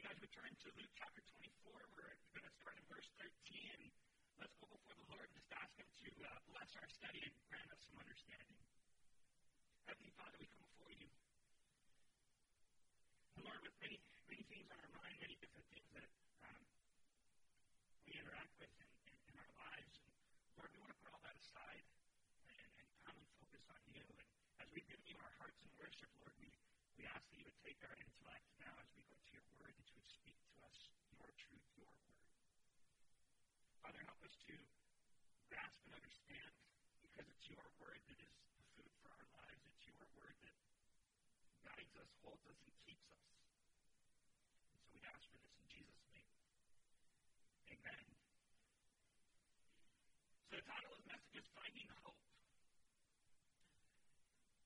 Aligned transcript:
you 0.00 0.08
guys 0.08 0.16
would 0.24 0.32
turn 0.32 0.48
to 0.48 0.72
Luke 0.80 0.96
chapter 0.96 1.20
24, 1.28 1.76
we're 1.92 2.16
going 2.32 2.48
to 2.48 2.56
start 2.56 2.72
in 2.72 2.84
verse 2.88 3.04
13. 3.20 3.28
Let's 4.40 4.56
go 4.56 4.64
before 4.72 4.96
the 4.96 5.04
Lord 5.12 5.28
and 5.28 5.36
just 5.36 5.52
ask 5.52 5.76
Him 5.76 5.84
to 5.92 6.08
uh, 6.24 6.40
bless 6.48 6.72
our 6.80 6.88
study 6.88 7.20
and 7.20 7.36
grant 7.52 7.68
us 7.68 7.84
some 7.84 8.00
understanding. 8.00 8.56
Heavenly 9.84 10.08
Father, 10.16 10.40
we 10.40 10.48
come 10.48 10.64
before 10.72 10.88
you. 10.96 11.04
And 13.36 13.44
Lord, 13.44 13.60
with 13.60 13.76
many, 13.84 14.00
many 14.24 14.40
things 14.48 14.72
on 14.72 14.80
our 14.80 14.92
mind, 15.04 15.20
many 15.20 15.36
different 15.36 15.68
things 15.68 15.84
that 15.92 16.08
um, 16.48 16.64
we 18.08 18.16
interact 18.16 18.56
with 18.56 18.72
in, 18.80 18.88
in, 19.04 19.14
in, 19.20 19.34
our 19.36 19.52
lives. 19.52 20.00
And 20.00 20.16
Lord, 20.56 20.72
we 20.72 20.80
want 20.80 20.96
to 20.96 21.00
put 21.04 21.12
all 21.12 21.20
that 21.28 21.36
aside 21.36 21.84
and, 22.48 22.72
and 22.72 22.88
come 23.04 23.20
and 23.20 23.28
focus 23.36 23.68
on 23.68 23.84
you. 23.84 24.00
And 24.16 24.24
as 24.64 24.68
we 24.72 24.80
give 24.80 25.04
you 25.04 25.20
our 25.20 25.34
hearts 25.36 25.60
in 25.60 25.68
worship, 25.76 26.08
Lord, 26.24 26.32
we, 26.40 26.48
we 26.96 27.04
ask 27.04 27.20
that 27.20 27.36
you 27.36 27.44
would 27.44 27.60
take 27.60 27.76
our 27.84 27.92
intellect 28.00 28.48
now 28.64 28.72
as 28.80 28.88
we 28.96 29.04
go 29.08 29.16
to 29.16 29.30
your 29.32 29.44
word, 29.56 29.72
that 29.72 29.88
you 29.88 29.96
would 29.96 30.12
speak 30.12 30.36
to 30.36 30.52
us 30.68 30.76
your 31.16 31.32
truth, 31.32 31.64
your 31.80 31.88
word. 32.04 32.20
Father, 33.80 34.04
help 34.04 34.20
us 34.20 34.36
to 34.44 34.54
grasp 35.48 35.80
and 35.88 35.96
understand 35.96 36.52
because 37.00 37.24
it's 37.24 37.46
your 37.48 37.64
word 37.80 38.00
that 38.04 38.20
is 38.20 38.36
the 38.60 38.68
food 38.76 38.92
for 39.00 39.10
our 39.16 39.28
lives. 39.32 39.64
It's 39.64 39.84
your 39.88 40.04
word 40.12 40.36
that 40.44 40.56
guides 41.64 41.94
us, 41.96 42.10
holds 42.20 42.44
us, 42.52 42.60
and 42.68 42.76
keeps 42.84 43.08
us. 43.16 43.24
And 43.40 44.76
so 44.76 44.92
we 44.92 45.00
ask 45.08 45.24
for 45.32 45.40
this 45.40 45.56
in 45.56 45.66
Jesus' 45.72 46.04
name. 46.12 46.28
Amen. 47.80 48.04
So 50.52 50.60
the 50.60 50.66
title 50.68 50.92
of 50.92 51.00
the 51.00 51.08
message 51.08 51.36
is 51.40 51.48
Finding 51.70 51.94
Hope. 52.02 52.18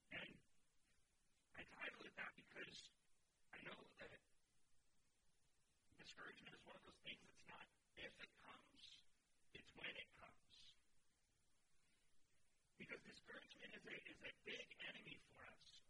And 0.08 0.32
I 1.52 1.60
titled 1.68 2.08
it 2.08 2.16
that 2.16 2.32
because 2.32 2.76
I 3.52 3.60
know 3.68 3.76
that 4.00 4.24
discouragement 6.00 6.56
is 6.56 6.64
one 6.64 6.80
of 6.80 6.84
those 6.88 6.96
things 7.04 7.20
that's 7.28 7.44
not 7.44 7.68
if 8.00 8.08
it 8.08 8.32
comes, 8.40 8.80
it's 9.52 9.68
when 9.76 9.92
it 9.92 10.08
comes. 10.16 10.48
Because 12.80 13.04
discouragement 13.04 13.68
is 13.76 13.84
a, 13.84 13.96
is 14.08 14.20
a 14.24 14.32
big 14.48 14.64
enemy 14.88 15.20
for 15.28 15.44
us. 15.44 15.84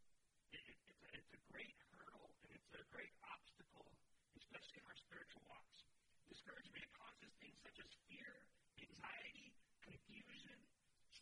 It, 0.51 0.67
it, 0.67 0.79
it's, 0.83 0.99
a, 0.99 1.11
it's 1.15 1.31
a 1.31 1.43
great 1.55 1.79
hurdle 1.95 2.27
and 2.43 2.59
it's 2.59 2.75
a 2.75 2.83
great 2.91 3.15
obstacle, 3.23 3.87
especially 4.35 4.83
in 4.83 4.87
our 4.91 4.99
spiritual 4.99 5.47
walks. 5.47 5.79
Discouragement 6.27 6.91
causes 6.99 7.31
things 7.39 7.55
such 7.63 7.79
as 7.79 7.91
fear, 8.11 8.35
anxiety, 8.83 9.55
confusion, 9.85 10.59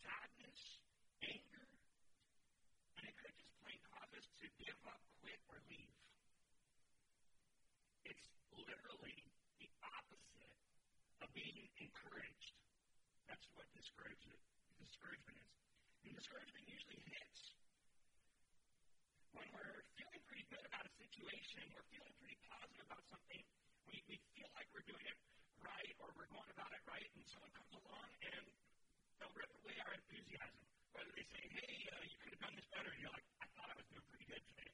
sadness, 0.03 0.61
anger, 1.23 1.65
and 2.99 3.03
it 3.07 3.15
could 3.15 3.35
just 3.39 3.55
plain 3.63 3.79
cause 3.87 4.11
us 4.19 4.27
to 4.43 4.47
give 4.59 4.75
up, 4.83 4.99
quit, 5.23 5.39
or 5.47 5.57
leave. 5.71 5.95
It's 8.03 8.27
literally 8.51 9.17
the 9.63 9.71
opposite 9.79 10.59
of 11.23 11.31
being 11.31 11.71
encouraged. 11.79 12.53
That's 13.31 13.47
what 13.55 13.65
discouragement, 13.71 14.43
discouragement 14.83 15.39
is. 15.39 15.51
And 16.03 16.11
discouragement 16.19 16.67
usually 16.67 16.99
hits 17.07 17.55
when 19.33 19.47
we're 19.55 19.81
feeling 19.97 20.21
pretty 20.29 20.45
good 20.51 20.61
about 20.69 20.85
a 20.85 20.93
situation, 20.93 21.65
we're 21.73 21.87
feeling 21.89 22.13
pretty 22.21 22.37
positive 22.45 22.85
about 22.85 23.01
something, 23.09 23.41
we, 23.89 23.97
we 24.05 24.21
feel 24.37 24.49
like 24.53 24.69
we're 24.75 24.85
doing 24.85 25.05
it 25.09 25.17
right 25.65 25.93
or 25.97 26.13
we're 26.13 26.29
going 26.29 26.49
about 26.53 26.69
it 26.69 26.83
right, 26.85 27.09
and 27.17 27.25
someone 27.25 27.49
comes 27.57 27.73
along 27.73 28.07
and 28.29 28.45
away 29.31 29.77
our 29.79 29.93
enthusiasm. 29.95 30.63
Whether 30.91 31.13
they 31.15 31.23
say, 31.31 31.43
hey, 31.47 31.75
uh, 31.95 32.03
you 32.03 32.17
could 32.19 32.35
have 32.35 32.43
done 32.43 32.55
this 32.59 32.67
better, 32.75 32.91
and 32.91 32.99
you're 32.99 33.15
like, 33.15 33.27
I 33.39 33.47
thought 33.55 33.71
I 33.71 33.75
was 33.79 33.87
doing 33.87 34.03
pretty 34.11 34.27
good 34.27 34.43
today. 34.51 34.71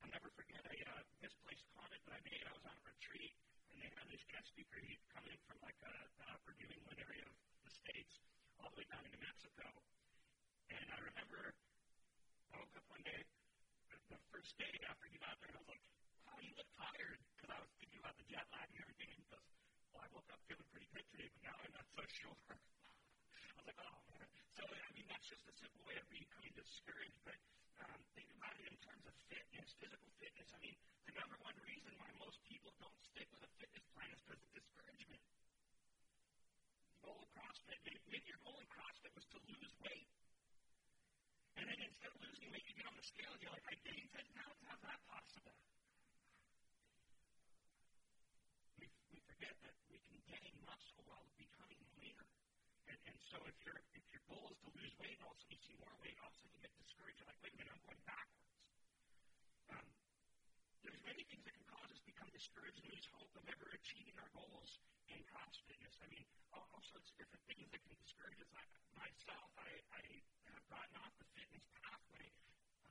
I'll 0.00 0.12
never 0.14 0.30
forget 0.38 0.62
a 0.62 0.76
uh, 0.86 1.02
misplaced 1.18 1.66
comment 1.74 1.98
that 2.06 2.14
I 2.14 2.20
made. 2.22 2.42
I 2.46 2.54
was 2.54 2.62
on 2.70 2.76
a 2.78 2.84
retreat, 2.86 3.34
and 3.74 3.82
they 3.82 3.90
had 3.90 4.06
this 4.06 4.22
guest 4.30 4.54
speaker. 4.54 4.78
He'd 4.86 5.02
come 5.10 5.26
in 5.26 5.38
from 5.50 5.58
like 5.66 5.78
uh, 5.82 5.90
the 6.22 6.26
upper 6.30 6.54
New 6.62 6.70
England 6.70 7.02
area 7.02 7.26
of 7.26 7.34
the 7.66 7.74
States 7.74 8.22
all 8.62 8.70
the 8.70 8.78
way 8.78 8.86
down 8.86 9.02
into 9.02 9.18
Mexico. 9.18 9.66
And 10.70 10.86
I 10.94 10.98
remember 11.02 11.50
I 12.54 12.62
woke 12.62 12.74
up 12.78 12.86
one 12.86 13.02
day, 13.02 13.18
the 14.14 14.20
first 14.30 14.54
day 14.62 14.70
after 14.86 15.10
he 15.10 15.18
got 15.18 15.34
there, 15.42 15.50
and 15.50 15.58
I 15.58 15.62
was 15.66 15.70
like, 15.74 15.82
wow, 16.22 16.38
you 16.38 16.54
look 16.54 16.70
tired. 16.78 17.18
Because 17.34 17.50
I 17.50 17.58
was 17.58 17.70
thinking 17.82 17.98
about 17.98 18.14
the 18.14 18.26
jet 18.30 18.46
lag 18.54 18.70
and 18.70 18.78
everything. 18.78 19.10
And 19.10 19.18
he 19.18 19.26
goes, 19.26 19.42
well, 19.94 20.02
I 20.06 20.08
woke 20.14 20.30
up 20.30 20.40
feeling 20.46 20.68
pretty 20.70 20.88
good 20.94 21.06
today, 21.14 21.28
but 21.34 21.42
now 21.46 21.56
I'm 21.58 21.74
not 21.74 21.86
so 21.94 22.02
sure. 22.10 22.38
I 22.54 23.54
was 23.58 23.66
like, 23.66 23.80
oh, 23.82 23.98
man. 24.10 24.26
So, 24.54 24.62
I 24.66 24.90
mean, 24.94 25.06
that's 25.10 25.26
just 25.26 25.44
a 25.50 25.54
simple 25.58 25.82
way 25.86 25.96
of 25.98 26.06
becoming 26.10 26.54
discouraged. 26.54 27.18
But 27.26 27.38
um, 27.82 27.98
think 28.14 28.30
about 28.34 28.54
it 28.58 28.66
in 28.70 28.78
terms 28.82 29.04
of 29.06 29.14
fitness, 29.26 29.68
physical 29.78 30.10
fitness. 30.22 30.48
I 30.54 30.58
mean, 30.62 30.76
the 31.06 31.14
number 31.18 31.38
one 31.42 31.56
reason 31.66 31.92
why 31.98 32.10
most 32.22 32.38
people 32.46 32.70
don't 32.78 32.98
stick 33.14 33.26
with 33.34 33.42
a 33.42 33.50
fitness 33.58 33.86
plan 33.94 34.10
is 34.14 34.20
because 34.22 34.42
of 34.42 34.50
discouragement. 34.54 35.22
The 36.94 37.00
goal 37.06 37.18
of 37.18 37.28
CrossFit, 37.34 37.80
maybe 37.84 38.26
your 38.30 38.42
goal 38.46 38.58
in 38.60 38.68
CrossFit 38.70 39.12
was 39.16 39.26
to 39.34 39.38
lose 39.48 39.72
weight. 39.82 40.10
And 41.58 41.66
then 41.66 41.78
instead 41.82 42.10
of 42.14 42.18
losing 42.22 42.48
weight, 42.54 42.64
you 42.68 42.74
get 42.78 42.86
on 42.88 42.96
the 42.96 43.04
scale 43.04 43.32
and 43.34 43.40
you're 43.42 43.52
like, 43.52 43.66
I 43.68 43.76
gained 43.84 44.08
10 44.12 44.38
pounds. 44.38 44.60
How's 44.64 44.82
that 44.86 45.00
possible? 45.08 45.56
We, 48.78 48.86
we 49.12 49.18
forget 49.40 49.56
that 49.64 49.72
we 49.88 49.96
can 50.04 50.20
gain 50.28 50.52
muscle 50.68 51.00
while 51.08 51.24
becoming 51.40 51.80
leaner. 51.96 52.28
And, 52.92 53.00
and 53.08 53.16
so 53.24 53.40
if, 53.48 53.56
your 53.64 53.80
if 53.96 54.04
your 54.12 54.20
goal 54.28 54.52
is 54.52 54.60
to 54.60 54.68
lose 54.76 54.92
weight 55.00 55.16
and 55.16 55.24
all 55.24 55.32
of 55.32 55.40
a 55.40 55.48
sudden 55.48 55.56
you 55.56 55.64
see 55.64 55.80
more 55.80 55.96
weight, 56.04 56.12
all 56.20 56.28
of 56.28 56.36
a 56.36 56.44
sudden 56.44 56.52
you 56.52 56.60
get 56.60 56.76
discouraged. 56.76 57.16
You're 57.16 57.30
like, 57.32 57.40
wait 57.40 57.56
a 57.56 57.64
minute, 57.64 57.72
I'm 57.72 57.80
going 57.88 58.04
backwards. 58.04 58.52
Um, 59.72 59.88
there's 60.84 61.00
many 61.08 61.24
things 61.24 61.40
that 61.48 61.56
can 61.56 61.64
cause 61.72 61.88
us 61.88 62.04
to 62.04 62.08
become 62.12 62.28
discouraged 62.36 62.84
and 62.84 62.92
lose 62.92 63.08
hope 63.16 63.32
of 63.32 63.48
ever 63.48 63.64
achieving 63.72 64.12
our 64.20 64.28
goals 64.36 64.76
in 65.08 65.24
CrossFitness. 65.24 65.96
I 66.04 66.06
mean, 66.12 66.28
all, 66.52 66.68
all 66.76 66.84
sorts 66.84 67.08
of 67.08 67.16
different 67.16 67.40
things 67.48 67.64
that 67.72 67.80
can 67.80 67.96
discourage 67.96 68.44
us. 68.44 68.52
I, 68.52 68.60
myself, 68.92 69.48
I, 69.56 69.72
I 69.96 70.04
have 70.52 70.68
gotten 70.68 71.00
off 71.00 71.16
the 71.16 71.24
fitness 71.32 71.64
pathway 71.80 72.28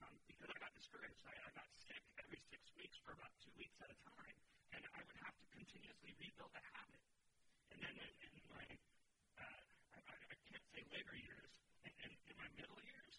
um, 0.02 0.18
because 0.26 0.50
I 0.50 0.58
got 0.58 0.74
discouraged. 0.74 1.22
I, 1.30 1.38
I 1.46 1.54
got 1.54 1.70
sick 1.78 2.02
every 2.18 2.42
six 2.50 2.74
weeks 2.74 2.98
for 3.06 3.14
about 3.14 3.38
two 3.38 3.54
weeks 3.54 3.78
at 3.86 3.94
a 3.94 3.98
time, 4.02 4.34
and 4.76 4.84
I 4.86 5.00
would 5.02 5.20
have 5.24 5.36
to 5.38 5.46
continuously 5.54 6.12
rebuild 6.20 6.54
a 6.54 6.64
habit. 6.74 7.02
And 7.74 7.80
then 7.82 7.96
in, 7.98 8.12
in 8.22 8.46
my, 8.50 8.66
uh, 9.40 9.64
I, 9.96 10.00
I 10.14 10.36
can't 10.50 10.66
say 10.74 10.82
later 10.94 11.16
years, 11.18 11.52
in, 11.86 11.94
in, 12.06 12.12
in 12.30 12.36
my 12.38 12.50
middle 12.58 12.80
years, 12.86 13.16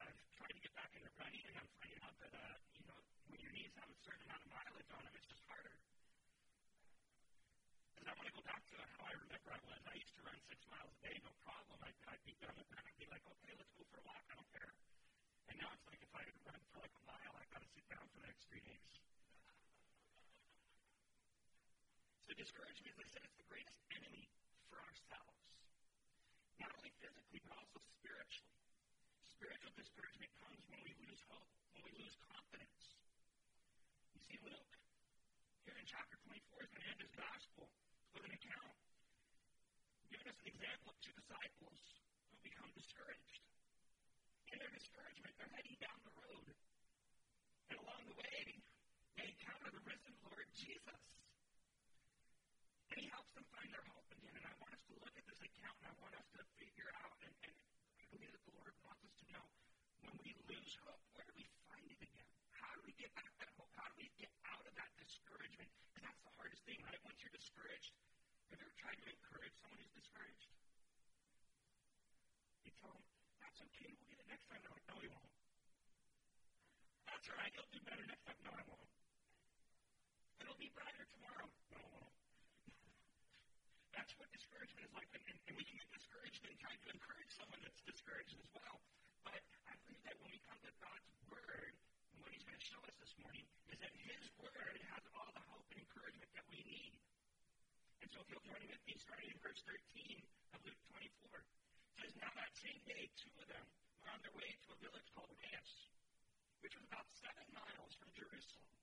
I've 0.00 0.18
tried 0.38 0.54
to 0.54 0.62
get 0.62 0.74
back 0.78 0.90
into 0.94 1.10
running, 1.18 1.42
and 1.50 1.54
I'm 1.58 1.70
finding 1.78 2.00
out 2.06 2.16
that, 2.22 2.32
uh, 2.34 2.56
you 2.78 2.84
know, 2.86 2.98
when 3.30 3.38
your 3.42 3.52
knees 3.54 3.74
have 3.78 3.90
a 3.90 3.98
certain 4.06 4.24
amount 4.30 4.42
of 4.46 4.50
mileage 4.54 4.90
on 4.94 5.02
them, 5.02 5.14
it's 5.18 5.28
just 5.30 5.44
harder. 5.50 5.74
Because 7.94 8.06
I 8.08 8.12
want 8.14 8.26
to 8.30 8.34
go 8.38 8.44
back 8.46 8.62
to 8.62 8.76
how 8.94 9.02
I 9.10 9.14
remember 9.18 9.48
I 9.54 9.60
was. 9.66 9.80
I 9.90 9.94
used 9.98 10.14
to 10.18 10.22
run 10.22 10.38
six 10.46 10.60
miles 10.70 10.90
a 10.94 11.00
day, 11.02 11.16
no 11.24 11.32
problem. 11.42 11.78
I'd, 11.82 11.98
I'd 12.10 12.24
be 12.26 12.34
done 12.38 12.54
with 12.58 12.68
that. 12.74 12.82
I'd 12.84 12.98
be 12.98 13.06
like, 13.10 13.24
okay, 13.26 13.52
let's 13.58 13.72
go 13.74 13.82
for 13.90 13.98
a 13.98 14.04
walk. 14.06 14.22
I 14.30 14.34
don't 14.38 14.50
care. 14.54 14.72
And 15.50 15.56
now 15.58 15.70
it's 15.74 15.86
like 15.88 16.00
if 16.02 16.12
I 16.14 16.22
run 16.46 16.60
for 16.70 16.78
like 16.82 16.94
a 16.94 17.02
mile, 17.06 17.32
I've 17.38 17.50
got 17.50 17.62
to 17.62 17.70
sit 17.74 17.86
down 17.90 18.04
for 18.10 18.18
the 18.22 18.26
next 18.30 18.44
three 18.50 18.64
days. 18.64 19.03
So 22.24 22.32
discouragement, 22.32 22.88
as 22.96 23.04
I 23.04 23.08
said, 23.12 23.22
it's 23.28 23.36
the 23.36 23.48
greatest 23.52 23.76
enemy 23.92 24.24
for 24.72 24.80
ourselves. 24.80 25.44
Not 26.56 26.72
only 26.72 26.88
physically, 26.96 27.44
but 27.44 27.52
also 27.52 27.84
spiritually. 28.00 28.56
Spiritual 29.28 29.76
discouragement 29.76 30.32
comes 30.40 30.64
when 30.72 30.80
we 30.88 30.96
lose 31.04 31.20
hope, 31.28 31.52
when 31.76 31.84
we 31.84 31.92
lose 32.00 32.16
confidence. 32.24 32.96
You 34.16 34.24
see, 34.24 34.38
Luke, 34.40 34.72
here 35.68 35.76
in 35.76 35.84
chapter 35.84 36.16
24, 36.24 36.64
is 36.64 36.72
going 36.72 36.80
to 36.80 36.90
end 36.96 37.00
his 37.04 37.12
gospel 37.12 37.68
with 38.16 38.24
an 38.24 38.32
account 38.32 38.72
giving 40.08 40.30
us 40.30 40.38
an 40.40 40.48
example 40.48 40.88
of 40.94 40.98
two 41.04 41.12
disciples 41.20 41.80
who 42.32 42.40
become 42.40 42.70
discouraged. 42.72 43.44
In 44.48 44.56
their 44.62 44.72
discouragement, 44.72 45.36
they're 45.36 45.52
heading 45.52 45.76
down 45.76 46.00
the 46.08 46.14
road. 46.24 46.48
And 47.68 47.76
along 47.84 48.00
the 48.08 48.16
way, 48.16 48.64
they 49.20 49.28
encounter 49.28 49.68
the 49.74 49.82
risen 49.84 50.14
Lord 50.24 50.48
Jesus. 50.56 51.02
And 52.94 53.02
he 53.02 53.10
helps 53.10 53.34
them 53.34 53.42
find 53.50 53.66
their 53.74 53.82
hope 53.90 54.06
again. 54.06 54.30
And 54.38 54.46
I 54.46 54.54
want 54.62 54.70
us 54.70 54.86
to 54.86 54.94
look 55.02 55.10
at 55.18 55.26
this 55.26 55.42
account 55.42 55.74
and 55.82 55.90
I 55.90 55.94
want 55.98 56.14
us 56.14 56.30
to 56.38 56.46
figure 56.62 56.86
out, 57.02 57.18
and, 57.26 57.34
and 57.42 57.54
I 57.98 58.06
believe 58.14 58.30
that 58.30 58.44
the 58.46 58.54
Lord 58.54 58.70
wants 58.86 59.02
us 59.02 59.10
to 59.18 59.24
know 59.34 59.46
when 60.06 60.14
we 60.22 60.30
lose 60.46 60.78
hope, 60.86 61.02
where 61.18 61.26
do 61.26 61.34
we 61.34 61.42
find 61.66 61.90
it 61.90 61.98
again? 61.98 62.28
How 62.54 62.70
do 62.78 62.86
we 62.86 62.94
get 62.94 63.10
back 63.18 63.34
that 63.42 63.50
hope? 63.58 63.66
How 63.74 63.90
do 63.90 63.98
we 63.98 64.14
get 64.14 64.30
out 64.46 64.62
of 64.62 64.70
that 64.78 64.94
discouragement? 64.94 65.66
Because 65.90 66.06
that's 66.06 66.22
the 66.22 66.34
hardest 66.38 66.62
thing, 66.70 66.78
right? 66.86 67.02
Once 67.02 67.18
you're 67.18 67.34
discouraged, 67.34 67.98
have 68.54 68.62
you 68.62 68.70
ever 68.70 68.78
tried 68.78 68.98
to 69.02 69.10
encourage 69.10 69.54
someone 69.58 69.82
who's 69.82 69.98
discouraged? 69.98 70.46
You 72.62 72.70
tell 72.78 72.94
them, 72.94 73.02
that's 73.42 73.58
okay, 73.74 73.90
we'll 73.90 74.06
get 74.06 74.22
it 74.22 74.30
next 74.30 74.46
time. 74.46 74.62
They're 74.62 74.70
like, 74.70 74.86
no, 74.86 75.02
we 75.02 75.10
won't. 75.10 75.34
That's 77.10 77.26
all 77.26 77.42
right, 77.42 77.50
you'll 77.58 77.74
do 77.74 77.82
better 77.90 78.06
next 78.06 78.22
time. 78.22 78.38
No, 78.46 78.54
I 78.54 78.62
won't. 78.70 78.86
It'll 80.46 80.62
be 80.62 80.70
brighter 80.78 81.10
tomorrow. 81.10 81.50
No, 81.74 81.82
it 81.82 81.90
won't. 81.90 82.13
That's 83.94 84.10
what 84.18 84.26
discouragement 84.34 84.90
is 84.90 84.94
like. 84.98 85.06
And, 85.14 85.22
and, 85.30 85.38
and 85.46 85.54
we 85.54 85.62
can 85.62 85.78
get 85.78 85.86
discouraged 85.94 86.42
and 86.50 86.54
try 86.58 86.74
to 86.74 86.88
encourage 86.90 87.30
someone 87.38 87.62
that's 87.62 87.78
discouraged 87.86 88.34
as 88.34 88.50
well. 88.50 88.82
But 89.22 89.38
I 89.70 89.74
believe 89.86 90.02
that 90.02 90.18
when 90.18 90.34
we 90.34 90.42
come 90.50 90.58
to 90.66 90.72
God's 90.82 91.10
Word, 91.30 91.72
and 92.10 92.18
what 92.18 92.34
He's 92.34 92.42
going 92.42 92.58
to 92.58 92.66
show 92.66 92.82
us 92.90 92.94
this 92.98 93.14
morning 93.22 93.46
is 93.70 93.78
that 93.78 93.94
His 93.94 94.22
Word 94.42 94.82
has 94.90 95.02
all 95.14 95.30
the 95.30 95.44
hope 95.46 95.62
and 95.70 95.78
encouragement 95.78 96.26
that 96.34 96.46
we 96.50 96.58
need. 96.66 96.98
And 98.02 98.10
so 98.10 98.18
if 98.18 98.26
you'll 98.34 98.42
join 98.42 98.66
with 98.66 98.82
me, 98.82 98.98
starting 98.98 99.30
in 99.30 99.38
verse 99.38 99.62
13 99.62 99.78
of 100.58 100.60
Luke 100.66 100.82
24, 100.90 101.38
it 101.38 101.94
says, 102.02 102.12
Now 102.18 102.34
that 102.34 102.50
same 102.58 102.82
day, 102.90 103.14
two 103.14 103.30
of 103.38 103.46
them 103.46 103.64
were 104.02 104.10
on 104.10 104.18
their 104.26 104.34
way 104.34 104.50
to 104.50 104.68
a 104.74 104.78
village 104.82 105.06
called 105.14 105.30
Emmaus, 105.38 105.72
which 106.66 106.74
was 106.74 106.82
about 106.90 107.06
seven 107.14 107.46
miles 107.54 107.94
from 107.94 108.10
Jerusalem. 108.10 108.74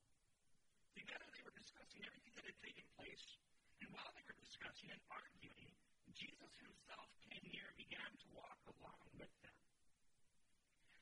Together 0.95 1.27
they 1.35 1.43
were 1.43 1.55
discussing 1.59 1.99
everything 2.07 2.31
that 2.39 2.47
had 2.47 2.59
taken 2.63 2.87
place 2.95 3.41
and 3.81 3.89
while 3.97 4.13
they 4.13 4.21
were 4.29 4.37
discussing 4.37 4.93
and 4.93 5.01
arguing, 5.09 5.69
Jesus 6.13 6.53
himself 6.61 7.09
came 7.25 7.41
near 7.49 7.65
and 7.65 7.77
began 7.81 8.11
to 8.13 8.27
walk 8.37 8.61
along 8.69 9.01
with 9.17 9.33
them. 9.41 9.57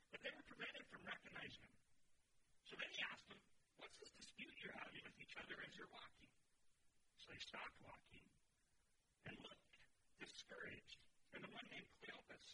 But 0.08 0.20
they 0.24 0.32
were 0.32 0.46
prevented 0.48 0.88
from 0.88 1.04
recognizing 1.04 1.60
him. 1.60 1.76
So 2.64 2.80
then 2.80 2.88
he 2.88 3.00
asked 3.04 3.28
them, 3.28 3.40
What's 3.76 3.96
this 4.00 4.12
dispute 4.16 4.56
you're 4.64 4.76
having 4.80 5.04
with 5.04 5.18
each 5.20 5.36
other 5.36 5.56
as 5.60 5.72
you're 5.76 5.92
walking? 5.92 6.32
So 7.20 7.28
they 7.28 7.40
stopped 7.44 7.76
walking 7.84 8.24
and 9.28 9.36
looked, 9.44 9.74
discouraged. 10.24 10.96
And 11.36 11.44
the 11.44 11.52
one 11.52 11.66
named 11.68 11.90
Cleopas 12.00 12.46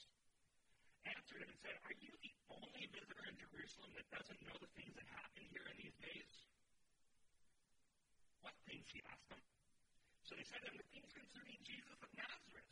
answered 1.07 1.41
him 1.47 1.51
and 1.55 1.61
said, 1.63 1.77
Are 1.87 1.97
you 2.03 2.13
the 2.19 2.35
only 2.51 2.85
visitor 2.91 3.25
in 3.31 3.37
Jerusalem 3.39 3.95
that 3.95 4.09
doesn't 4.11 4.41
know 4.43 4.59
the 4.59 4.73
things 4.75 4.91
that 4.99 5.07
happen 5.07 5.47
here 5.55 5.67
in 5.71 5.77
these 5.79 5.97
days? 6.03 6.33
What 8.43 8.59
things? 8.67 8.87
He 8.91 9.03
asked 9.07 9.31
them. 9.31 9.56
So 10.27 10.35
they 10.35 10.43
said 10.43 10.59
to 10.67 10.75
him, 10.75 10.83
The 10.83 10.91
things 10.91 11.15
concerning 11.15 11.55
Jesus 11.63 11.95
of 12.03 12.11
Nazareth. 12.19 12.67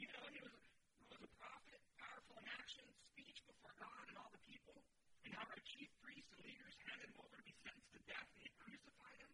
You 0.00 0.08
know, 0.16 0.24
he 0.32 0.40
was, 0.40 0.56
he 0.96 1.04
was 1.12 1.20
a 1.20 1.32
prophet, 1.36 1.76
powerful 2.00 2.40
in 2.40 2.48
action, 2.56 2.88
speech 3.12 3.44
before 3.44 3.76
God 3.76 4.08
and 4.08 4.16
all 4.16 4.32
the 4.32 4.40
people. 4.48 4.80
And 5.28 5.36
how 5.36 5.44
our 5.44 5.60
chief 5.68 5.92
priests 6.00 6.32
and 6.32 6.40
leaders 6.40 6.72
handed 6.88 7.12
him 7.12 7.20
over 7.20 7.36
to 7.36 7.44
be 7.44 7.52
sentenced 7.60 7.92
to 7.92 8.00
death, 8.08 8.24
and 8.32 8.40
they 8.40 8.52
crucified 8.56 9.20
him. 9.20 9.32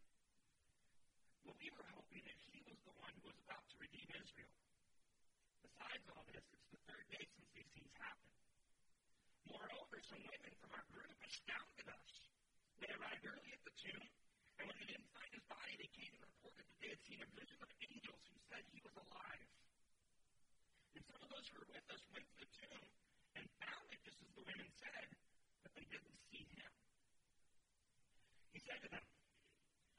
Well, 1.46 1.54
we 1.54 1.70
were 1.70 1.86
hoping 1.94 2.26
that 2.26 2.38
he 2.50 2.66
was 2.66 2.82
the 2.82 2.94
one 2.98 3.14
who 3.14 3.30
was 3.30 3.38
about 3.46 3.62
to 3.62 3.76
redeem 3.78 4.10
Israel. 4.10 4.50
Besides 5.62 6.02
all 6.18 6.26
this, 6.26 6.42
it's 6.50 6.70
the 6.74 6.82
third 6.82 7.06
day 7.14 7.30
since 7.30 7.50
these 7.54 7.70
things 7.78 7.94
happened. 7.94 8.34
Moreover, 9.54 10.02
some 10.02 10.18
women 10.18 10.50
from 10.58 10.74
our 10.74 10.86
group 10.90 11.14
astounded 11.22 11.94
us. 11.94 12.10
They 12.82 12.90
arrived 12.90 13.22
early 13.22 13.54
at 13.54 13.62
the 13.62 13.74
tomb, 13.78 14.02
and 14.58 14.64
when 14.68 14.76
they 14.80 14.88
didn't 14.88 15.10
find 15.12 15.30
his 15.32 15.44
body, 15.48 15.74
they 15.76 15.90
came 15.92 16.12
and 16.16 16.22
reported 16.24 16.64
that 16.64 16.78
they 16.80 16.90
had 16.92 17.02
seen 17.04 17.20
a 17.20 17.28
vision 17.36 17.60
of 17.60 17.70
angels 17.84 18.22
who 18.32 18.36
said 18.48 18.62
he 18.72 18.80
was 18.80 18.96
alive. 18.96 19.48
And 20.96 21.02
some 21.04 21.20
of 21.20 21.28
those 21.28 21.44
who 21.52 21.60
were 21.60 21.70
with 21.76 21.86
us 21.92 22.02
went 22.12 22.24
to 22.24 22.36
the 22.40 22.50
tomb 22.56 22.84
and 23.36 23.44
found 23.60 23.86
it 23.92 24.00
just 24.00 24.20
as 24.24 24.30
the 24.32 24.44
women 24.48 24.68
said, 24.80 25.08
but 25.60 25.72
they 25.76 25.84
didn't 25.92 26.16
see 26.32 26.48
him. 26.56 26.72
He 28.56 28.60
said 28.64 28.80
to 28.80 28.88
them, 28.88 29.04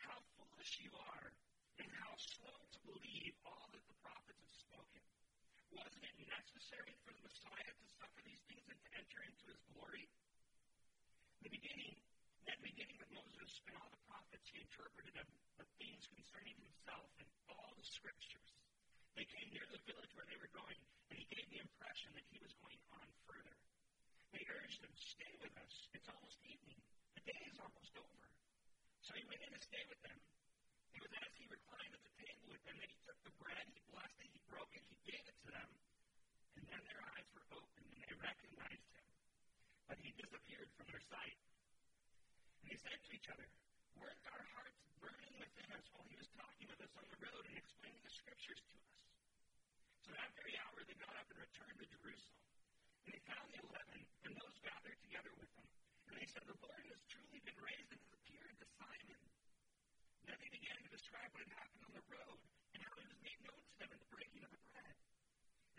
How 0.02 0.18
foolish 0.42 0.82
you 0.82 0.90
are, 0.98 1.30
and 1.78 1.90
how 2.02 2.18
slow 2.18 2.58
to 2.58 2.80
believe 2.82 3.38
all 3.46 3.70
that 3.70 3.86
the 3.86 3.98
prophets 4.02 4.42
have 4.42 4.58
spoken. 4.58 5.04
Wasn't 5.70 6.02
it 6.02 6.18
necessary 6.26 6.98
for 7.06 7.14
the 7.14 7.22
Messiah 7.22 7.74
to 7.78 7.86
suffer 8.02 8.22
these 8.26 8.42
things 8.50 8.66
and 8.66 8.80
to 8.82 8.90
enter 8.98 9.22
into 9.22 9.46
his 9.54 9.62
glory? 9.70 10.10
In 11.38 11.42
the 11.46 11.54
beginning, 11.54 11.94
that 12.48 12.64
beginning 12.64 12.96
with 12.96 13.12
Moses 13.12 13.52
and 13.68 13.76
all 13.76 13.92
the 13.92 14.04
prophets, 14.08 14.48
he 14.48 14.64
interpreted 14.64 15.20
of 15.20 15.28
the 15.60 15.68
things 15.84 16.08
concerning 16.08 16.56
himself 16.56 17.12
and 17.20 17.28
all 17.52 17.76
the 17.76 17.84
scriptures. 17.84 18.52
They 19.20 19.28
came 19.28 19.52
near 19.52 19.68
the 19.68 19.84
village 19.84 20.16
where 20.16 20.24
they 20.32 20.40
were 20.40 20.52
going, 20.56 20.80
and 21.12 21.20
he 21.20 21.28
gave 21.28 21.44
the 21.52 21.60
impression 21.60 22.16
that 22.16 22.24
he 22.32 22.40
was 22.40 22.56
going 22.64 22.80
on 22.96 23.08
further. 23.28 23.56
They 24.32 24.48
urged 24.48 24.80
him, 24.80 24.96
Stay 24.96 25.34
with 25.44 25.52
us. 25.60 25.76
It's 25.92 26.08
almost 26.08 26.40
evening. 26.48 26.80
The 27.20 27.28
day 27.28 27.42
is 27.52 27.60
almost 27.60 27.92
over. 28.00 28.26
So 29.04 29.12
he 29.12 29.28
went 29.28 29.44
in 29.44 29.52
to 29.52 29.62
stay 29.68 29.84
with 29.92 30.00
them. 30.08 30.20
It 30.96 31.04
was 31.04 31.12
as 31.20 31.32
he 31.36 31.52
reclined 31.52 32.00
at 32.00 32.04
the 32.06 32.16
table 32.16 32.48
with 32.48 32.64
them 32.64 32.80
that 32.80 32.88
he 32.88 33.00
took 33.04 33.20
the 33.28 33.36
bread, 33.44 33.66
he 33.76 33.84
blessed 33.92 34.20
it, 34.24 34.32
he 34.32 34.40
broke 34.48 34.72
it, 34.72 34.88
he 34.88 34.96
gave 35.04 35.24
it 35.28 35.38
to 35.44 35.50
them, 35.52 35.70
and 36.56 36.64
then 36.72 36.80
their 36.88 37.02
eyes 37.12 37.28
were 37.36 37.48
opened 37.60 37.92
and 37.92 38.00
they 38.08 38.16
recognized 38.16 38.88
him. 38.96 39.08
But 39.92 40.00
he 40.00 40.16
disappeared 40.16 40.72
from 40.80 40.88
their 40.88 41.04
sight. 41.12 41.36
They 42.68 42.76
said 42.76 43.00
to 43.00 43.12
each 43.16 43.32
other, 43.32 43.48
Weren't 43.96 44.24
our 44.28 44.44
hearts 44.52 44.84
burning 45.00 45.40
within 45.40 45.72
us 45.72 45.88
while 45.96 46.04
he 46.12 46.20
was 46.20 46.28
talking 46.36 46.68
with 46.68 46.84
us 46.84 46.92
on 47.00 47.08
the 47.08 47.20
road 47.24 47.44
and 47.48 47.56
explaining 47.56 48.04
the 48.04 48.12
scriptures 48.12 48.60
to 48.60 48.76
us? 48.76 48.92
So 50.04 50.12
that 50.12 50.36
very 50.36 50.52
hour 50.60 50.84
they 50.84 51.00
got 51.00 51.16
up 51.16 51.32
and 51.32 51.40
returned 51.48 51.80
to 51.80 51.88
Jerusalem. 51.88 52.44
And 53.08 53.16
they 53.16 53.24
found 53.24 53.48
the 53.56 53.64
eleven 53.64 54.04
and 54.28 54.36
those 54.36 54.60
gathered 54.60 55.00
together 55.00 55.32
with 55.40 55.48
them. 55.56 55.64
And 56.12 56.20
they 56.20 56.28
said, 56.28 56.44
The 56.44 56.60
Lord 56.60 56.84
has 56.92 57.00
truly 57.08 57.40
been 57.48 57.56
raised 57.64 57.88
and 57.88 58.04
has 58.04 58.12
appeared 58.20 58.56
to 58.60 58.68
Simon. 58.76 59.22
Then 60.28 60.36
they 60.44 60.52
began 60.52 60.76
to 60.84 60.92
describe 60.92 61.32
what 61.32 61.48
had 61.48 61.56
happened 61.56 61.88
on 61.88 61.96
the 61.96 62.04
road 62.12 62.40
and 62.76 62.84
how 62.84 63.00
it 63.00 63.08
was 63.08 63.20
made 63.24 63.40
known 63.48 63.64
to 63.64 63.76
them 63.80 63.96
in 63.96 64.00
the 64.04 64.12
breaking 64.12 64.44
of 64.44 64.52
the 64.52 64.60
bread. 64.76 64.96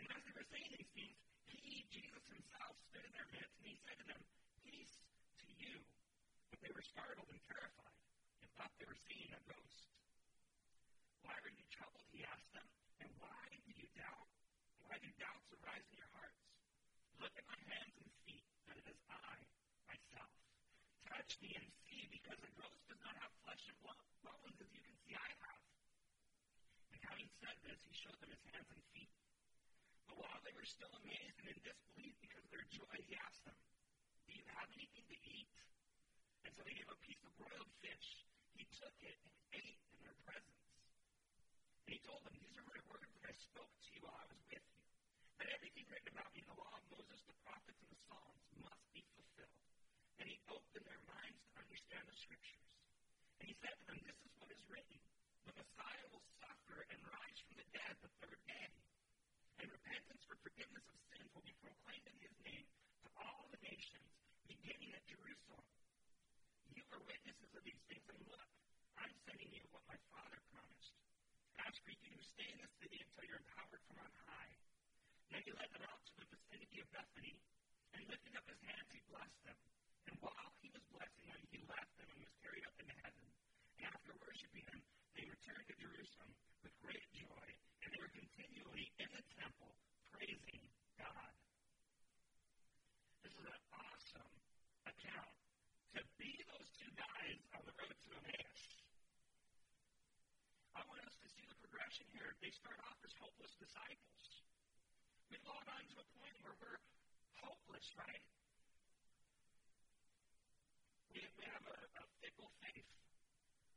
And 0.01 0.09
as 0.09 0.25
they 0.25 0.33
were 0.33 0.49
saying 0.49 0.73
these 0.73 0.89
things, 0.97 1.21
he, 1.53 1.85
Jesus 1.93 2.25
himself, 2.33 2.73
stood 2.89 3.05
in 3.05 3.13
their 3.13 3.29
midst 3.29 3.53
and 3.61 3.69
he 3.69 3.77
said 3.77 3.97
to 4.01 4.05
them, 4.09 4.21
Peace 4.65 4.97
to 5.37 5.45
you. 5.53 5.85
But 6.49 6.59
they 6.65 6.73
were 6.73 6.85
startled 6.85 7.29
and 7.29 7.41
terrified 7.45 8.01
and 8.41 8.49
thought 8.57 8.73
they 8.81 8.89
were 8.89 9.01
seeing 9.05 9.29
a 9.33 9.41
ghost. 9.45 9.85
Why 11.21 11.37
are 11.37 11.53
you 11.53 11.65
troubled? 11.69 12.09
He 12.09 12.25
asked 12.25 12.53
them. 12.57 12.65
And 12.99 13.09
why 13.21 13.41
do 13.65 13.71
you 13.77 13.87
doubt? 13.93 14.29
Why 14.85 14.97
do 14.97 15.09
doubts 15.21 15.49
arise 15.53 15.85
in 15.93 16.01
your 16.01 16.11
hearts? 16.17 16.41
Look 17.21 17.33
at 17.37 17.45
my 17.45 17.59
hands 17.69 17.95
and 18.01 18.09
feet, 18.25 18.49
that 18.65 18.81
it 18.81 18.87
is 18.89 18.99
I, 19.13 19.37
myself. 19.85 20.33
Touch 21.05 21.37
me 21.43 21.53
and 21.53 21.69
see, 21.85 22.09
because 22.09 22.41
a 22.41 22.51
ghost 22.57 22.81
does 22.89 23.01
not 23.05 23.13
have 23.21 23.31
flesh 23.45 23.63
and 23.69 23.77
bones 23.85 24.57
as 24.57 24.69
you 24.73 24.81
can 24.81 24.97
see 25.05 25.13
I 25.13 25.29
have. 25.45 25.63
And 26.95 27.01
having 27.05 27.29
said 27.37 27.57
this, 27.61 27.79
he 27.85 27.93
showed 27.93 28.17
them 28.17 28.33
his 28.33 28.43
hands 28.49 28.69
and 28.73 28.83
feet. 28.97 29.13
But 30.09 30.17
while 30.17 30.41
they 30.41 30.55
were 30.57 30.65
still 30.65 30.91
amazed 31.05 31.37
and 31.45 31.53
in 31.53 31.59
disbelief 31.61 32.17
because 32.25 32.41
of 32.41 32.51
their 32.51 32.65
joy, 32.73 32.95
he 33.05 33.13
asked 33.21 33.45
them, 33.45 33.57
Do 34.25 34.33
you 34.33 34.45
have 34.57 34.69
anything 34.73 35.05
to 35.13 35.17
eat? 35.29 35.47
And 36.49 36.57
so 36.57 36.65
they 36.65 36.73
gave 36.73 36.89
a 36.89 36.97
piece 37.05 37.21
of 37.21 37.29
broiled 37.37 37.69
fish. 37.77 38.25
He 38.57 38.65
took 38.73 38.97
it 39.05 39.21
and 39.21 39.33
ate 39.53 39.77
in 39.93 40.01
their 40.01 40.17
presence. 40.25 40.65
And 41.85 41.93
he 41.93 42.01
told 42.01 42.25
them, 42.25 42.33
These 42.41 42.57
are 42.57 42.65
my 42.65 42.81
words 42.89 43.05
that 43.21 43.29
I 43.29 43.37
spoke 43.37 43.69
to 43.69 43.89
you 43.93 44.01
while 44.01 44.17
I 44.17 44.25
was 44.33 44.41
with 44.49 44.65
you. 44.73 44.81
That 45.37 45.53
everything 45.53 45.85
written 45.93 46.09
about 46.09 46.33
me 46.33 46.41
in 46.41 46.49
the 46.49 46.57
law 46.57 46.73
of 46.73 46.81
Moses, 46.89 47.21
the 47.29 47.37
prophets, 47.45 47.77
and 47.85 47.93
the 47.93 48.01
Psalms 48.09 48.41
must 48.65 48.81
be 48.97 49.05
fulfilled. 49.13 49.61
And 50.17 50.25
he 50.25 50.41
opened 50.49 50.89
their 50.89 51.03
minds 51.05 51.37
to 51.53 51.61
understand 51.61 52.09
the 52.09 52.17
scriptures. 52.17 52.65
And 53.37 53.45
he 53.45 53.53
said 53.61 53.77
to 53.77 53.85
them, 53.85 54.01
This 54.09 54.17
is 54.17 54.33
what 54.41 54.49
is 54.49 54.65
written. 54.73 54.97
The 55.45 55.53
Messiah 55.53 56.07
will 56.09 56.25
suffer 56.41 56.81
and 56.89 56.97
rise 57.13 57.37
from 57.45 57.61
the 57.61 57.69
dead 57.77 57.93
the 58.01 58.09
third 58.25 58.41
day. 58.49 58.73
And 59.61 59.69
repentance 59.69 60.25
for 60.25 60.33
forgiveness 60.41 60.89
of 60.89 60.97
sins 61.13 61.29
will 61.29 61.45
be 61.45 61.53
proclaimed 61.61 62.09
in 62.09 62.17
his 62.25 62.33
name 62.41 62.65
to 63.05 63.07
all 63.21 63.45
the 63.53 63.61
nations, 63.61 64.09
beginning 64.49 64.97
at 64.97 65.05
Jerusalem. 65.05 65.61
You 66.75 66.85
are 66.93 67.01
witnesses 67.01 67.51
of 67.55 67.63
these 67.65 67.81
things, 67.89 68.05
and 68.13 68.19
look, 68.29 68.49
I'm 68.99 69.11
sending 69.25 69.49
you 69.51 69.63
what 69.73 69.81
my 69.89 69.97
Father 70.13 70.39
promised. 70.53 70.93
As 71.59 71.73
for 71.75 71.87
you, 72.05 72.15
stay 72.21 72.47
in 72.47 72.59
the 72.61 72.71
city 72.79 72.99
until 73.03 73.25
you're 73.27 73.41
empowered 73.43 73.83
from 73.87 73.99
on 73.99 74.13
high. 74.27 74.53
Then 75.29 75.41
he 75.43 75.51
led 75.53 75.69
them 75.75 75.85
out 75.85 76.01
to 76.07 76.13
the 76.17 76.27
vicinity 76.31 76.79
of 76.81 76.87
Bethany, 76.95 77.35
and 77.93 78.01
lifting 78.07 78.35
up 78.39 78.45
his 78.47 78.61
hands, 78.63 78.89
he 78.93 79.01
blessed 79.09 79.41
them. 79.45 79.59
And 80.09 80.15
while 80.23 80.51
he 80.63 80.69
was 80.73 80.83
blessing 80.89 81.25
them, 81.29 81.41
he 81.51 81.59
left 81.69 81.93
them 81.99 82.09
and 82.09 82.19
was 82.23 82.33
carried 82.41 82.65
up 82.65 82.75
into 82.81 82.95
heaven. 83.03 83.25
And 83.77 83.83
after 83.89 84.11
worshiping 84.23 84.65
him, 84.69 84.79
they 85.13 85.25
returned 85.27 85.67
to 85.69 85.75
Jerusalem 85.77 86.31
with 86.65 86.73
great 86.81 87.05
joy, 87.13 87.47
and 87.83 87.87
they 87.93 88.01
were 88.01 88.13
continually 88.15 88.87
in 88.97 89.09
the 89.13 89.23
temple 89.37 89.73
praising 90.15 90.63
God. 90.97 91.33
This 93.21 93.35
is 93.35 93.45
an 93.45 93.61
awesome 93.75 94.33
account. 94.87 95.35
To 95.97 96.01
be 96.21 96.31
those 96.47 96.69
two 96.77 96.91
guys 96.93 97.39
on 97.57 97.65
the 97.65 97.73
road 97.75 97.97
to 97.97 98.09
Emmaus. 98.13 98.61
I 100.77 100.81
want 100.85 101.01
us 101.01 101.17
to 101.17 101.27
see 101.33 101.49
the 101.99 102.07
here. 102.15 102.31
They 102.39 102.51
start 102.55 102.79
off 102.87 102.95
as 103.03 103.11
hopeless 103.19 103.51
disciples. 103.59 104.27
We've 105.27 105.43
all 105.51 105.59
gotten 105.67 105.83
to 105.91 105.99
a 105.99 106.07
point 106.15 106.35
where 106.47 106.55
we're 106.63 106.79
hopeless, 107.43 107.87
right? 107.99 108.23
We, 111.11 111.19
we 111.35 111.43
have 111.51 111.65
a, 111.67 111.77
a 111.99 112.03
fickle 112.23 112.47
faith. 112.63 112.87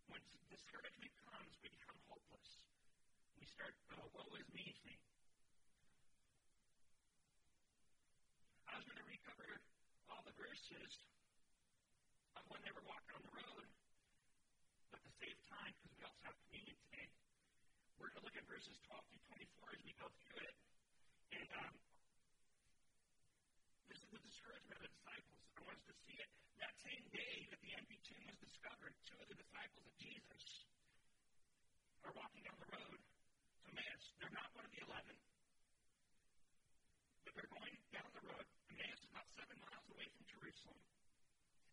When 0.07 0.23
discouragement 0.49 1.11
comes, 1.27 1.53
we 1.67 1.69
become 1.75 1.99
hopeless. 2.07 2.51
We 3.43 3.45
start, 3.51 3.75
uh, 3.91 4.07
woe 4.15 4.31
is 4.39 4.47
me 4.55 4.71
thing. 4.87 5.03
I 8.71 8.79
was 8.79 8.87
going 8.87 9.03
to 9.03 9.09
recover 9.11 9.51
all 10.15 10.23
the 10.23 10.37
verses 10.39 10.93
of 12.39 12.43
when 12.55 12.63
they 12.63 12.71
were 12.71 12.87
walking 12.87 13.19
on 13.19 13.23
the 13.27 13.35
road, 13.35 13.62
We're 17.99 18.09
going 18.13 18.23
to 18.23 18.27
look 18.29 18.39
at 18.39 18.47
verses 18.49 18.77
12 18.87 19.03
through 19.11 19.25
24 19.43 19.77
as 19.77 19.83
we 19.85 19.93
go 19.99 20.07
through 20.23 20.41
it. 20.45 20.57
And 21.33 21.49
um, 21.59 21.75
this 23.89 23.99
is 24.01 24.11
the 24.13 24.23
discouragement 24.23 24.77
of 24.79 24.85
the 24.87 24.93
disciples. 24.93 25.41
I 25.57 25.61
want 25.67 25.77
us 25.81 25.87
to 25.91 25.97
see 26.07 26.17
it. 26.17 26.31
That 26.63 26.75
same 26.81 27.05
day 27.13 27.35
that 27.53 27.61
the 27.61 27.73
empty 27.77 27.99
tomb 28.07 28.25
was 28.29 28.39
discovered, 28.41 28.93
two 29.05 29.19
of 29.21 29.29
the 29.29 29.39
disciples 29.39 29.85
of 29.85 29.95
Jesus 29.99 30.45
are 32.07 32.15
walking 32.15 32.43
down 32.47 32.59
the 32.59 32.71
road 32.71 32.99
to 32.99 33.63
Emmaus. 33.71 34.05
They're 34.19 34.35
not 34.35 34.51
one 34.55 34.67
of 34.67 34.73
the 34.73 34.83
eleven, 34.83 35.17
but 37.27 37.33
they're 37.35 37.53
going 37.53 37.77
down 37.95 38.11
the 38.15 38.25
road. 38.27 38.47
Emmaus 38.73 38.99
is 39.01 39.11
about 39.11 39.29
seven 39.39 39.57
miles 39.63 39.87
away 39.95 40.07
from 40.17 40.25
Jerusalem. 40.27 40.81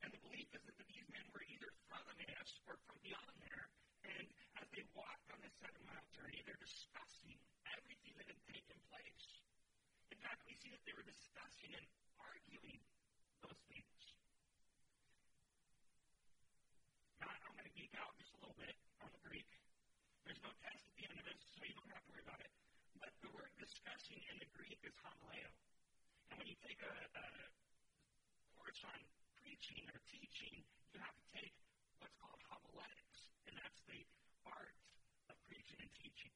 And 0.05 0.09
the 0.13 0.21
belief 0.23 0.49
is 0.53 0.63
that 0.63 0.77
these 0.89 1.07
men 1.09 1.25
were 1.33 1.43
either 1.43 1.69
from 1.89 2.03
Emmaus 2.13 2.51
or 2.69 2.77
from 2.87 2.97
beyond 3.03 3.35
there, 3.43 3.65
and 4.05 4.27
as 4.59 4.67
they 4.71 4.83
walked 4.95 5.27
on 5.33 5.39
this 5.43 5.55
seven 5.59 5.81
mile 5.87 6.07
journey, 6.15 6.39
they're 6.45 6.59
discussing 6.63 7.35
everything 7.75 8.13
that 8.19 8.27
had 8.27 8.41
taken 8.47 8.77
place. 8.91 9.43
In 10.11 10.19
fact, 10.19 10.43
we 10.47 10.55
see 10.59 10.71
that 10.71 10.83
they 10.87 10.95
were 10.95 11.07
discussing 11.07 11.71
and 11.75 11.85
arguing 12.19 12.79
those 13.43 13.59
things. 13.71 13.99
Now, 17.23 17.31
I'm 17.31 17.55
going 17.55 17.67
to 17.67 17.75
geek 17.75 17.93
out 17.99 18.15
just 18.19 18.35
a 18.35 18.39
little 18.43 18.59
bit 18.59 18.75
on 19.03 19.11
the 19.11 19.21
Greek. 19.23 19.47
There's 20.27 20.41
no 20.43 20.51
test 20.63 20.83
at 20.83 20.93
the 20.95 21.03
end 21.07 21.17
of 21.19 21.25
this, 21.27 21.41
so 21.55 21.63
you 21.63 21.75
don't 21.75 21.91
have 21.91 22.03
to 22.05 22.11
worry 22.11 22.25
about 22.27 22.41
it. 22.43 22.51
But 22.99 23.11
the 23.23 23.31
word 23.35 23.51
discussing 23.59 24.19
in 24.31 24.35
the 24.39 24.49
Greek 24.55 24.79
is 24.83 24.95
homileo. 25.03 25.51
And 26.31 26.35
when 26.39 26.47
you 26.47 26.57
take 26.63 26.79
a, 26.83 26.93
a 27.15 27.25
course 28.59 28.83
on 28.83 28.99
preaching 29.39 29.87
or 29.91 29.99
teaching, 30.11 30.63
you 30.91 30.99
have 30.99 31.15
to 31.15 31.25
take 31.31 31.55
what's 32.03 32.15
called 32.19 32.39
homiletics, 32.51 32.98
and 33.49 33.57
that's 33.57 33.81
the 33.89 34.01
art 34.45 34.77
of 35.33 35.35
preaching 35.49 35.81
and 35.81 35.89
teaching. 35.97 36.33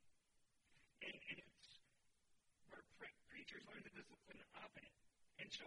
And, 1.05 1.13
and 1.13 1.37
it's 1.45 1.77
where 2.73 2.81
pre- 2.97 3.13
preachers 3.29 3.61
learn 3.69 3.85
the 3.85 3.93
discipline 3.93 4.41
of 4.57 4.69
it. 4.81 4.89
And 5.37 5.49
so 5.53 5.65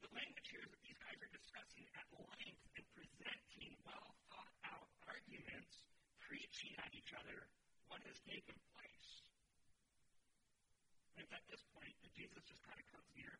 the 0.00 0.08
language 0.16 0.48
here 0.48 0.64
is 0.64 0.72
that 0.72 0.80
these 0.80 0.96
guys 0.96 1.20
are 1.20 1.28
discussing 1.28 1.84
at 1.92 2.08
length 2.16 2.64
and 2.72 2.84
presenting 2.96 3.76
well 3.84 4.16
thought 4.32 4.54
out 4.64 4.88
arguments, 5.04 5.84
preaching 6.24 6.72
at 6.80 6.88
each 6.96 7.12
other 7.12 7.44
what 7.92 8.00
has 8.08 8.16
taken 8.24 8.56
place. 8.72 9.08
And 11.20 11.28
it's 11.28 11.36
at 11.36 11.44
this 11.52 11.60
point 11.76 11.92
that 12.00 12.12
Jesus 12.16 12.40
just 12.48 12.64
kind 12.64 12.80
of 12.80 12.86
comes 12.88 13.12
near, 13.12 13.36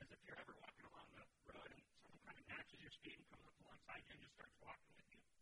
as 0.00 0.08
if 0.08 0.16
you're 0.24 0.40
ever 0.40 0.56
walking 0.56 0.88
along 0.88 1.08
the 1.20 1.28
road 1.52 1.68
and 1.68 1.84
someone 2.00 2.24
kind 2.24 2.38
of 2.40 2.44
matches 2.48 2.80
your 2.80 2.94
speed 2.96 3.20
and 3.20 3.28
comes 3.28 3.44
up 3.44 3.56
alongside 3.60 4.00
you 4.08 4.16
and 4.16 4.24
just 4.24 4.32
starts 4.40 4.56
walking 4.64 4.92
with 4.96 5.04
you. 5.12 5.37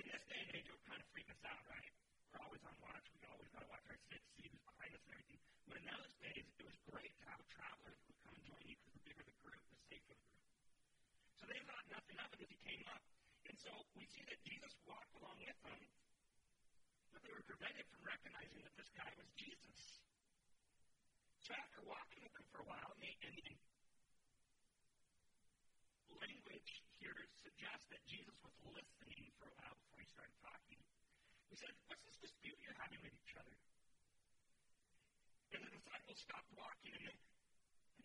In 0.00 0.08
this 0.08 0.24
day 0.24 0.40
and 0.40 0.50
age, 0.56 0.64
it 0.64 0.72
would 0.72 0.86
kind 0.88 1.00
of 1.00 1.08
freak 1.12 1.28
us 1.28 1.42
out, 1.44 1.60
right? 1.68 1.92
We're 2.32 2.40
always 2.44 2.64
on 2.64 2.76
watch. 2.80 3.04
We 3.12 3.24
always 3.28 3.48
got 3.52 3.60
to 3.60 3.70
watch 3.72 3.84
our 3.92 4.00
six, 4.08 4.24
see 4.36 4.48
who's 4.48 4.64
behind 4.64 4.92
us 4.96 5.04
and 5.04 5.12
everything. 5.16 5.40
But 5.68 5.76
in 5.80 5.86
those 5.88 6.12
days, 6.24 6.44
it 6.48 6.64
was 6.64 6.78
great 6.88 7.12
to 7.20 7.24
have 7.28 7.40
a 7.40 7.48
traveler 7.52 7.92
who 7.92 8.04
would 8.08 8.20
come 8.24 8.34
and 8.36 8.44
join 8.48 8.64
you 8.64 8.76
because 8.80 8.94
the 8.96 9.04
bigger 9.04 9.24
the 9.24 9.36
group, 9.44 9.60
the 9.68 9.80
safer 9.92 10.16
the 10.16 10.24
group. 10.24 10.48
So 11.36 11.44
they 11.48 11.60
thought 11.68 11.84
nothing 11.92 12.16
of 12.20 12.28
it 12.32 12.40
as 12.40 12.50
he 12.52 12.58
came 12.64 12.84
up. 12.88 13.04
And 13.48 13.56
so 13.60 13.72
we 13.92 14.04
see 14.08 14.24
that 14.28 14.40
Jesus 14.48 14.72
walked 14.88 15.12
along 15.20 15.36
with 15.44 15.60
them, 15.60 15.80
but 17.12 17.20
they 17.20 17.32
were 17.36 17.44
prevented 17.44 17.84
from 17.92 18.00
recognizing 18.08 18.64
that 18.64 18.74
this 18.80 18.88
guy 18.96 19.12
was 19.20 19.28
Jesus. 19.36 20.00
So 21.44 21.52
after 21.52 21.84
walking 21.84 22.24
with 22.24 22.32
them 22.32 22.46
for 22.48 22.64
a 22.64 22.68
while, 22.70 22.90
and, 22.96 23.00
they, 23.04 23.12
and, 23.28 23.36
and 23.44 23.58
language 26.16 26.81
here 27.02 27.18
suggests 27.42 27.90
that 27.90 28.02
Jesus 28.06 28.38
was 28.46 28.54
listening 28.70 29.26
for 29.42 29.50
a 29.50 29.54
while 29.58 29.74
before 29.74 29.98
he 29.98 30.06
started 30.06 30.38
talking. 30.38 30.78
He 31.50 31.58
said, 31.58 31.74
What's 31.90 32.06
this 32.06 32.30
dispute 32.30 32.54
you're 32.62 32.78
having 32.78 33.02
with 33.02 33.10
each 33.10 33.34
other? 33.34 33.58
And 35.52 35.60
the 35.66 35.72
disciples 35.74 36.18
stopped 36.22 36.48
walking, 36.54 36.94
and, 36.94 37.04
they, 37.10 37.18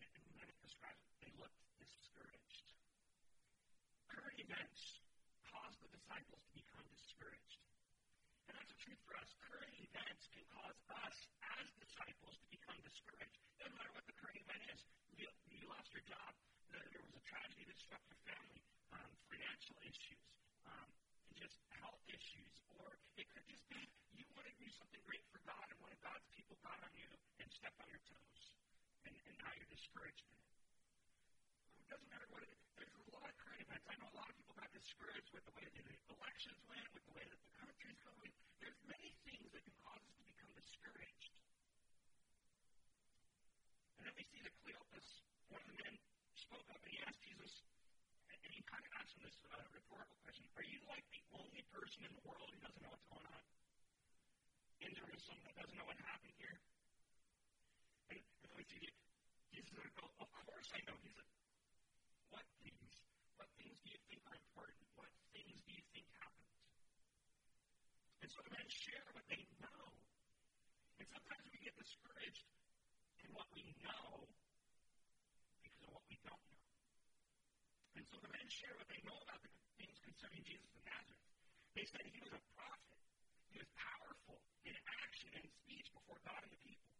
and, 0.02 0.10
and 0.18 0.34
then 0.34 0.46
it 0.50 0.58
describes 0.60 0.98
they 1.22 1.30
looked 1.38 1.62
discouraged. 1.78 2.74
Current 4.10 4.38
events 4.42 4.98
caused 5.46 5.78
the 5.78 5.90
disciples 5.94 6.42
to 6.42 6.52
become 6.58 6.86
discouraged. 6.90 7.62
And 8.48 8.56
that's 8.56 8.72
the 8.72 8.80
truth 8.80 9.00
for 9.04 9.14
us. 9.20 9.30
Current 9.44 9.74
events 9.76 10.24
can 10.32 10.44
cause 10.48 10.78
us 11.04 11.16
as 11.60 11.68
disciples 11.76 12.36
to 12.40 12.48
become 12.48 12.80
discouraged. 12.80 13.38
Doesn't 13.60 13.76
matter 13.76 13.92
what 13.92 14.08
the 14.08 14.16
current 14.16 14.40
event 14.40 14.62
is. 14.72 14.80
You, 15.16 15.28
you 15.52 15.68
lost 15.68 15.92
your 15.92 16.04
job. 16.08 16.32
There 16.72 17.04
was 17.04 17.12
a 17.12 17.24
tragedy 17.28 17.68
that 17.68 17.76
struck 17.76 18.00
your 18.08 18.20
family. 18.24 18.60
Um, 18.96 19.12
financial 19.28 19.76
issues. 19.84 20.24
Um, 20.64 20.88
just 21.36 21.60
health 21.76 22.00
issues. 22.08 22.54
Or 22.80 22.96
it 23.20 23.28
could 23.28 23.44
just 23.52 23.68
be 23.68 23.84
you 24.16 24.24
want 24.32 24.48
to 24.48 24.56
do 24.56 24.68
something 24.72 25.02
great 25.04 25.24
for 25.28 25.44
God, 25.44 25.64
and 25.68 25.78
one 25.84 25.92
of 25.92 26.00
God's 26.00 26.24
people 26.32 26.56
got 26.64 26.80
on 26.80 26.92
you 26.96 27.08
and 27.40 27.48
stepped 27.52 27.76
on 27.84 27.88
your 27.92 28.00
toes. 28.08 28.42
And, 29.04 29.12
and 29.12 29.34
now 29.44 29.52
you're 29.52 29.68
discouraged 29.68 30.24
in 30.24 30.40
it. 30.40 30.48
It 31.84 31.88
doesn't 31.92 32.08
matter 32.08 32.28
what 32.32 32.40
it 32.44 32.50
is. 32.52 32.64
There's 32.80 32.96
a 32.96 33.12
lot 33.12 33.28
of 33.28 33.36
current 33.36 33.60
events. 33.60 33.84
I 33.84 33.96
know 34.00 34.08
a 34.08 34.18
discouraged 34.88 35.28
with 35.36 35.44
the 35.44 35.52
way 35.52 35.68
the 35.68 35.84
elections 36.16 36.56
went, 36.64 36.88
with 36.96 37.04
the 37.04 37.12
way 37.12 37.24
that 37.28 37.36
the 37.36 37.52
country's 37.60 38.00
going. 38.08 38.32
There's 38.56 38.80
many 38.88 39.12
things 39.28 39.44
that 39.52 39.60
can 39.60 39.76
cause 39.84 40.00
us 40.00 40.16
to 40.16 40.24
become 40.24 40.48
discouraged. 40.56 41.28
And 44.00 44.08
then 44.08 44.14
we 44.16 44.24
see 44.32 44.40
that 44.48 44.56
Cleopas, 44.64 45.06
one 45.52 45.60
of 45.60 45.68
the 45.68 45.76
men, 45.76 45.92
spoke 46.40 46.64
up 46.72 46.80
and 46.80 46.88
he 46.88 47.04
asked 47.04 47.20
Jesus, 47.20 47.68
and 48.32 48.48
he 48.48 48.64
kind 48.64 48.80
of 48.80 48.88
asked 48.96 49.12
him 49.12 49.28
this 49.28 49.36
uh, 49.52 49.60
rhetorical 49.76 50.16
question 50.24 50.48
Are 50.56 50.64
you 50.64 50.80
like 50.88 51.04
the 51.12 51.20
only 51.36 51.60
person 51.68 52.08
in 52.08 52.12
the 52.16 52.24
world 52.24 52.48
who 52.48 52.56
doesn't 52.64 52.80
know 52.80 52.88
what's 52.88 53.04
going 53.12 53.28
on 53.28 53.44
in 54.80 54.90
Jerusalem, 54.96 55.36
that 55.44 55.52
doesn't 55.60 55.76
know 55.76 55.84
what 55.84 56.00
happened 56.00 56.32
here? 56.40 56.56
And, 58.08 58.24
and 58.24 58.50
we 58.56 58.64
see 58.64 58.88
Jesus 59.52 59.76
would 59.76 59.92
go, 60.00 60.08
Of 60.16 60.32
course 60.48 60.72
I 60.72 60.80
know. 60.88 60.96
He 61.04 61.12
said, 61.12 61.28
What 62.32 62.48
things? 62.64 63.04
What 63.36 63.52
things 63.60 63.76
do 63.84 63.92
you 63.92 64.00
think 64.08 64.24
are 64.26 64.38
important? 64.38 64.82
What 64.96 65.10
things 65.30 65.54
do 65.66 65.70
you 65.70 65.84
think 65.94 66.06
happened? 66.18 66.58
And 68.28 68.36
so 68.36 68.44
the 68.44 68.60
men 68.60 68.68
share 68.68 69.08
what 69.16 69.24
they 69.32 69.40
know. 69.56 69.88
And 71.00 71.08
sometimes 71.08 71.48
we 71.48 71.64
get 71.64 71.72
discouraged 71.80 72.44
in 73.24 73.32
what 73.32 73.48
we 73.56 73.72
know 73.80 74.28
because 75.64 75.80
of 75.88 75.96
what 75.96 76.04
we 76.12 76.20
don't 76.20 76.36
know. 76.36 76.68
And 77.96 78.04
so 78.04 78.20
the 78.20 78.28
men 78.28 78.44
share 78.52 78.76
what 78.76 78.84
they 78.92 79.00
know 79.00 79.16
about 79.16 79.40
the 79.40 79.48
things 79.80 79.96
concerning 80.04 80.44
Jesus 80.44 80.68
of 80.76 80.84
Nazareth. 80.84 81.24
They 81.72 81.88
said 81.88 82.04
he 82.04 82.20
was 82.20 82.36
a 82.36 82.42
prophet. 82.52 83.00
He 83.48 83.64
was 83.64 83.70
powerful 83.72 84.44
in 84.68 84.76
action 84.76 85.32
and 85.32 85.48
speech 85.64 85.88
before 85.96 86.20
God 86.20 86.44
and 86.44 86.52
the 86.52 86.60
people. 86.60 86.92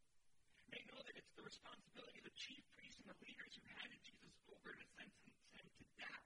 They 0.73 0.81
know 0.89 0.97
that 0.97 1.13
it's 1.13 1.37
the 1.37 1.45
responsibility 1.45 2.25
of 2.25 2.27
the 2.33 2.37
chief 2.41 2.65
priests 2.73 3.05
and 3.05 3.13
the 3.13 3.21
leaders 3.21 3.53
who 3.53 3.69
handed 3.69 4.01
Jesus 4.01 4.33
over 4.49 4.73
to 4.73 4.85
sentence 4.97 5.45
him 5.53 5.69
to 5.77 5.85
death. 5.93 6.25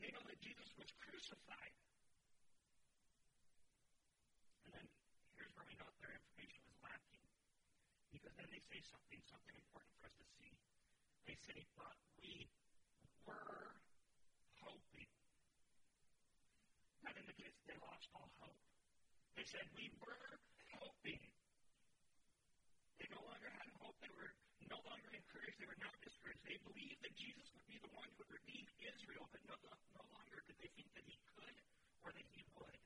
They 0.00 0.08
know 0.08 0.24
that 0.24 0.40
Jesus 0.40 0.72
was 0.80 0.88
crucified. 1.04 1.76
And 4.68 4.76
then 4.76 4.88
here's 5.32 5.48
where 5.56 5.64
we 5.64 5.72
know 5.80 5.88
their 6.04 6.12
information 6.12 6.60
was 6.68 6.76
lacking. 6.84 7.24
Because 8.12 8.36
then 8.36 8.44
they 8.58 8.74
say 8.74 8.82
something, 8.90 9.22
something 9.30 9.54
important 9.54 9.94
for 10.02 10.10
us 10.10 10.16
to 10.18 10.26
see. 10.34 10.50
They 11.30 11.38
say, 11.46 11.62
but 11.78 11.94
we 12.18 12.50
were 13.22 13.70
hoping. 14.58 15.06
That 17.06 17.14
indicates 17.22 17.54
they 17.70 17.78
lost 17.78 18.10
all 18.18 18.26
hope. 18.42 18.58
They 19.38 19.46
said, 19.46 19.62
we 19.78 19.94
were 20.02 20.42
hoping. 20.74 21.22
They 22.98 23.06
no 23.14 23.22
longer 23.22 23.46
had 23.46 23.70
hope. 23.78 23.94
They 24.02 24.10
were 24.10 24.34
no 24.66 24.82
longer 24.82 25.10
encouraged. 25.14 25.62
They 25.62 25.70
were 25.70 25.78
now 25.78 25.94
discouraged. 26.02 26.42
They 26.42 26.58
believed 26.66 26.98
that 27.06 27.14
Jesus 27.14 27.46
would 27.54 27.66
be 27.70 27.78
the 27.78 27.94
one 27.94 28.10
who 28.10 28.26
would 28.26 28.42
redeem 28.42 28.66
Israel, 28.82 29.30
but 29.30 29.38
no, 29.46 29.54
no 29.94 30.02
longer 30.18 30.42
did 30.50 30.58
they 30.58 30.70
think 30.74 30.90
that 30.98 31.06
he 31.06 31.14
could 31.30 31.56
or 32.02 32.10
that 32.10 32.26
he 32.34 32.42
would. 32.58 32.77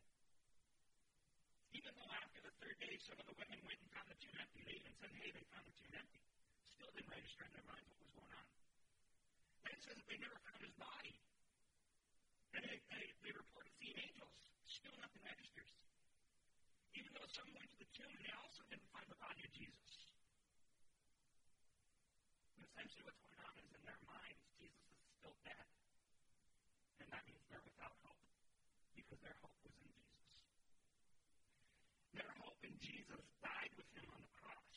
Even 1.82 1.98
though 1.98 2.14
after 2.14 2.38
the 2.46 2.54
third 2.62 2.78
day, 2.78 2.94
some 3.02 3.18
of 3.18 3.26
the 3.26 3.34
women 3.34 3.58
went 3.66 3.74
and 3.82 3.90
found 3.90 4.06
the 4.06 4.14
tomb 4.22 4.38
empty, 4.38 4.62
they 4.62 4.78
even 4.78 4.94
said, 5.02 5.10
hey, 5.18 5.34
they 5.34 5.42
found 5.50 5.66
the 5.66 5.74
tomb 5.74 5.90
empty. 5.98 6.22
Still 6.78 6.94
didn't 6.94 7.10
register 7.10 7.42
in 7.42 7.50
their 7.58 7.66
minds 7.66 7.90
what 7.90 7.98
was 7.98 8.14
going 8.14 8.34
on. 8.38 8.46
Then 9.66 9.72
it 9.74 9.82
says 9.82 9.98
that 9.98 10.06
they 10.06 10.14
never 10.22 10.38
found 10.46 10.62
his 10.62 10.70
body. 10.78 11.18
And 12.54 12.62
they, 12.70 12.78
they, 12.86 13.04
they 13.26 13.34
reported 13.34 13.74
seeing 13.82 13.98
angels. 13.98 14.38
Still 14.70 14.94
nothing 15.02 15.26
registers. 15.26 15.74
Even 16.94 17.10
though 17.18 17.26
some 17.34 17.50
went 17.50 17.66
to 17.74 17.78
the 17.82 17.90
tomb 17.98 18.14
and 18.14 18.22
they 18.22 18.34
also 18.38 18.62
didn't 18.70 18.86
find 18.94 19.10
the 19.10 19.18
body 19.18 19.42
of 19.42 19.50
Jesus. 19.50 19.90
And 22.54 22.62
essentially 22.62 23.10
what's 23.10 23.18
going 23.26 23.42
on 23.42 23.58
is 23.58 23.74
in 23.74 23.82
their 23.82 23.98
minds, 24.06 24.38
Jesus 24.54 24.86
is 24.86 25.02
still 25.18 25.34
dead. 25.42 25.66
And 27.02 27.10
that 27.10 27.26
means 27.26 27.42
they're 27.50 27.66
without 27.66 27.98
hope. 28.06 28.22
Because 28.94 29.18
their 29.18 29.34
hope 29.42 29.58
was. 29.66 29.81
Their 32.12 32.32
hope 32.44 32.60
in 32.64 32.74
Jesus 32.80 33.24
died 33.40 33.72
with 33.76 33.88
him 33.96 34.06
on 34.12 34.20
the 34.20 34.32
cross. 34.36 34.76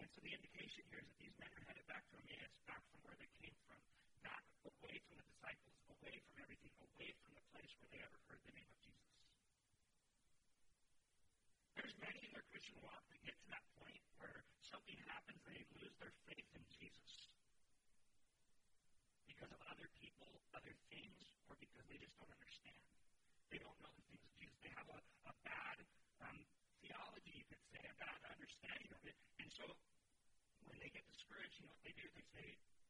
And 0.00 0.08
so 0.12 0.18
the 0.24 0.32
indication 0.32 0.82
here 0.88 1.00
is 1.00 1.08
that 1.08 1.18
these 1.20 1.36
men 1.40 1.50
are 1.52 1.64
headed 1.68 1.86
back 1.88 2.04
to 2.12 2.16
Emmaus, 2.20 2.52
back 2.68 2.82
from 2.88 3.00
where 3.04 3.16
they 3.20 3.30
came 3.40 3.56
from, 3.68 3.80
back 4.24 4.44
away 4.64 4.96
from 5.04 5.20
the 5.20 5.26
disciples, 5.28 5.76
away 6.00 6.16
from 6.24 6.34
everything, 6.44 6.72
away 6.80 7.10
from 7.20 7.32
the 7.36 7.44
place 7.52 7.72
where 7.80 7.90
they 7.92 8.00
ever 8.00 8.18
heard 8.28 8.40
the 8.48 8.54
name 8.56 8.68
of 8.68 8.78
Jesus. 8.80 9.08
There's 11.76 11.96
many 12.00 12.20
in 12.24 12.30
their 12.32 12.46
Christian 12.48 12.78
walk 12.80 13.04
that 13.12 13.20
get 13.26 13.36
to 13.36 13.48
that 13.52 13.64
point 13.76 14.00
where 14.16 14.40
something 14.64 14.96
happens 15.10 15.40
and 15.44 15.52
they 15.52 15.66
lose 15.76 15.94
their 16.00 16.14
faith 16.24 16.48
in 16.56 16.64
Jesus 16.72 17.12
because 19.28 19.50
of 19.52 19.60
other 19.68 19.88
people, 20.00 20.30
other 20.56 20.72
things, 20.88 21.20
or 21.50 21.58
because 21.60 21.84
they 21.90 21.98
just 22.00 22.14
don't 22.16 22.30
understand. 22.32 22.80
They 23.50 23.58
don't 23.60 23.76
know 23.82 23.92
the 23.92 24.04
things 24.08 24.22
of 24.24 24.32
Jesus. 24.38 24.56
They 24.62 24.72
have 24.78 24.88
a, 24.88 25.00
a 25.28 25.34
bad 25.44 25.76
um, 26.24 26.38
theology, 26.80 27.34
you 27.42 27.46
could 27.50 27.62
say, 27.74 27.82
a 27.82 27.96
bad 27.98 28.20
understanding 28.30 28.90
of 28.94 29.02
it. 29.04 29.16
And 29.42 29.43
so 29.54 29.64
when 30.66 30.78
they 30.82 30.90
get 30.90 31.06
discouraged, 31.08 31.56
you 31.58 31.64
know 31.66 31.74
what 31.74 31.84
they 31.86 31.94
do? 31.94 32.06
They 32.12 32.26
say, 32.34 32.46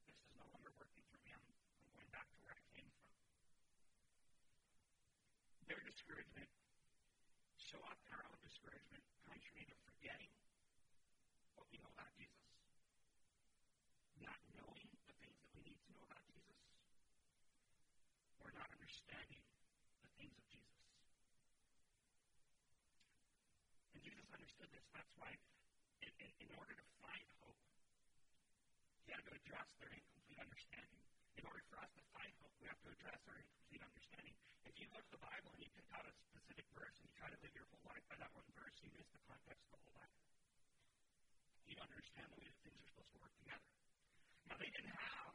This 0.08 0.16
is 0.16 0.32
no 0.40 0.48
longer 0.50 0.72
working 0.80 1.04
for 1.12 1.20
me. 1.20 1.30
I'm, 1.36 1.44
I'm 1.44 1.90
going 1.92 2.10
back 2.10 2.26
to 2.32 2.38
where 2.44 2.56
I 2.56 2.64
came 2.72 2.88
from. 2.88 3.12
Their 5.68 5.82
discouragement 5.84 6.48
so 7.74 7.82
often 7.90 8.06
our 8.14 8.22
own 8.30 8.38
discouragement 8.46 9.02
comes 9.26 9.42
from 9.42 9.58
either 9.58 9.74
forgetting 9.82 10.30
what 11.58 11.66
we 11.74 11.82
know 11.82 11.90
about 11.90 12.06
Jesus, 12.14 12.46
not 14.22 14.38
knowing 14.54 14.86
the 15.08 15.14
things 15.18 15.34
that 15.42 15.50
we 15.58 15.66
need 15.66 15.80
to 15.82 15.90
know 15.90 16.06
about 16.06 16.22
Jesus, 16.30 16.60
or 18.38 18.54
not 18.54 18.70
understanding 18.70 19.42
the 20.06 20.10
things 20.14 20.38
of 20.38 20.46
Jesus. 20.54 20.86
And 23.96 24.06
Jesus 24.06 24.22
understood 24.30 24.70
this. 24.70 24.86
That's 24.94 25.10
why, 25.18 25.34
in, 26.20 26.30
in 26.42 26.50
order 26.54 26.74
to 26.74 26.86
find 27.02 27.26
hope, 27.42 27.60
you 29.06 29.12
have 29.14 29.26
to 29.26 29.34
address 29.34 29.68
their 29.80 29.92
incomplete 29.94 30.40
understanding. 30.40 31.00
In 31.38 31.44
order 31.46 31.62
for 31.70 31.76
us 31.82 31.90
to 31.94 32.02
find 32.14 32.30
hope, 32.42 32.54
we 32.60 32.66
have 32.70 32.80
to 32.84 32.90
address 32.94 33.20
our 33.26 33.36
incomplete 33.38 33.82
understanding. 33.82 34.34
If 34.64 34.74
you 34.78 34.86
go 34.90 34.98
to 34.98 35.10
the 35.14 35.22
Bible 35.22 35.50
and 35.54 35.60
you 35.62 35.70
pick 35.74 35.88
out 35.94 36.06
a 36.06 36.12
specific 36.30 36.66
verse 36.74 36.94
and 36.98 37.04
you 37.06 37.14
try 37.18 37.28
to 37.30 37.38
live 37.42 37.54
your 37.54 37.66
whole 37.70 37.84
life 37.90 38.04
by 38.10 38.16
that 38.22 38.30
one 38.34 38.48
verse, 38.54 38.76
you 38.82 38.90
miss 38.94 39.08
the 39.12 39.22
context 39.26 39.62
of 39.68 39.70
the 39.74 39.80
whole 39.82 39.96
Bible. 39.98 40.20
You 41.68 41.74
don't 41.78 41.90
understand 41.90 42.26
the 42.30 42.38
way 42.38 42.46
that 42.48 42.58
things 42.62 42.78
are 42.78 42.88
supposed 42.90 43.12
to 43.12 43.18
work 43.18 43.34
together. 43.40 43.68
Now, 44.48 44.56
they 44.60 44.70
didn't 44.70 44.94
have 44.94 45.34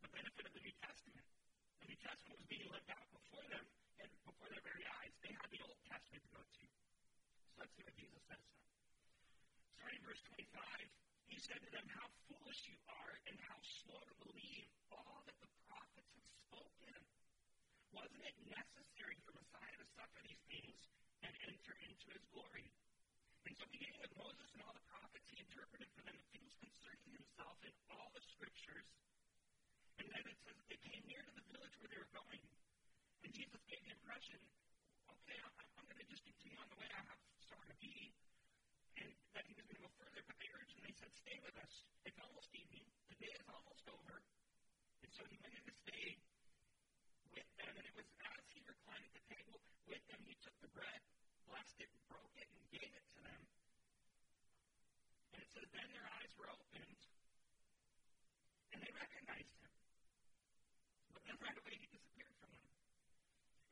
the 0.00 0.10
benefit 0.10 0.44
of 0.48 0.52
the 0.54 0.62
New 0.64 0.76
Testament. 0.80 1.26
The 1.84 1.88
New 1.90 2.00
Testament 2.00 2.36
was 2.40 2.48
being 2.48 2.68
lived 2.70 2.90
out 2.90 3.06
before 3.12 3.46
them 3.50 3.64
and 4.00 4.08
before 4.24 4.48
their 4.48 4.64
very 4.64 4.84
eyes. 5.02 5.12
They 5.20 5.34
had 5.34 5.48
the 5.50 5.62
Old 5.64 5.78
Testament 5.86 6.22
to 6.24 6.30
go 6.32 6.42
to. 6.42 6.64
So 6.64 7.54
let's 7.62 7.72
see 7.76 7.84
what 7.84 7.96
Jesus 7.98 8.22
says 8.26 8.42
now. 8.42 8.73
20, 9.84 10.00
verse 10.00 10.24
25, 10.32 10.48
he 11.28 11.36
said 11.36 11.60
to 11.60 11.68
them, 11.68 11.84
How 11.92 12.08
foolish 12.24 12.64
you 12.64 12.80
are, 12.88 13.20
and 13.28 13.36
how 13.36 13.60
slow 13.84 14.00
to 14.00 14.16
believe 14.24 14.64
all 14.88 15.20
that 15.28 15.36
the 15.44 15.50
prophets 15.68 16.08
have 16.08 16.24
spoken. 16.48 16.96
Wasn't 17.92 18.24
it 18.24 18.32
necessary 18.48 19.20
for 19.28 19.36
Messiah 19.36 19.76
to 19.76 19.86
suffer 19.92 20.24
these 20.24 20.40
things 20.48 20.88
and 21.20 21.36
enter 21.36 21.76
into 21.84 22.06
his 22.16 22.24
glory? 22.32 22.72
And 23.44 23.52
so, 23.60 23.68
beginning 23.68 24.00
with 24.00 24.16
Moses 24.16 24.48
and 24.56 24.64
all 24.64 24.72
the 24.72 24.88
prophets, 24.88 25.28
he 25.28 25.44
interpreted 25.44 25.92
for 25.92 26.00
them 26.08 26.16
the 26.16 26.28
things 26.32 26.56
concerning 26.64 27.20
himself 27.20 27.60
in 27.68 27.74
all 27.92 28.08
the 28.16 28.24
scriptures. 28.24 28.88
And 30.00 30.08
then 30.08 30.24
it 30.24 30.38
says 30.48 30.56
they 30.64 30.80
came 30.80 31.04
near 31.04 31.20
to 31.20 31.32
the 31.36 31.44
village 31.52 31.76
where 31.84 31.92
they 31.92 32.00
were 32.00 32.14
going. 32.16 32.40
And 33.20 33.36
Jesus 33.36 33.60
gave 33.68 33.84
the 33.84 33.92
impression, 33.92 34.40
okay, 35.12 35.36
I'm, 35.44 35.52
I'm 35.76 35.84
going 35.92 36.00
to 36.00 36.08
just 36.08 36.24
continue 36.24 36.56
on 36.56 36.72
the 36.72 36.80
way 36.80 36.88
I 36.88 37.04
have 37.04 37.20
started 37.44 37.68
to 37.68 37.76
be 37.84 38.16
and 39.00 39.10
that 39.34 39.44
he 39.48 39.54
was 39.58 39.64
going 39.66 39.78
to 39.80 39.84
go 39.86 39.92
further, 39.98 40.22
but 40.26 40.36
they 40.38 40.50
urged 40.54 40.74
and 40.78 40.84
they 40.86 40.96
said, 40.98 41.10
stay 41.14 41.38
with 41.42 41.56
us. 41.58 41.74
It's 42.06 42.20
almost 42.22 42.50
evening. 42.54 42.86
The 43.10 43.18
day 43.18 43.32
is 43.34 43.46
almost 43.50 43.84
over. 43.90 44.16
And 45.02 45.10
so 45.12 45.22
he 45.26 45.36
went 45.42 45.54
in 45.54 45.64
to 45.66 45.74
stay 45.84 46.06
with 47.34 47.48
them. 47.58 47.72
And 47.74 47.84
it 47.84 47.94
was 47.98 48.08
as 48.22 48.44
he 48.54 48.60
reclined 48.64 49.04
at 49.08 49.14
the 49.18 49.24
table 49.30 49.58
with 49.90 50.04
them, 50.08 50.20
he 50.24 50.34
took 50.40 50.56
the 50.62 50.70
bread, 50.72 51.00
blessed 51.50 51.78
it, 51.82 51.90
broke 52.08 52.34
it, 52.38 52.48
and 52.48 52.62
gave 52.70 52.90
it 52.92 53.06
to 53.14 53.18
them. 53.24 53.42
And 55.34 55.38
it 55.42 55.50
says, 55.50 55.66
then 55.74 55.88
their 55.90 56.06
eyes 56.06 56.32
were 56.38 56.48
opened, 56.48 57.00
and 58.70 58.78
they 58.78 58.92
recognized 58.94 59.54
him. 59.58 59.74
But 61.10 61.22
then 61.26 61.36
right 61.42 61.58
away 61.58 61.74
he 61.78 61.86
disappeared 61.90 62.34
from 62.38 62.50
them. 62.54 62.70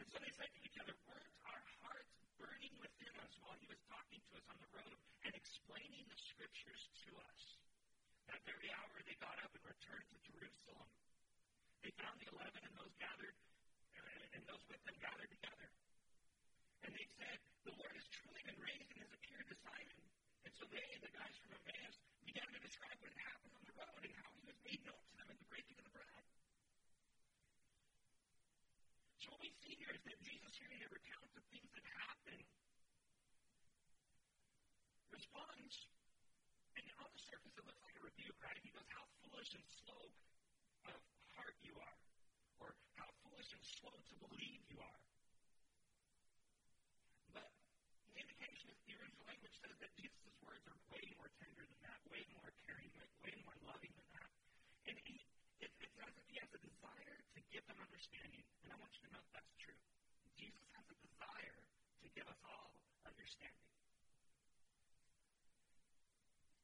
And 0.02 0.06
so 0.10 0.16
they 0.18 0.32
said 0.34 0.50
to 0.50 0.60
each 0.66 0.78
other, 0.82 0.94
weren't 1.06 1.34
our 1.46 1.62
hearts 1.82 2.14
burning 2.38 2.74
within 2.82 3.14
us 3.22 3.32
while 3.42 3.56
he 3.58 3.66
was 3.70 3.78
talking 3.86 4.18
to 4.18 4.32
us 4.38 4.46
on 4.50 4.58
the 4.58 4.70
road 4.74 5.01
and 5.26 5.34
explaining 5.34 6.04
the 6.10 6.18
scriptures 6.18 6.82
to 7.06 7.10
us? 7.18 7.42
That 8.30 8.42
very 8.46 8.70
hour 8.74 8.96
they 9.06 9.18
got 9.18 9.38
up 9.42 9.52
and 9.54 9.64
returned 9.66 10.06
to 10.10 10.18
Jerusalem. 10.26 10.88
They 11.82 11.92
found 11.98 12.18
the 12.22 12.30
eleven 12.30 12.62
and 12.62 12.74
those 12.78 12.94
gathered, 12.98 13.36
uh, 13.98 14.34
and 14.34 14.42
those 14.46 14.62
with 14.70 14.82
them 14.86 14.96
gathered 15.02 15.30
together. 15.30 15.68
And 16.86 16.90
they 16.94 17.06
said, 17.18 17.38
The 17.66 17.74
Lord 17.74 17.94
has 17.94 18.06
truly 18.14 18.42
been 18.46 18.58
raised 18.58 18.90
and 18.94 19.02
has 19.02 19.12
appeared 19.14 19.46
to 19.50 19.56
Simon. 19.62 20.02
And 20.46 20.52
so 20.58 20.66
they, 20.70 20.86
the 21.02 21.10
guys 21.14 21.34
from 21.42 21.54
Emmaus, 21.58 21.96
began 22.26 22.46
to 22.50 22.60
describe 22.62 22.96
what 23.02 23.10
had 23.10 23.22
happened 23.22 23.54
on 23.58 23.64
the 23.66 23.74
road 23.78 24.02
and 24.02 24.14
how 24.18 24.30
he 24.38 24.42
was 24.46 24.58
made 24.66 24.82
known 24.86 25.02
to 25.02 25.14
them 25.18 25.28
in 25.30 25.38
the 25.38 25.48
breaking 25.50 25.78
of 25.78 25.84
the 25.86 25.94
bread. 25.94 26.24
So 29.22 29.30
what 29.34 29.42
we 29.42 29.50
see 29.62 29.78
here 29.78 29.94
is 29.94 30.02
that 30.02 30.18
Jesus 30.22 30.50
here 30.58 30.70
the 31.34 31.44
things 31.48 31.70
that 31.72 31.84
happened 31.86 32.11
responds, 35.22 35.86
and 36.74 36.82
on 36.98 37.06
the 37.14 37.22
surface 37.30 37.54
it 37.54 37.62
looks 37.62 37.78
like 37.86 37.94
a 37.94 38.02
rebuke, 38.02 38.34
right? 38.42 38.58
He 38.58 38.74
goes, 38.74 38.90
How 38.90 39.06
foolish 39.22 39.54
and 39.54 39.62
slow 39.70 40.02
of 40.90 40.98
heart 41.38 41.54
you 41.62 41.78
are, 41.78 41.98
or 42.58 42.74
how 42.98 43.06
foolish 43.22 43.54
and 43.54 43.62
slow 43.62 43.94
to 43.94 44.14
believe 44.18 44.66
you 44.66 44.82
are. 44.82 45.02
But 47.38 47.46
the 48.10 48.18
indication 48.18 48.74
is 48.74 48.82
the 48.82 48.98
original 48.98 49.22
language 49.30 49.54
says 49.62 49.78
that 49.78 49.94
Jesus' 49.94 50.34
words 50.42 50.66
are 50.66 50.78
way 50.90 51.06
more 51.14 51.30
tender 51.38 51.62
than 51.70 51.80
that, 51.86 52.02
way 52.10 52.26
more 52.34 52.50
caring, 52.66 52.90
way 53.22 53.38
more 53.46 53.54
loving 53.62 53.94
than 53.94 54.08
that. 54.18 54.30
And 54.90 54.98
he, 55.06 55.22
it, 55.62 55.70
it's 55.78 55.98
as 56.02 56.18
if 56.18 56.26
he 56.34 56.42
has 56.42 56.50
a 56.50 56.58
desire 56.58 57.14
to 57.38 57.40
give 57.54 57.62
them 57.70 57.78
understanding. 57.78 58.42
And 58.66 58.74
I 58.74 58.76
want 58.82 58.90
you 58.98 59.06
to 59.06 59.10
know 59.14 59.22
that's 59.30 59.54
true. 59.62 59.78
Jesus 60.34 60.66
has 60.74 60.86
a 60.90 60.98
desire 60.98 61.62
to 62.02 62.06
give 62.10 62.26
us 62.26 62.42
all 62.42 62.74
understanding. 63.06 63.62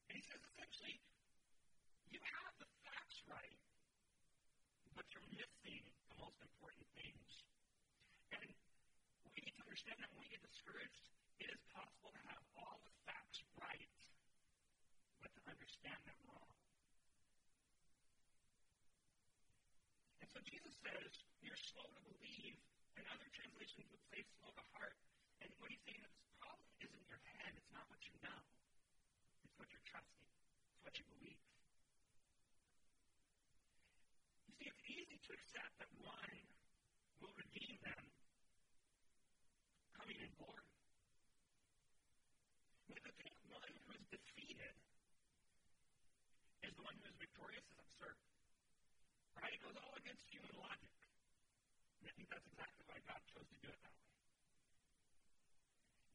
And 0.09 0.17
he 0.17 0.25
says 0.25 0.41
essentially, 0.41 0.97
you 2.09 2.21
have 2.25 2.53
the 2.57 2.69
facts 2.81 3.21
right, 3.29 3.61
but 4.97 5.05
you're 5.13 5.29
missing 5.37 5.85
the 6.09 6.17
most 6.17 6.41
important 6.41 6.89
things. 6.97 7.29
And 8.33 8.49
we 9.37 9.45
need 9.45 9.53
to 9.61 9.65
understand 9.69 10.01
that 10.01 10.09
when 10.17 10.25
we 10.25 10.33
get 10.33 10.41
discouraged, 10.41 11.05
it 11.45 11.53
is 11.53 11.61
possible 11.77 12.09
to 12.09 12.23
have 12.33 12.41
all 12.57 12.81
the 12.89 12.95
facts 13.05 13.45
right, 13.61 13.93
but 15.21 15.29
to 15.37 15.41
understand 15.45 16.01
them 16.09 16.17
wrong. 16.25 16.57
And 20.25 20.29
so 20.33 20.41
Jesus 20.49 20.73
says, 20.81 21.13
you're 21.45 21.61
slow 21.69 21.85
to 21.85 22.03
believe, 22.09 22.57
and 22.97 23.05
other 23.13 23.29
translations 23.37 23.85
would 23.93 24.05
say 24.09 24.25
slow 24.41 24.57
to 24.57 24.65
heart. 24.73 24.97
And 25.45 25.53
what 25.61 25.69
he's 25.69 25.85
saying 25.85 26.01
is 26.01 26.13
the 26.17 26.33
problem 26.41 26.65
isn't 26.81 27.05
your 27.13 27.21
head, 27.37 27.53
it's 27.61 27.73
not 27.77 27.85
what 27.93 28.01
you 28.09 28.17
know. 28.25 28.58
What 29.59 29.67
you're 29.75 29.87
trusting. 29.91 30.27
It's 30.73 30.83
what 30.87 30.95
you 30.95 31.05
believe. 31.19 31.43
You 34.47 34.53
see, 34.55 34.71
it's 34.71 34.85
easy 34.87 35.19
to 35.19 35.31
accept 35.35 35.73
that 35.83 35.91
one 35.99 36.35
will 37.19 37.35
redeem 37.35 37.77
them 37.83 38.05
coming 39.99 40.19
in 40.23 40.31
glory. 40.39 40.71
But 42.87 43.03
to 43.03 43.13
think 43.19 43.35
one 43.51 43.75
who 43.83 43.91
is 43.99 44.05
defeated 44.15 44.75
is 46.63 46.73
the 46.79 46.85
one 46.87 46.95
who 47.03 47.05
is 47.11 47.17
victorious 47.19 47.67
is 47.67 47.79
absurd. 47.83 48.17
Right? 49.37 49.53
It 49.53 49.61
goes 49.63 49.75
all 49.75 49.95
against 49.99 50.23
human 50.31 50.55
logic. 50.59 50.95
And 52.01 52.07
I 52.07 52.13
think 52.15 52.31
that's 52.31 52.47
exactly 52.47 52.85
why 52.87 52.99
God 53.11 53.21
chose 53.35 53.47
to 53.51 53.59
do 53.59 53.69
it 53.75 53.81
that 53.83 53.95
way. 53.99 54.11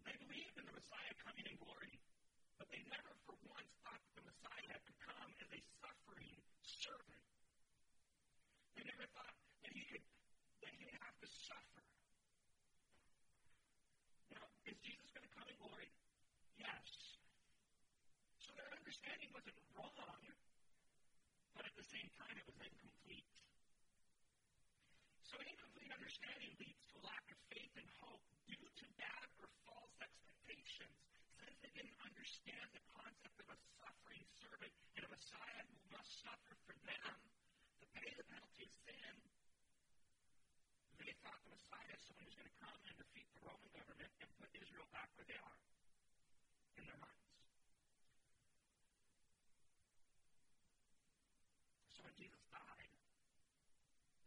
They 0.08 0.16
believed 0.20 0.56
in 0.60 0.66
the 0.68 0.76
Messiah 0.76 1.14
coming 1.24 1.46
in 1.48 1.56
glory, 1.60 2.00
they 2.74 2.82
never 2.90 3.14
for 3.30 3.38
once 3.46 3.70
thought 3.86 4.02
that 4.02 4.14
the 4.18 4.26
Messiah 4.26 4.66
had 4.74 4.82
to 4.82 4.94
come 5.06 5.30
as 5.38 5.50
a 5.54 5.62
suffering 5.78 6.42
servant. 6.66 7.22
They 8.74 8.82
never 8.90 9.06
thought 9.14 9.38
that 9.62 9.74
he 9.78 9.86
could 9.86 10.02
that 10.66 10.74
he 10.74 10.82
would 10.90 10.98
have 10.98 11.14
to 11.22 11.30
suffer. 11.30 11.86
Now, 14.34 14.50
is 14.66 14.74
Jesus 14.82 15.06
going 15.14 15.22
to 15.22 15.34
come 15.38 15.46
in 15.46 15.58
glory? 15.62 15.86
Yes. 16.58 17.22
So 18.42 18.50
their 18.58 18.74
understanding 18.74 19.30
wasn't 19.38 19.54
wrong, 19.78 19.94
but 21.54 21.70
at 21.70 21.78
the 21.78 21.86
same 21.86 22.10
time 22.18 22.34
it 22.34 22.46
was 22.50 22.58
incomplete. 22.58 23.30
So 25.22 25.38
incomplete 25.46 25.94
understanding 25.94 26.58
leads 26.58 26.82
to 26.90 26.98
lack 27.06 27.30
of 27.30 27.38
faith 27.54 27.74
and 27.78 27.86
hope 28.02 28.26
due 28.50 28.66
to 28.66 28.86
bad 28.98 29.30
or 29.38 29.46
false 29.70 29.94
expectations. 30.02 30.98
Since 31.38 31.58
they 31.62 31.63
didn't 31.74 31.98
understand 32.06 32.68
the 32.74 32.84
concept 32.94 33.38
of 33.42 33.48
a 33.50 33.58
suffering 33.82 34.22
servant 34.38 34.74
and 34.94 35.04
a 35.06 35.10
Messiah 35.10 35.64
who 35.66 35.78
must 35.90 36.12
suffer 36.22 36.54
for 36.70 36.78
them 36.86 37.14
to 37.82 37.86
pay 37.98 38.14
the 38.14 38.26
penalty 38.30 38.70
of 38.70 38.74
sin, 38.86 39.14
they 41.02 41.14
thought 41.26 41.42
the 41.42 41.54
Messiah 41.54 41.94
is 41.94 42.02
someone 42.06 42.30
who's 42.30 42.38
going 42.38 42.50
to 42.50 42.60
come 42.62 42.80
and 42.86 42.96
defeat 43.02 43.26
the 43.34 43.42
Roman 43.42 43.70
government 43.74 44.14
and 44.22 44.30
put 44.38 44.50
Israel 44.54 44.86
back 44.94 45.10
where 45.18 45.26
they 45.26 45.40
are 45.42 45.58
in 46.78 46.84
their 46.86 47.00
minds. 47.02 47.26
So 51.98 52.06
when 52.06 52.14
Jesus 52.14 52.42
died, 52.54 52.94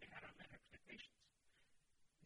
they 0.03 0.11
had 0.11 0.27
unmet 0.27 0.51
expectations. 0.51 1.26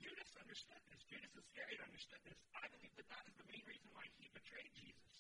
Judas 0.01 0.33
understood 0.41 0.81
this. 0.89 1.05
Judas 1.13 1.33
Iscariot 1.37 1.81
understood 1.85 2.21
this. 2.25 2.41
I 2.57 2.65
believe 2.73 2.95
that 2.97 3.09
that 3.13 3.25
is 3.29 3.37
the 3.37 3.47
main 3.49 3.65
reason 3.69 3.89
why 3.93 4.09
he 4.17 4.33
betrayed 4.33 4.73
Jesus. 4.73 5.15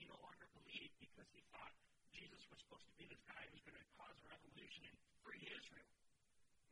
He 0.00 0.08
no 0.08 0.16
longer 0.24 0.48
believed 0.56 0.96
because 0.96 1.28
he 1.36 1.44
thought 1.52 1.76
Jesus 2.16 2.40
was 2.48 2.58
supposed 2.64 2.88
to 2.88 2.96
be 2.96 3.04
this 3.08 3.20
guy 3.28 3.44
who 3.44 3.52
was 3.52 3.64
going 3.68 3.76
to 3.76 3.88
cause 4.00 4.16
a 4.16 4.26
revolution 4.32 4.88
and 4.88 4.96
free 5.20 5.44
Israel. 5.44 5.92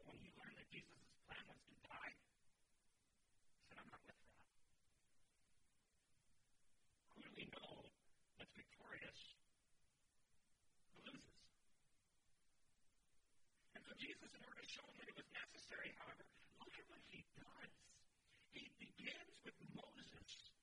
But 0.01 0.09
when 0.09 0.19
he 0.25 0.33
learned 0.41 0.57
that 0.57 0.69
Jesus' 0.73 1.05
plan 1.29 1.45
was 1.45 1.61
to 1.61 1.77
die, 1.85 2.13
he 2.17 3.61
said, 3.69 3.77
I'm 3.77 3.91
not 3.93 4.01
with 4.09 4.17
that. 4.17 4.49
Clearly 7.13 7.47
know 7.53 7.85
that's 8.41 8.55
victorious 8.57 9.21
who 10.97 11.05
loses. 11.05 11.37
And 13.77 13.85
so 13.85 13.90
Jesus, 14.01 14.33
in 14.33 14.41
order 14.49 14.65
to 14.65 14.71
show 14.73 14.81
him 14.89 14.97
that 14.97 15.13
it 15.13 15.17
was 15.21 15.29
necessary, 15.37 15.93
however, 16.01 16.25
look 16.65 16.73
at 16.73 16.89
what 16.89 17.05
he 17.13 17.21
does. 17.37 17.73
He 18.49 18.73
begins 18.81 19.37
with 19.45 19.53
Moses 19.77 20.57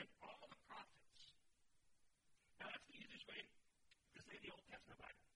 and 0.00 0.08
all 0.24 0.48
the 0.48 0.56
prophets. 0.64 1.36
Now, 2.56 2.72
that's 2.72 2.88
the 2.88 2.96
easiest 2.96 3.28
way 3.28 3.44
to 3.44 4.20
say 4.24 4.40
the 4.40 4.48
Old 4.48 4.64
Testament 4.64 4.96
Bible. 4.96 5.28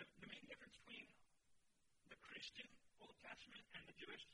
The, 0.00 0.08
the 0.24 0.28
main 0.32 0.40
difference 0.48 0.72
between 0.80 1.04
the 2.08 2.16
Christian 2.24 2.72
Old 3.04 3.20
Testament 3.20 3.60
and 3.76 3.84
the 3.84 3.96
Jewish 4.00 4.24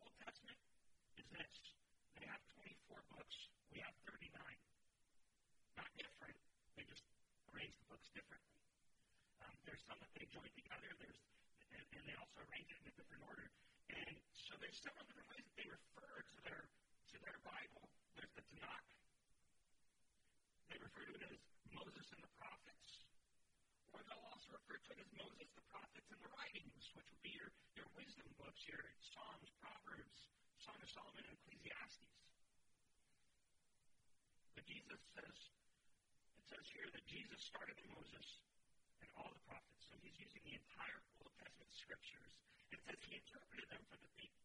Old 0.00 0.16
Testament 0.24 0.56
is 1.20 1.28
this. 1.36 1.52
They 2.16 2.24
have 2.32 2.40
24 2.56 2.96
books. 3.12 3.52
We 3.76 3.84
have 3.84 3.92
39. 4.08 4.32
Not 5.76 5.92
different. 6.00 6.40
They 6.80 6.88
just 6.88 7.04
arrange 7.52 7.76
the 7.76 7.92
books 7.92 8.08
differently. 8.16 8.55
There's 9.66 9.82
some 9.82 9.98
that 9.98 10.14
they 10.14 10.30
join 10.30 10.46
together. 10.54 10.86
There's 11.02 11.18
and, 11.74 11.82
and 11.98 12.02
they 12.06 12.14
also 12.14 12.38
arrange 12.46 12.70
it 12.70 12.78
in 12.78 12.86
a 12.86 12.94
different 12.94 13.26
order. 13.26 13.50
And 13.90 14.14
so 14.30 14.54
there's 14.62 14.78
several 14.78 15.02
different 15.10 15.26
ways 15.34 15.42
that 15.42 15.56
they 15.58 15.66
refer 15.66 16.22
to 16.22 16.38
their 16.46 16.62
to 17.10 17.16
their 17.18 17.38
Bible. 17.42 17.90
There's 18.14 18.30
the 18.38 18.46
Tanakh. 18.46 18.86
They 20.70 20.78
refer 20.78 21.02
to 21.02 21.14
it 21.18 21.24
as 21.26 21.38
Moses 21.74 22.06
and 22.14 22.22
the 22.22 22.30
prophets. 22.38 23.02
Or 23.90 24.06
they'll 24.06 24.26
also 24.30 24.54
refer 24.54 24.78
to 24.78 24.90
it 24.94 25.02
as 25.02 25.10
Moses, 25.18 25.50
the 25.50 25.66
prophets, 25.66 26.06
and 26.14 26.20
the 26.22 26.30
writings, 26.38 26.86
which 26.94 27.10
would 27.10 27.22
be 27.26 27.34
your, 27.34 27.50
your 27.74 27.90
wisdom 27.98 28.30
books, 28.38 28.62
your 28.70 28.86
Psalms, 29.02 29.50
Proverbs, 29.58 30.30
Song 30.62 30.78
of 30.78 30.90
Solomon, 30.90 31.26
and 31.26 31.34
Ecclesiastes. 31.42 32.06
But 34.54 34.62
Jesus 34.70 35.00
says, 35.10 35.38
it 36.38 36.44
says 36.46 36.66
here 36.70 36.86
that 36.94 37.02
Jesus 37.10 37.42
started 37.42 37.74
with 37.82 37.90
Moses 37.98 38.45
and 39.02 39.10
all 39.20 39.30
the 39.32 39.42
prophets. 39.44 39.84
So 39.88 39.94
he's 40.00 40.16
using 40.16 40.42
the 40.46 40.56
entire 40.56 41.00
Old 41.20 41.34
Testament 41.36 41.72
scriptures. 41.72 42.32
And 42.72 42.80
it 42.80 42.82
says 42.86 42.98
he 43.04 43.16
interpreted 43.18 43.68
them 43.68 43.82
for 43.90 43.98
the, 44.00 44.10
th- 44.16 44.38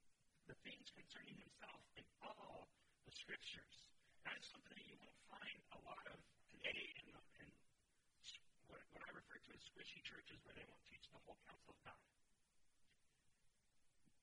the 0.48 0.58
things 0.66 0.88
concerning 0.92 1.38
himself 1.40 1.82
in 1.96 2.06
all 2.24 2.68
the 3.08 3.14
scriptures. 3.16 3.76
That 4.28 4.38
is 4.38 4.46
something 4.50 4.76
that 4.76 4.88
you 4.88 4.98
won't 5.00 5.22
find 5.32 5.60
a 5.76 5.80
lot 5.88 6.04
of 6.12 6.18
today 6.54 6.94
in, 7.02 7.06
the, 7.16 7.22
in 7.42 7.50
what, 8.70 8.84
what 8.94 9.04
I 9.08 9.12
refer 9.16 9.40
to 9.40 9.52
as 9.56 9.64
squishy 9.66 10.04
churches 10.04 10.38
where 10.46 10.56
they 10.56 10.66
won't 10.68 10.84
teach 10.92 11.06
the 11.10 11.22
whole 11.26 11.40
counsel 11.48 11.74
of 11.74 11.80
God. 11.84 12.02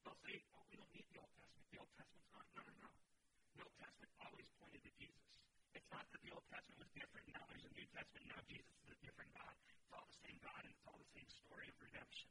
They'll 0.05 0.21
say, 0.25 0.41
oh, 0.57 0.65
we 0.71 0.77
don't 0.79 0.93
need 0.95 1.09
the 1.13 1.19
Old 1.21 1.33
Testament. 1.37 1.67
The 1.73 1.81
Old 1.83 1.93
Testament's 1.99 2.31
not. 2.33 2.47
No, 2.57 2.63
no, 2.65 2.75
no. 2.81 2.91
The 3.59 3.63
Old 3.67 3.77
Testament 3.77 4.13
always 4.23 4.49
pointed 4.57 4.81
to 4.87 4.93
Jesus. 4.97 5.38
It's 5.77 5.91
not 5.93 6.05
that 6.13 6.21
the 6.25 6.33
Old 6.33 6.47
Testament 6.49 6.79
was 6.81 6.91
different. 6.97 7.25
Now 7.33 7.45
there's 7.49 7.67
a 7.67 7.73
New 7.75 7.89
Testament. 7.93 8.25
Now 8.29 8.41
Jesus 8.49 8.77
is 8.85 8.91
a 8.95 8.99
different 9.05 9.31
God. 9.37 9.55
It's 9.69 9.93
all 9.93 10.07
the 10.09 10.19
same 10.25 10.39
God, 10.41 10.61
and 10.65 10.73
it's 10.73 10.85
all 10.89 10.97
the 10.97 11.13
same 11.13 11.29
story 11.29 11.69
of 11.69 11.77
redemption. 11.83 12.29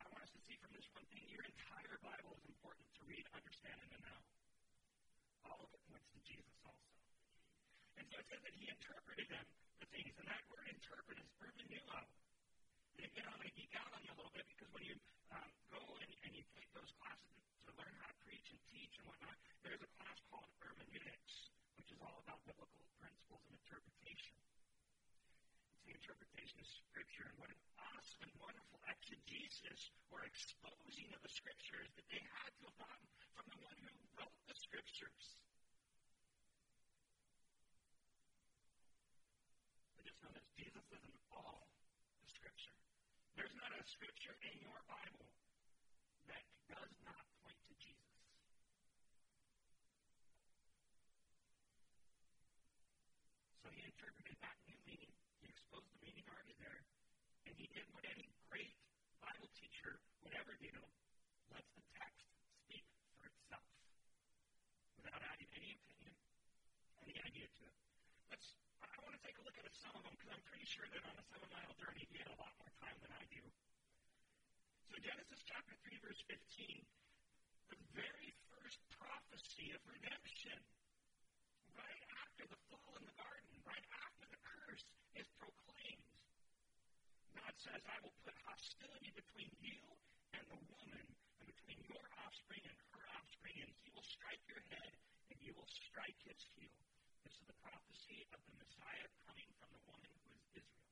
I 0.00 0.06
want 0.10 0.22
us 0.26 0.32
to 0.34 0.42
see 0.46 0.56
from 0.58 0.70
this 0.74 0.86
one 0.94 1.06
thing 1.10 1.26
your 1.30 1.44
entire 1.46 1.96
Bible 2.02 2.34
is 2.38 2.44
important 2.46 2.86
to 2.98 3.02
read, 3.06 3.24
understand, 3.34 3.78
and 3.82 3.90
to 3.94 4.00
know. 4.02 4.20
All 5.50 5.60
of 5.62 5.70
it 5.74 5.82
points 5.90 6.08
to 6.14 6.20
Jesus 6.22 6.56
also. 6.62 6.94
And 7.98 8.06
so 8.10 8.18
it 8.22 8.26
says 8.30 8.42
that 8.42 8.54
he 8.54 8.70
interpreted 8.70 9.26
them, 9.28 9.46
the 9.82 9.88
things, 9.90 10.14
and 10.18 10.26
that 10.30 10.42
word 10.48 10.66
interpret 10.70 11.18
is 11.18 11.28
hermeneuo. 11.38 12.00
And 12.00 12.29
again, 12.98 13.26
I'm 13.30 13.38
going 13.38 13.46
to 13.46 13.58
geek 13.58 13.74
out 13.78 13.90
on 13.94 14.00
you 14.02 14.10
a 14.10 14.18
little 14.18 14.34
bit 14.34 14.46
because 14.50 14.70
when 14.74 14.82
you 14.82 14.96
um, 15.30 15.50
go 15.70 15.78
and, 16.02 16.10
and 16.26 16.32
you 16.34 16.42
take 16.56 16.66
those 16.74 16.90
classes 16.98 17.38
to 17.66 17.70
learn 17.78 17.94
how 18.02 18.10
to 18.10 18.16
preach 18.26 18.50
and 18.50 18.60
teach 18.74 18.98
and 18.98 19.06
whatnot, 19.06 19.36
there's 19.62 19.82
a 19.84 19.90
class 20.00 20.18
called 20.32 20.50
hermeneutics, 20.58 21.54
which 21.78 21.90
is 21.94 22.00
all 22.02 22.18
about 22.26 22.42
biblical 22.48 22.82
principles 22.98 23.42
of 23.46 23.52
interpretation. 23.54 24.34
It's 25.78 25.86
the 25.86 25.94
interpretation 25.94 26.58
of 26.58 26.66
Scripture. 26.66 27.26
And 27.30 27.36
what 27.38 27.50
an 27.54 27.62
awesome 27.78 28.26
and 28.26 28.34
wonderful 28.42 28.80
exegesis 28.90 29.94
or 30.10 30.26
exposing 30.26 31.08
of 31.14 31.20
the 31.22 31.32
Scriptures 31.32 31.88
that 31.94 32.06
they 32.10 32.20
had 32.20 32.50
to 32.58 32.62
have 32.66 32.78
gotten 32.80 33.06
from 33.36 33.46
the 33.54 33.60
one 33.62 33.78
who 33.84 33.92
wrote 34.18 34.38
the 34.50 34.56
Scriptures. 34.58 35.38
But 39.96 40.04
just 40.08 40.18
know 40.24 40.32
this 40.34 40.48
Jesus 40.58 40.84
is 40.90 41.02
in 41.04 41.16
all 41.32 41.68
the 42.24 42.30
Scripture. 42.32 42.76
There's 43.36 43.56
not 43.56 43.72
a 43.72 43.79
Scripture 43.90 44.38
in 44.46 44.54
your 44.62 44.78
Bible 44.86 45.26
that 46.30 46.46
does 46.70 46.94
not 47.02 47.26
point 47.42 47.58
to 47.66 47.74
Jesus. 47.74 48.14
So 53.58 53.66
he 53.74 53.82
interpreted 53.82 54.38
that 54.46 54.54
new 54.70 54.78
meaning. 54.86 55.10
He 55.42 55.50
exposed 55.50 55.90
the 55.90 55.98
meaning 56.06 56.22
already 56.30 56.54
there. 56.62 56.86
And 57.50 57.58
he 57.58 57.66
did 57.74 57.82
what 57.90 58.06
any 58.06 58.30
great 58.46 58.78
Bible 59.18 59.50
teacher 59.58 59.98
would 60.22 60.38
ever 60.38 60.54
do 60.62 60.70
lets 61.50 61.74
the 61.74 61.82
text 61.98 62.30
speak 62.62 62.86
for 63.18 63.26
itself 63.26 63.66
without 65.02 65.18
adding 65.34 65.50
any 65.58 65.74
opinion, 65.74 66.14
any 67.02 67.18
idea 67.26 67.50
to 67.58 67.62
it. 67.66 67.74
Let's, 68.30 68.54
I 68.86 69.02
want 69.02 69.18
to 69.18 69.22
take 69.26 69.34
a 69.34 69.42
look 69.42 69.58
at 69.58 69.66
some 69.74 69.98
of 69.98 70.06
them 70.06 70.14
because 70.14 70.30
I'm 70.30 70.46
pretty 70.46 70.70
sure 70.70 70.86
that 70.94 71.02
on 71.02 71.18
a 71.18 71.24
seven 71.26 71.50
mile 71.50 71.74
journey 71.74 72.06
he 72.06 72.22
had 72.22 72.30
a 72.30 72.38
lot 72.38 72.54
more 72.54 72.70
time 72.78 72.94
than 73.02 73.10
I 73.10 73.26
do. 73.34 73.42
So, 74.90 74.98
Genesis 74.98 75.46
chapter 75.46 75.74
3, 75.86 76.02
verse 76.02 76.18
15, 76.26 76.82
the 77.70 77.78
very 77.94 78.34
first 78.50 78.82
prophecy 78.98 79.70
of 79.70 79.78
redemption 79.86 80.58
right 81.78 82.02
after 82.26 82.50
the 82.50 82.58
fall 82.66 82.98
in 82.98 83.06
the 83.06 83.14
garden, 83.14 83.54
right 83.62 83.86
after 84.02 84.26
the 84.26 84.40
curse 84.42 84.82
is 85.14 85.30
proclaimed, 85.38 86.10
God 87.38 87.54
says, 87.62 87.78
I 87.86 88.02
will 88.02 88.18
put 88.26 88.34
hostility 88.42 89.14
between 89.14 89.54
you 89.62 89.78
and 90.34 90.42
the 90.50 90.58
woman, 90.58 91.06
and 91.38 91.46
between 91.46 91.78
your 91.86 92.04
offspring 92.26 92.66
and 92.66 92.74
her 92.90 93.06
offspring, 93.14 93.62
and 93.62 93.70
he 93.86 93.94
will 93.94 94.02
strike 94.02 94.42
your 94.50 94.62
head, 94.74 94.92
and 95.30 95.38
you 95.38 95.54
will 95.54 95.70
strike 95.70 96.18
his 96.26 96.42
heel. 96.58 96.74
This 97.22 97.38
is 97.38 97.46
the 97.46 97.54
prophecy 97.62 98.26
of 98.34 98.42
the 98.42 98.58
Messiah 98.58 99.06
coming 99.22 99.46
from 99.54 99.70
the 99.70 99.82
woman 99.86 100.10
who 100.26 100.34
is 100.34 100.44
Israel. 100.58 100.90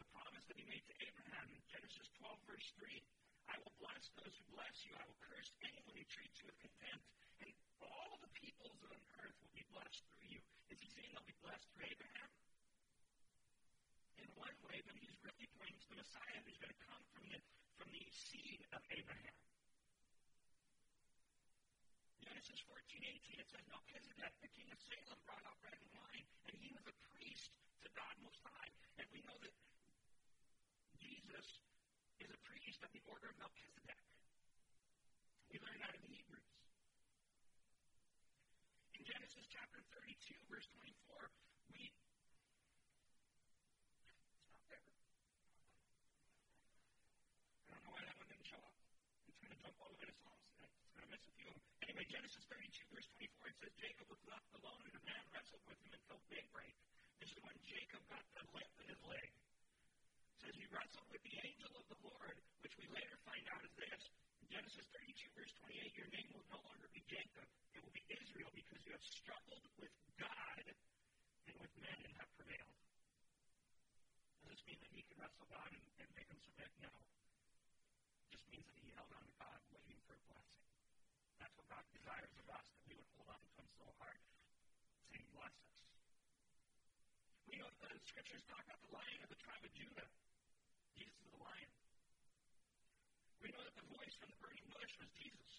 The 0.00 0.08
promise 0.16 0.44
that 0.48 0.55
he 0.55 0.55
made 0.66 0.82
to 0.90 0.94
Abraham 0.98 1.46
in 1.54 1.62
Genesis 1.70 2.10
12, 2.18 2.34
verse 2.50 2.68
3 2.82 3.02
I 3.46 3.54
will 3.62 3.74
bless 3.78 4.10
those 4.18 4.34
who 4.34 4.44
bless 4.50 4.74
you. 4.82 4.92
I 4.98 5.06
will 5.06 5.20
curse 5.22 5.54
anyone 5.62 5.94
who 5.94 6.06
treats 6.10 6.42
you 6.42 6.50
with 6.50 6.58
contempt. 6.58 7.06
And 7.38 7.50
all 7.78 8.18
the 8.18 8.30
peoples 8.34 8.82
on 8.90 8.98
earth 9.22 9.38
will 9.38 9.54
be 9.54 9.62
blessed 9.70 10.02
through 10.10 10.28
you. 10.34 10.42
Is 10.74 10.82
he 10.82 10.90
saying 10.90 11.14
they'll 11.14 11.30
be 11.30 11.38
blessed 11.46 11.66
through 11.70 11.86
Abraham? 11.86 12.30
In 14.18 14.28
one 14.34 14.56
way, 14.66 14.82
but 14.82 14.98
he's 14.98 15.14
really 15.22 15.46
pointing 15.54 15.78
to 15.78 15.88
the 15.94 15.98
Messiah 16.02 16.40
who's 16.42 16.58
going 16.58 16.74
to 16.74 16.82
come 16.90 17.02
from 17.14 17.24
the, 17.30 17.38
from 17.78 17.88
the 17.94 18.02
seed 18.10 18.66
of 18.74 18.82
Abraham. 18.90 19.36
Genesis 22.18 22.58
14, 22.66 22.98
18, 22.98 23.38
it 23.38 23.46
says, 23.46 23.62
Melchizedek, 23.70 24.34
the 24.42 24.50
king 24.50 24.66
of 24.74 24.78
Salem, 24.82 25.18
brought 25.22 25.44
out 25.46 25.54
bread 25.62 25.78
and 25.78 25.92
wine, 25.94 26.26
and 26.50 26.54
he 26.58 26.74
was 26.74 26.82
a 26.90 26.96
priest 27.14 27.54
to 27.86 27.88
God 27.94 28.14
Most 28.26 28.42
High. 28.42 28.70
And 28.98 29.06
we 29.14 29.22
know 29.22 29.38
that 29.38 29.54
Jesus 31.06 31.62
is 32.18 32.26
a 32.34 32.40
priest 32.42 32.82
of 32.82 32.90
the 32.90 32.98
order 33.06 33.30
of 33.30 33.38
Melchizedek. 33.38 34.02
We 35.54 35.62
learn 35.62 35.78
that 35.78 35.94
in 35.94 36.02
Hebrews. 36.02 36.50
In 38.98 39.06
Genesis 39.06 39.46
chapter 39.46 39.86
32, 39.94 40.34
verse 40.50 40.66
24, 40.74 41.30
we. 41.70 41.94
It's 43.94 44.02
not 44.02 44.18
there. 44.66 44.82
I 47.70 47.78
don't 47.78 47.86
know 47.86 47.94
why 47.94 48.02
that 48.02 48.18
one 48.18 48.26
didn't 48.26 48.50
show 48.50 48.58
up. 48.58 48.74
It's 49.30 49.38
going 49.38 49.54
to 49.54 49.60
jump 49.62 49.78
all 49.78 49.94
the 49.94 50.02
way 50.02 50.10
to 50.10 50.16
Psalms. 50.26 50.42
It's 50.58 50.90
going 50.90 51.06
to 51.06 51.12
miss 51.14 51.22
a 51.22 51.34
few. 51.38 51.54
Anyway, 51.86 52.02
Genesis 52.10 52.42
32, 52.50 52.66
verse 52.90 53.06
24, 53.14 53.54
it 53.54 53.56
says, 53.62 53.70
Jacob 53.78 54.10
was 54.10 54.18
left 54.26 54.50
alone, 54.58 54.82
and 54.90 54.94
a 54.98 55.04
man 55.06 55.22
wrestled 55.30 55.62
with 55.70 55.78
him 55.86 55.94
until 55.94 56.18
daybreak. 56.26 56.74
This 57.22 57.30
is 57.30 57.38
when 57.46 57.54
Jacob 57.62 58.02
got 58.10 58.26
the 58.34 58.42
limp 58.50 58.74
in 58.82 58.90
his 58.90 58.98
leg 59.06 59.25
says 60.46 60.62
he 60.62 60.70
wrestled 60.70 61.10
with 61.10 61.18
the 61.26 61.34
angel 61.42 61.74
of 61.74 61.82
the 61.90 61.98
Lord, 62.06 62.38
which 62.62 62.70
we 62.78 62.86
later 62.94 63.18
find 63.26 63.42
out 63.50 63.66
is 63.66 63.74
this. 63.82 64.02
In 64.38 64.54
Genesis 64.54 64.86
32, 64.94 65.26
verse 65.34 65.50
28, 65.58 65.98
your 65.98 66.06
name 66.14 66.30
will 66.38 66.46
no 66.54 66.62
longer 66.62 66.86
be 66.94 67.02
Jacob. 67.10 67.42
It 67.74 67.82
will 67.82 67.90
be 67.90 68.06
Israel 68.06 68.54
because 68.54 68.78
you 68.86 68.94
have 68.94 69.02
struggled 69.02 69.66
with 69.82 69.90
God 70.14 70.62
and 71.50 71.56
with 71.58 71.74
men 71.82 71.98
and 71.98 72.14
have 72.22 72.30
prevailed. 72.38 72.78
Does 74.46 74.54
this 74.54 74.62
mean 74.70 74.78
that 74.86 74.92
he 74.94 75.02
can 75.02 75.18
wrestle 75.18 75.50
God 75.50 75.66
and, 75.66 75.82
and 75.98 76.08
make 76.14 76.30
him 76.30 76.38
submit? 76.38 76.70
No. 76.78 76.94
just 78.30 78.46
means 78.46 78.70
that 78.70 78.78
he 78.86 78.94
held 78.94 79.10
on 79.18 79.26
to 79.26 79.34
God, 79.42 79.58
waiting 79.74 79.98
for 80.06 80.14
a 80.14 80.22
blessing. 80.30 80.62
That's 81.42 81.54
what 81.58 81.66
God 81.74 81.82
desires 81.90 82.34
of 82.38 82.46
us, 82.54 82.66
that 82.70 82.86
we 82.86 82.94
would 82.94 83.10
hold 83.18 83.34
on 83.34 83.42
to 83.42 83.50
him 83.50 83.66
so 83.82 83.86
hard, 83.98 84.22
saying, 85.10 85.26
bless 85.34 85.58
us. 85.58 85.74
We 87.50 87.58
know 87.58 87.66
that 87.66 87.90
the 87.90 87.98
scriptures 88.06 88.46
talk 88.46 88.62
about 88.62 88.78
the 88.86 88.94
lion 88.94 89.26
of 89.26 89.30
the 89.34 89.40
tribe 89.42 89.66
of 89.66 89.74
Judah. 89.74 90.06
Jesus 90.96 91.28
the 91.28 91.40
lion. 91.44 91.70
We 93.44 93.52
know 93.52 93.62
that 93.62 93.76
the 93.76 93.88
voice 93.92 94.14
from 94.16 94.32
the 94.32 94.40
burning 94.40 94.64
bush 94.72 94.92
was 94.96 95.12
Jesus. 95.12 95.52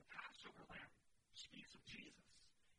The 0.00 0.08
Passover 0.08 0.64
lamb 0.72 0.92
speaks 1.36 1.76
of 1.76 1.84
Jesus. 1.84 2.26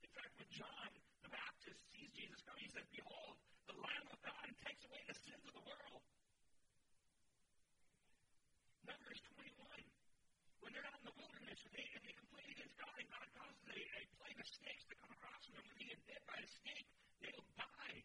In 0.01 0.11
fact, 0.11 0.33
when 0.41 0.49
John 0.49 0.89
the 1.21 1.31
Baptist 1.31 1.85
sees 1.93 2.09
Jesus 2.17 2.41
coming, 2.43 2.65
he 2.65 2.71
says, 2.73 2.89
Behold, 2.89 3.37
the 3.69 3.77
Lamb 3.77 4.07
of 4.09 4.19
God 4.25 4.49
takes 4.65 4.81
away 4.89 5.01
the 5.05 5.15
sins 5.15 5.45
of 5.45 5.53
the 5.53 5.63
world. 5.63 6.01
Numbers 8.89 9.21
21. 9.37 9.53
When 10.65 10.71
they're 10.73 10.87
out 10.89 10.99
in 10.99 11.07
the 11.07 11.17
wilderness 11.19 11.59
and 11.63 11.73
they, 11.77 11.87
and 11.93 12.03
they 12.03 12.15
complain 12.17 12.49
against 12.51 12.75
God, 12.81 12.95
and 12.97 13.07
God 13.07 13.27
causes 13.37 13.65
a, 13.69 13.77
a 13.77 14.01
plague 14.17 14.39
of 14.41 14.47
snakes 14.49 14.83
to 14.89 14.95
come 14.97 15.13
across 15.13 15.45
them, 15.45 15.61
and 15.61 15.65
when 15.69 15.77
they 15.77 15.87
get 15.93 16.01
bit 16.09 16.23
by 16.25 16.39
a 16.41 16.49
snake, 16.49 16.87
they'll 17.21 17.47
die. 17.55 18.01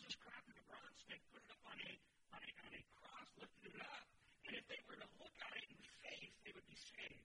Moses 0.00 0.16
crafted 0.16 0.56
a 0.56 0.64
bronze 0.64 0.96
snake, 1.04 1.20
put 1.28 1.44
it 1.44 1.52
up 1.52 1.60
on 1.68 1.76
a, 1.76 1.92
on 2.32 2.40
a, 2.40 2.50
on 2.64 2.72
a 2.72 2.80
cross, 2.96 3.28
lifted 3.36 3.76
it 3.76 3.84
up, 3.84 4.08
and 4.48 4.56
if 4.56 4.64
they 4.64 4.80
were 4.88 4.96
to 4.96 5.04
look 5.20 5.36
at 5.44 5.52
it 5.60 5.68
in 5.68 5.76
faith, 6.00 6.32
they 6.40 6.56
would 6.56 6.64
be 6.64 6.78
saved. 6.80 7.20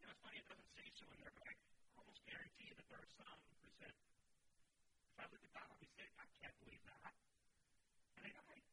You 0.00 0.08
know, 0.08 0.16
it's 0.16 0.22
funny, 0.24 0.40
it 0.40 0.48
doesn't 0.48 0.72
say 0.72 0.88
so 0.96 1.04
in 1.12 1.20
there, 1.20 1.36
but 1.36 1.44
I 1.44 1.52
almost 2.00 2.24
guarantee 2.24 2.72
that 2.72 2.88
there 2.88 3.04
are 3.04 3.12
some 3.20 3.36
who 3.52 3.68
said, 3.84 3.92
if 3.92 5.16
I 5.20 5.28
look 5.28 5.44
at 5.44 5.52
that, 5.60 5.66
I'll 5.68 5.76
be 5.76 5.92
saved. 5.92 6.16
I 6.16 6.24
can't 6.40 6.56
believe 6.64 6.84
that. 6.88 7.12
And 8.16 8.22
they 8.24 8.32
died. 8.32 8.64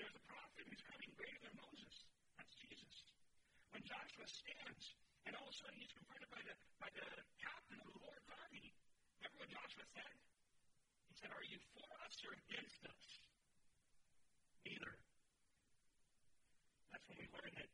There's 0.00 0.16
a 0.16 0.24
prophet 0.32 0.64
who's 0.64 0.80
coming 0.80 1.12
greater 1.12 1.44
than 1.44 1.60
Moses. 1.60 2.08
That's 2.40 2.56
Jesus. 2.56 3.04
When 3.76 3.84
Joshua 3.84 4.24
stands, 4.24 4.96
and 5.28 5.36
all 5.36 5.44
of 5.44 5.52
a 5.52 5.56
sudden 5.60 5.76
he's 5.76 5.92
confronted 5.92 6.30
by 6.32 6.40
the, 6.46 6.54
by 6.78 6.86
the 6.94 7.04
captain 7.42 7.82
of 7.82 7.90
the 7.90 7.98
Lord's 7.98 8.30
army, 8.30 8.70
remember 9.18 9.35
what 9.46 9.62
Joshua 9.62 9.86
said? 9.94 10.14
He 11.06 11.14
said, 11.22 11.30
Are 11.30 11.46
you 11.46 11.62
for 11.70 11.86
us 12.02 12.18
or 12.26 12.34
against 12.34 12.82
us? 12.82 13.06
Neither. 14.66 14.98
That's 16.90 17.06
when 17.06 17.22
we 17.22 17.30
learn 17.30 17.54
that 17.54 17.70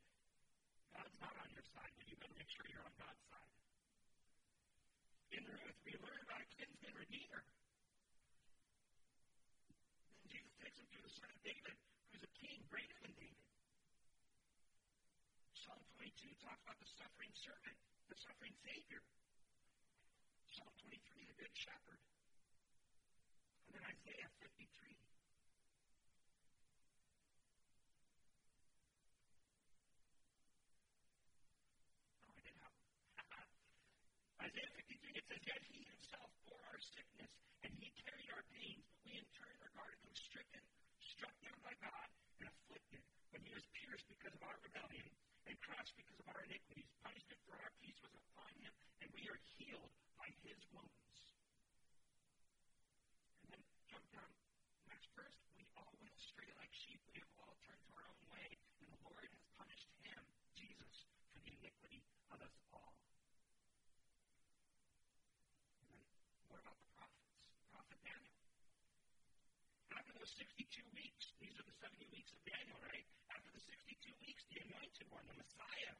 God's 0.93 1.17
not 1.17 1.33
on 1.33 1.49
your 1.49 1.65
side, 1.73 1.89
but 1.97 2.05
you 2.05 2.13
better 2.21 2.37
make 2.37 2.45
sure 2.53 2.61
you're 2.69 2.85
on 2.85 2.93
God's 3.01 3.25
side. 3.25 3.53
In 5.33 5.41
Ruth, 5.49 5.79
we 5.81 5.97
learn 5.97 6.21
about 6.21 6.45
a 6.45 6.49
kinsman 6.53 6.93
redeemer. 6.93 7.41
And 10.21 10.29
Jesus 10.29 10.53
takes 10.61 10.77
him 10.77 10.85
to 10.93 11.01
the 11.01 11.09
son 11.09 11.25
of 11.33 11.41
David, 11.41 11.73
who's 12.13 12.21
a 12.21 12.33
king 12.37 12.61
greater 12.69 12.97
than 13.01 13.17
David. 13.17 13.49
Psalm 15.57 15.81
22 15.97 16.37
talks 16.37 16.61
about 16.69 16.77
the 16.77 16.91
suffering 17.01 17.33
servant, 17.33 17.77
the 18.13 18.17
suffering 18.21 18.53
Savior. 18.61 19.01
Psalm 20.53 20.69
23, 20.85 21.12
the 21.33 21.41
good 21.41 21.55
shepherd. 21.57 21.97
And 23.65 23.73
then 23.73 23.81
Isaiah 23.89 24.29
53. 24.37 24.69
Oh, 32.21 32.29
I 32.29 32.41
did 32.45 32.53
have 32.61 32.69
Isaiah 34.45 34.73
53, 34.77 35.17
it 35.17 35.25
says, 35.25 35.41
Yet 35.41 35.61
he 35.73 35.81
himself 35.89 36.29
bore 36.45 36.61
our 36.69 36.77
sickness, 36.93 37.33
and 37.65 37.73
he 37.81 37.89
carried 38.05 38.29
our 38.29 38.45
pains, 38.53 38.85
but 38.93 39.01
we 39.01 39.17
in 39.17 39.25
turn 39.33 39.57
regarded 39.57 39.97
him 40.05 40.13
stricken, 40.13 40.61
struck 41.01 41.33
down 41.41 41.57
by 41.65 41.73
God, 41.81 42.07
and 42.45 42.53
afflicted. 42.53 43.01
But 43.33 43.41
he 43.41 43.49
was 43.57 43.65
pierced 43.73 44.05
because 44.05 44.37
of 44.37 44.43
our 44.45 44.57
rebellion, 44.61 45.09
and 45.49 45.57
crushed 45.65 45.97
because 45.97 46.19
of 46.21 46.29
our 46.29 46.45
iniquities. 46.45 46.85
Punishment 47.01 47.41
for 47.49 47.57
our 47.57 47.73
peace 47.81 47.97
was 48.05 48.13
upon 48.21 48.53
him, 48.61 48.73
and 49.01 49.09
we 49.17 49.25
are 49.33 49.41
healed 49.57 49.89
by 50.21 50.29
his 50.45 50.61
wounds. 50.71 51.19
And 53.43 53.51
then 53.51 53.63
jump 53.91 54.05
down 54.15 54.31
next 54.87 55.11
verse. 55.19 55.35
We 55.57 55.67
all 55.75 55.91
went 55.99 56.15
astray 56.15 56.47
like 56.55 56.71
sheep. 56.71 57.03
We 57.11 57.19
have 57.19 57.31
all 57.43 57.55
turned 57.67 57.83
to 57.83 57.91
our 57.91 58.07
own 58.07 58.23
way, 58.31 58.47
and 58.79 58.87
the 58.87 58.99
Lord 59.03 59.19
has 59.27 59.35
punished 59.59 59.91
him, 59.99 60.23
Jesus, 60.55 60.95
for 61.35 61.43
the 61.43 61.51
iniquity 61.59 61.99
of 62.31 62.39
us 62.39 62.55
all. 62.71 62.95
And 65.83 65.91
then 65.91 66.07
what 66.47 66.63
about 66.63 66.79
the 66.79 66.87
prophets? 66.95 67.35
Prophet 67.67 67.99
Daniel. 67.99 68.31
Those 70.23 70.39
62 70.55 70.87
weeks, 70.95 71.35
these 71.43 71.51
are 71.59 71.67
the 71.67 71.75
70 71.83 71.99
weeks 72.15 72.31
of 72.31 72.39
Daniel, 72.47 72.79
right? 72.79 73.03
After 73.27 73.51
the 73.51 73.59
62 73.59 74.07
weeks, 74.23 74.39
the 74.55 74.63
anointed 74.63 75.11
one, 75.11 75.27
the 75.27 75.35
Messiah, 75.35 75.99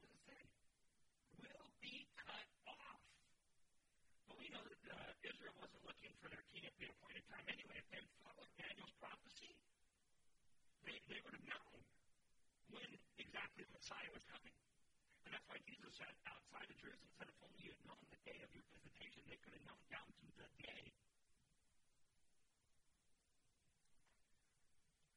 what 0.00 0.08
does 0.08 0.16
it 0.16 0.24
say? 0.24 0.40
Will 1.44 1.68
be 1.84 2.08
cut 2.16 2.48
off. 2.64 3.04
But 4.24 4.40
we 4.40 4.48
know 4.48 4.64
that 4.64 4.80
uh, 4.88 5.28
Israel 5.28 5.52
wasn't 5.60 5.84
looking 5.84 6.16
for 6.16 6.32
their 6.32 6.40
king 6.48 6.64
at 6.64 6.72
the 6.80 6.88
appointed 6.88 7.28
time 7.28 7.44
anyway. 7.52 7.76
If 7.76 7.84
they 7.92 8.00
had 8.00 8.08
followed 8.24 8.48
Daniel's 8.56 8.96
prophecy, 9.04 9.52
they, 10.88 10.96
they 11.04 11.20
would 11.20 11.36
have 11.36 11.44
known 11.44 11.76
when 12.72 12.88
exactly 13.20 13.68
the 13.68 13.74
Messiah 13.76 14.16
was 14.16 14.24
coming. 14.32 14.56
And 15.28 15.36
that's 15.36 15.44
why 15.44 15.60
Jesus 15.68 15.92
said 15.92 16.16
outside 16.24 16.72
of 16.72 16.76
Jerusalem, 16.80 17.12
said, 17.20 17.28
if 17.28 17.36
only 17.44 17.60
you 17.60 17.76
had 17.76 17.84
known 17.84 18.00
the 18.08 18.20
day 18.24 18.40
of 18.40 18.48
your 18.56 18.64
visitation, 18.72 19.20
they 19.28 19.36
could 19.44 19.52
have 19.60 19.66
known 19.68 19.84
down 19.92 20.08
to 20.24 20.24
the 20.40 20.48
day. 20.56 20.88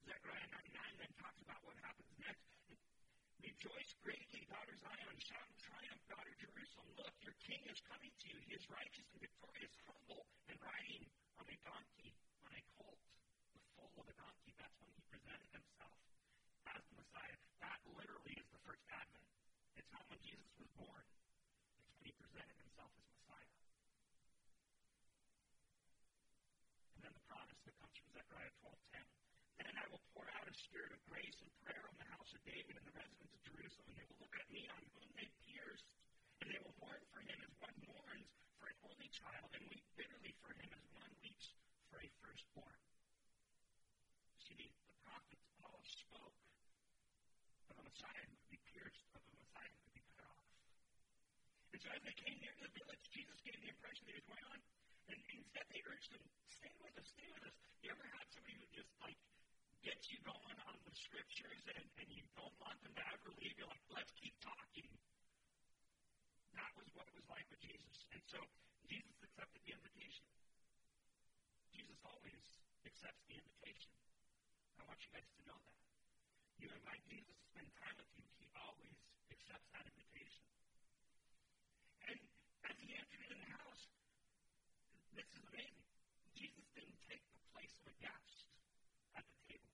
Zechariah 0.09 0.49
99 0.73 1.05
then 1.05 1.13
talks 1.21 1.37
about 1.45 1.61
what 1.61 1.77
happens 1.85 2.09
next. 2.17 2.41
Rejoice 3.45 3.93
greatly, 4.01 4.41
daughter 4.49 4.73
Zion. 4.81 5.17
Shout 5.21 5.45
in 5.45 5.57
triumph, 5.61 6.01
daughter 6.09 6.33
Jerusalem. 6.41 6.89
Look, 6.97 7.13
your 7.21 7.37
king 7.45 7.61
is 7.69 7.77
coming 7.85 8.09
to 8.09 8.25
you. 8.25 8.41
He 8.49 8.57
is 8.57 8.65
righteous 8.73 9.05
and 9.13 9.21
victorious, 9.21 9.69
humble, 9.85 10.25
and 10.49 10.57
riding 10.65 11.05
on 11.37 11.45
a 11.45 11.57
donkey, 11.61 12.17
on 12.41 12.57
a 12.57 12.63
colt, 12.73 12.97
the 13.53 13.61
foal 13.77 13.93
of 14.01 14.09
a 14.09 14.15
donkey. 14.17 14.57
That's 14.57 14.73
when 14.81 14.89
he 14.97 15.01
presented 15.13 15.51
himself 15.53 15.93
as 16.73 16.81
the 16.89 16.95
Messiah. 16.97 17.37
That 17.61 17.77
literally 17.93 18.33
is 18.33 18.49
the 18.49 18.61
first 18.65 18.81
advent. 18.89 19.29
It's 19.77 19.93
not 19.93 20.01
when 20.09 20.17
Jesus 20.25 20.49
was 20.57 20.73
born. 20.73 21.05
It's 21.77 21.85
when 21.93 22.01
he 22.01 22.17
presented 22.17 22.57
himself 22.57 22.89
as 22.97 23.05
Messiah. 23.13 23.53
And 26.97 27.01
then 27.05 27.13
the 27.13 27.25
promise 27.29 27.61
that 27.61 27.77
comes 27.77 27.93
from 27.93 28.09
Zechariah 28.09 28.53
12.10. 28.65 29.05
Then 29.59 29.75
I 29.75 29.85
will 29.91 30.01
pour 30.15 30.25
out 30.33 30.47
a 30.48 30.48
spirit 30.59 30.91
of 30.91 30.99
grace 31.07 31.39
and 31.39 31.47
prayer 31.63 31.85
on 31.87 31.95
the 31.95 32.09
house 32.11 32.31
of 32.35 32.41
David 32.43 32.75
and 32.75 32.83
the 32.83 32.95
residents 32.99 33.31
of 33.31 33.41
Jerusalem, 33.47 33.95
they 33.95 34.03
will 34.11 34.19
look 34.19 34.35
at 34.35 34.47
me 34.51 34.67
on 34.67 34.81
whom 34.91 35.07
they 35.15 35.31
pierced, 35.47 35.87
and 36.43 36.51
they 36.51 36.59
will 36.59 36.75
mourn 36.83 36.99
for 37.15 37.23
him 37.23 37.39
as 37.39 37.53
one 37.63 37.77
mourns 37.87 38.27
for 38.59 38.67
an 38.67 38.77
only 38.91 39.07
child, 39.15 39.47
and 39.55 39.63
weep 39.71 39.87
bitterly 39.95 40.35
for 40.43 40.51
him 40.59 40.67
as 40.75 40.83
one 40.91 41.13
weeps 41.23 41.55
for 41.87 42.03
a 42.03 42.09
firstborn. 42.19 42.79
See, 44.43 44.59
the, 44.59 44.67
the 44.67 44.97
prophets 45.07 45.47
all 45.63 45.79
spoke 45.87 46.35
of 47.71 47.75
a 47.79 47.83
Messiah 47.87 48.23
who 48.27 48.35
could 48.35 48.51
be 48.51 48.61
pierced, 48.75 49.07
of 49.15 49.23
a 49.23 49.33
Messiah 49.39 49.71
who 49.71 49.79
could 49.87 49.95
be 49.95 50.03
cut 50.11 50.27
off. 50.27 50.49
And 51.71 51.79
so 51.79 51.87
as 51.95 52.03
they 52.03 52.15
came 52.19 52.35
near 52.43 52.51
to 52.59 52.67
the 52.67 52.73
village, 52.75 53.03
Jesus 53.15 53.39
gave 53.47 53.55
the 53.63 53.71
impression 53.71 54.03
that 54.11 54.13
he 54.17 54.19
was 54.19 54.27
going 54.27 54.45
on, 54.51 54.59
and 55.07 55.17
instead 55.23 55.65
they 55.71 55.79
urged 55.87 56.11
him, 56.11 56.23
stay 56.51 56.73
with 56.83 56.99
us, 56.99 57.07
stay 57.15 57.31
with 57.31 57.47
us. 57.47 57.55
You 57.79 57.95
ever 57.95 58.03
had 58.11 58.27
somebody 58.27 58.59
who 58.59 58.67
just, 58.75 58.91
like, 58.99 59.15
gets 59.85 60.11
you 60.11 60.19
going 60.27 60.57
on 60.67 60.75
the 60.83 60.95
scriptures 60.95 61.63
and, 61.75 61.85
and 61.99 62.07
you 62.11 62.25
don't 62.35 62.55
want 62.59 62.77
them 62.83 62.93
to 62.95 63.03
ever 63.15 63.29
leave? 63.39 63.55
You're 63.55 63.71
like, 63.71 63.87
let's 63.93 64.11
keep 64.19 64.35
talking. 64.43 64.89
That 66.55 66.71
was 66.75 66.87
what 66.95 67.07
it 67.07 67.15
was 67.15 67.27
like 67.31 67.47
with 67.47 67.61
Jesus. 67.63 67.97
And 68.11 68.21
so 68.27 68.39
Jesus 68.89 69.15
accepted 69.23 69.61
the 69.63 69.73
invitation. 69.77 70.25
Jesus 71.71 71.99
always 72.03 72.43
accepts 72.83 73.23
the 73.29 73.39
invitation. 73.39 73.91
I 74.79 74.83
want 74.89 74.99
you 74.99 75.11
guys 75.15 75.27
to 75.29 75.41
know 75.47 75.59
that. 75.63 75.79
You 76.59 76.67
invite 76.75 77.03
Jesus 77.07 77.31
to 77.39 77.45
spend 77.55 77.71
time 77.79 77.95
with 77.95 78.11
you, 78.19 78.27
he 78.35 78.51
always 78.59 78.99
accepts 79.31 79.69
that 79.71 79.87
invitation. 79.87 80.43
And 82.03 82.19
as 82.67 82.75
he 82.83 82.91
entered 82.91 83.23
in 83.31 83.39
the 83.39 83.51
house, 83.55 83.83
this 85.15 85.29
is 85.31 85.43
amazing. 85.47 85.87
Jesus 86.35 86.67
didn't 86.75 86.99
take 87.07 87.23
the 87.31 87.39
place 87.55 87.71
of 87.79 87.87
a 87.87 87.95
guest 88.03 88.43
at 89.15 89.23
the 89.23 89.39
table. 89.47 89.71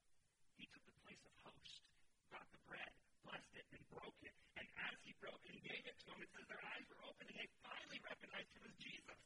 He 0.61 0.69
took 0.69 0.85
the 0.85 0.97
place 1.01 1.23
of 1.25 1.33
host, 1.41 1.81
got 2.29 2.45
the 2.53 2.61
bread, 2.69 2.93
blessed 3.25 3.55
it, 3.57 3.65
and 3.73 3.81
broke 3.89 4.21
it. 4.21 4.35
And 4.61 4.67
as 4.85 4.97
he 5.01 5.14
broke 5.25 5.41
and 5.49 5.57
gave 5.65 5.81
it 5.89 5.97
to 5.97 6.05
them, 6.05 6.21
it 6.21 6.29
says 6.37 6.45
their 6.45 6.61
eyes 6.61 6.85
were 6.85 7.01
open 7.01 7.25
and 7.25 7.37
they 7.41 7.49
finally 7.65 7.97
recognized 8.05 8.53
him 8.53 8.63
as 8.69 8.75
Jesus. 8.77 9.19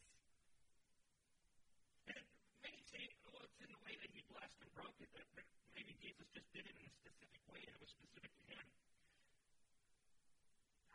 And 2.07 2.23
many 2.63 2.79
say, 2.87 3.03
well, 3.27 3.43
it's 3.43 3.59
in 3.59 3.67
the 3.67 3.81
way 3.83 3.99
that 3.99 4.07
he 4.15 4.23
blessed 4.31 4.59
and 4.63 4.71
broke 4.71 4.95
it, 5.03 5.11
that 5.11 5.27
maybe 5.75 5.91
Jesus 5.99 6.23
just 6.31 6.47
did 6.55 6.63
it 6.63 6.71
in 6.71 6.87
a 6.87 6.93
specific 7.03 7.43
way 7.51 7.59
and 7.67 7.75
it 7.75 7.81
was 7.83 7.91
specific 7.91 8.31
to 8.31 8.43
him. 8.47 8.63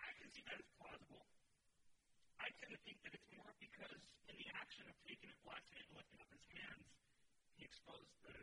I 0.00 0.08
can 0.16 0.28
see 0.32 0.44
that 0.48 0.56
as 0.56 0.68
plausible. 0.80 1.28
I 2.40 2.48
tend 2.64 2.72
to 2.72 2.80
think 2.88 2.96
that 3.04 3.12
it's 3.12 3.28
more 3.36 3.52
because 3.60 4.00
in 4.32 4.36
the 4.40 4.48
action 4.56 4.88
of 4.88 4.96
taking 5.04 5.28
a 5.28 5.38
blessing 5.44 5.84
and 5.84 5.90
lifting 6.00 6.20
up 6.24 6.32
his 6.32 6.44
hands, 6.48 6.88
he 7.60 7.68
exposed 7.68 8.12
the 8.24 8.36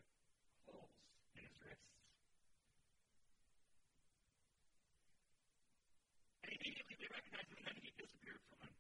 holes 0.70 0.94
in 1.34 1.42
his 1.42 1.58
wrists. 1.58 1.90
And 6.42 6.50
immediately 6.58 6.96
they 6.98 7.10
recognized 7.32 7.52
him, 7.52 7.58
and 7.64 7.76
then 7.80 7.86
he 7.88 7.94
disappeared 7.96 8.44
from 8.52 8.60
them. 8.68 8.76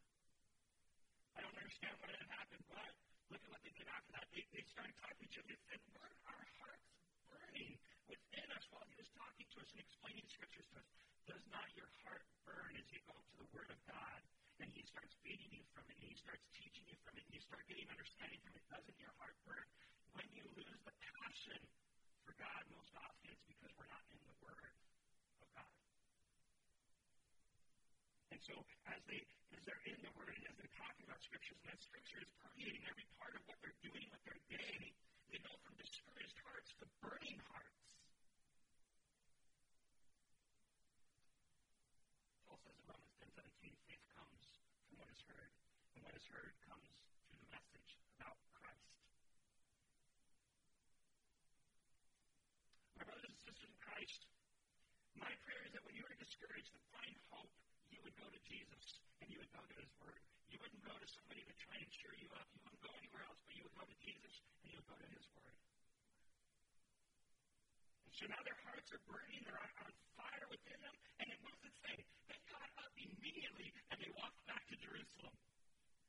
I 1.36 1.40
don't 1.40 1.56
understand 1.56 1.96
why 2.04 2.12
that 2.12 2.28
happened, 2.28 2.64
but 2.68 2.92
look 3.32 3.42
at 3.42 3.50
what 3.52 3.64
they 3.64 3.72
did 3.72 3.88
after 3.88 4.12
that. 4.20 4.28
They, 4.36 4.44
they 4.52 4.64
started 4.68 4.92
talking 5.00 5.24
to 5.24 5.26
each 5.26 5.40
other. 5.40 5.56
Said, 5.72 5.80
Weren't 5.96 6.20
our 6.28 6.46
hearts 6.60 6.88
burning 7.32 7.80
within 8.12 8.48
us 8.52 8.66
while 8.76 8.84
he 8.92 8.96
was 9.00 9.08
talking 9.16 9.48
to 9.48 9.58
us 9.64 9.70
and 9.72 9.80
explaining 9.80 10.28
scriptures 10.28 10.68
to 10.76 10.84
us? 10.84 10.90
Does 11.32 11.44
not 11.48 11.68
your 11.80 11.88
heart 12.04 12.28
burn 12.44 12.76
as 12.76 12.88
you 12.92 13.00
go 13.08 13.16
to 13.16 13.36
the 13.40 13.48
Word 13.56 13.72
of 13.72 13.80
God 13.88 14.20
and 14.60 14.68
He 14.76 14.84
starts 14.84 15.16
feeding 15.24 15.48
you 15.56 15.64
from 15.72 15.88
it 15.88 15.96
and 15.96 16.12
He 16.12 16.18
starts 16.20 16.44
teaching 16.52 16.84
you 16.92 16.98
from 17.08 17.16
it 17.16 17.24
and 17.24 17.32
you 17.32 17.44
start 17.48 17.64
getting 17.72 17.88
understanding 17.88 18.42
from 18.44 18.60
it? 18.60 18.66
Doesn't 18.68 19.00
your 19.00 19.16
heart 19.16 19.38
burn? 19.48 19.68
When 20.12 20.28
you 20.36 20.44
lose 20.60 20.82
the 20.84 20.96
passion 21.00 21.62
for 22.28 22.36
God, 22.36 22.62
most 22.76 22.92
often 23.00 23.32
it's 23.32 23.48
because 23.48 23.72
we're 23.80 23.88
not 23.88 24.04
in 24.12 24.20
the 24.28 24.36
Word 24.44 24.76
of 25.40 25.48
God. 25.56 25.91
And 28.42 28.58
so 28.58 28.66
as 28.90 28.98
they 29.06 29.22
as 29.54 29.62
they're 29.70 29.86
in 29.86 30.02
the 30.02 30.10
Word 30.18 30.34
and 30.34 30.42
as 30.50 30.58
they're 30.58 30.74
talking 30.74 31.06
about 31.06 31.22
scriptures 31.22 31.62
and 31.62 31.70
that 31.70 31.78
scripture 31.78 32.18
is 32.26 32.32
permeating 32.42 32.82
every 32.90 33.06
part 33.22 33.38
of 33.38 33.46
what 33.46 33.62
they're 33.62 33.78
doing 33.86 34.02
with 34.10 34.18
their 34.26 34.42
day, 34.50 34.98
they 35.30 35.38
go 35.46 35.54
from 35.62 35.78
discouraged 35.78 36.42
hearts 36.42 36.74
to 36.82 36.90
burning 37.06 37.38
hearts. 37.54 37.86
Paul 42.50 42.58
says 42.66 42.74
in 42.82 42.90
Romans 42.90 43.14
10 43.22 43.30
17, 43.30 43.78
faith 43.86 44.06
comes 44.10 44.42
from 44.90 45.06
what 45.06 45.14
is 45.14 45.22
heard, 45.30 45.54
and 45.94 46.02
what 46.02 46.18
is 46.18 46.26
heard 46.34 46.58
comes 46.66 46.90
through 47.30 47.46
the 47.46 47.50
message 47.54 47.94
about 48.18 48.42
Christ. 48.58 48.90
My 52.98 53.06
brothers 53.06 53.30
and 53.30 53.38
sisters 53.38 53.70
in 53.70 53.78
Christ, 53.78 54.26
my 55.14 55.30
prayer 55.46 55.62
is 55.70 55.78
that 55.78 55.86
when 55.86 55.94
you 55.94 56.02
are 56.10 56.18
discouraged 56.18 56.74
and 56.74 56.82
find 56.90 57.14
hope, 57.30 57.54
you 58.02 58.10
would 58.10 58.18
go 58.18 58.34
to 58.34 58.42
Jesus 58.50 58.98
and 59.22 59.30
you 59.30 59.38
would 59.38 59.54
go 59.54 59.62
to 59.62 59.76
His 59.78 59.94
Word. 60.02 60.18
You 60.50 60.58
wouldn't 60.58 60.82
go 60.82 60.98
to 60.98 61.06
somebody 61.06 61.46
to 61.46 61.54
try 61.54 61.78
and 61.78 61.86
cheer 61.94 62.18
you 62.18 62.34
up. 62.34 62.50
You 62.50 62.66
wouldn't 62.66 62.82
go 62.82 62.90
anywhere 62.98 63.22
else, 63.30 63.38
but 63.46 63.54
you 63.54 63.62
would 63.62 63.78
go 63.78 63.86
to 63.86 63.98
Jesus 64.02 64.42
and 64.66 64.74
you 64.74 64.82
would 64.82 64.90
go 64.90 64.98
to 64.98 65.10
His 65.14 65.22
Word. 65.38 65.54
And 68.10 68.14
so 68.18 68.26
now 68.26 68.42
their 68.42 68.58
hearts 68.66 68.90
are 68.90 69.04
burning, 69.06 69.46
they're 69.46 69.62
on, 69.62 69.70
on 69.86 69.94
fire 70.18 70.50
within 70.50 70.82
them, 70.82 70.98
and 71.22 71.30
it 71.30 71.38
must 71.46 71.62
say 71.86 71.94
they 72.26 72.42
got 72.50 72.70
up 72.82 72.90
immediately 72.98 73.70
and 73.94 74.02
they 74.02 74.10
walked 74.18 74.42
back 74.50 74.66
to 74.74 74.76
Jerusalem. 74.82 75.38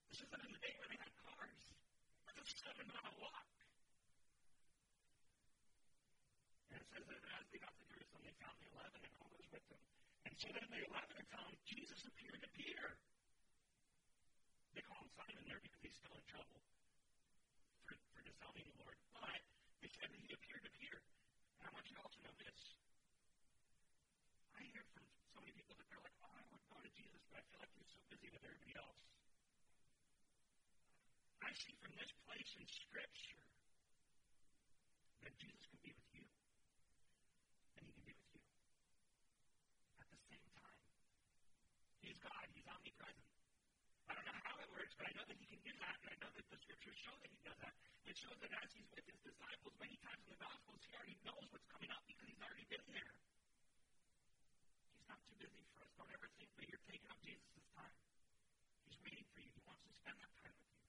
This 0.09 0.25
isn't 0.25 0.43
in 0.49 0.53
the 0.57 0.63
day 0.65 0.73
when 0.81 0.97
they 0.97 1.01
had 1.05 1.13
cars. 1.29 1.61
It's 2.33 2.41
a 2.41 2.47
seven 2.57 2.89
mile 2.89 3.17
walk. 3.21 3.53
And 6.73 6.81
it 6.81 6.89
says 6.89 7.05
that 7.05 7.21
as 7.37 7.45
they 7.53 7.61
got 7.61 7.77
to 7.77 7.85
Jerusalem, 7.85 8.25
they 8.25 8.33
found 8.41 8.57
the 8.65 8.69
eleven 8.81 9.01
and 9.05 9.13
all 9.21 9.29
those 9.29 9.49
with 9.53 9.67
them. 9.69 10.02
And 10.27 10.35
so 10.39 10.49
then 10.55 10.67
the 10.71 10.81
eleven 10.87 11.15
are 11.19 11.29
telling 11.33 11.59
Jesus 11.67 12.01
appeared 12.07 12.41
to 12.43 12.51
Peter. 12.57 12.89
They 14.75 14.83
call 14.87 15.03
him 15.05 15.11
Simon 15.13 15.45
there 15.47 15.61
because 15.61 15.83
he's 15.85 15.97
still 15.99 16.17
in 16.17 16.25
trouble 16.31 16.61
for, 17.85 17.95
for 18.17 18.23
disowning 18.25 18.67
the 18.73 18.77
Lord. 18.81 18.97
But 19.13 19.41
they 19.85 19.91
said 19.93 20.09
that 20.09 20.21
he 20.23 20.31
appeared 20.33 20.65
to 20.65 20.73
Peter. 20.79 21.01
And 21.61 21.69
I 21.69 21.71
want 21.77 21.85
you 21.91 21.97
all 22.01 22.09
to 22.09 22.21
know 22.25 22.35
this. 22.41 22.61
I 24.57 24.65
hear 24.73 24.85
from 24.97 25.05
so 25.35 25.39
many 25.45 25.53
people 25.53 25.77
that 25.77 25.87
they're 25.91 26.01
like, 26.01 26.17
oh, 26.25 26.33
I 26.33 26.43
would 26.49 26.65
go 26.71 26.79
to 26.81 26.93
Jesus, 26.97 27.21
but 27.29 27.37
I 27.39 27.45
feel 27.53 27.61
like 27.61 27.75
he's 27.77 27.93
so 27.93 28.01
busy 28.09 28.29
with 28.33 28.43
everybody 28.47 28.75
else. 28.81 29.01
I 31.43 31.51
see 31.53 31.75
from 31.83 31.93
this 31.99 32.13
place 32.25 32.51
in 32.57 32.65
Scripture 32.71 33.45
that 35.27 35.35
Jesus 35.37 35.63
can 35.69 35.79
be 35.85 35.93
with 35.93 36.11
you, 36.17 36.25
and 37.77 37.85
he 37.85 37.93
can 37.93 38.07
be 38.09 38.15
with 38.17 38.31
you 38.33 38.43
at 40.01 40.09
the 40.09 40.19
same 40.33 40.47
time. 40.57 40.83
He's 42.01 42.19
God, 42.23 42.47
he's 42.57 42.67
omnipresent. 42.67 43.29
I 44.09 44.19
don't 44.19 44.27
know 44.27 44.39
how 44.43 44.55
it 44.65 44.71
works, 44.93 45.01
but 45.01 45.09
I 45.09 45.13
know 45.17 45.25
that 45.25 45.39
he 45.41 45.47
can 45.49 45.61
do 45.65 45.73
that, 45.81 45.97
and 46.05 46.09
I 46.13 46.17
know 46.21 46.29
that 46.37 46.47
the 46.53 46.59
Scriptures 46.61 46.99
show 47.01 47.17
that 47.17 47.31
he 47.33 47.41
does 47.41 47.57
that. 47.65 47.73
It 48.05 48.17
shows 48.21 48.37
that 48.45 48.53
as 48.53 48.69
he's 48.77 48.89
with 48.93 49.07
his 49.09 49.21
disciples, 49.25 49.73
many 49.81 49.97
times 50.05 50.21
in 50.29 50.37
the 50.37 50.41
Gospels, 50.45 50.85
he 50.85 50.93
already 50.93 51.17
knows 51.25 51.49
what's 51.49 51.65
coming 51.73 51.89
up 51.89 52.05
because 52.05 52.29
he's 52.29 52.43
already 52.45 52.69
been 52.69 52.85
there. 52.93 53.15
He's 55.01 55.09
not 55.09 55.21
too 55.25 55.37
busy 55.41 55.65
for 55.73 55.81
us. 55.81 55.91
Don't 55.97 56.13
ever 56.13 56.29
think 56.37 56.53
that 56.61 56.67
you're 56.69 56.85
taking 56.85 57.09
up 57.09 57.17
Jesus' 57.25 57.65
time. 57.73 57.97
He's 58.85 59.01
waiting 59.01 59.25
for 59.33 59.41
you. 59.41 59.49
He 59.49 59.63
wants 59.65 59.81
to 59.89 59.93
spend 59.97 60.17
that 60.21 60.33
time 60.45 60.53
with 60.61 60.69
you. 60.69 60.85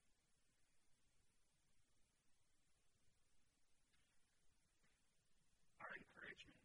Our 5.80 5.92
encouragement, 5.96 6.60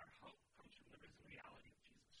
our 0.00 0.08
hope 0.24 0.40
comes 0.56 0.72
from 0.72 0.88
the 0.88 1.00
risen 1.04 1.24
reality 1.28 1.68
of 1.68 1.80
Jesus. 1.84 2.16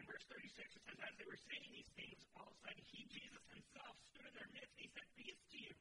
In 0.00 0.08
verse 0.08 0.24
36, 0.32 0.80
it 0.80 0.82
says, 0.88 0.98
As 0.98 1.14
they 1.20 1.28
were 1.28 1.38
saying 1.38 1.68
these 1.70 1.92
things, 1.94 2.18
all 2.34 2.48
of 2.48 2.54
a 2.56 2.58
sudden 2.58 2.82
he, 2.90 3.06
Jesus 3.06 3.44
himself, 3.54 3.94
stood 4.10 4.26
in 4.26 4.34
their 4.34 4.50
midst 4.50 4.74
and 4.74 4.82
he 4.82 4.90
said, 4.90 5.06
Peace 5.14 5.38
to 5.54 5.58
you. 5.62 5.74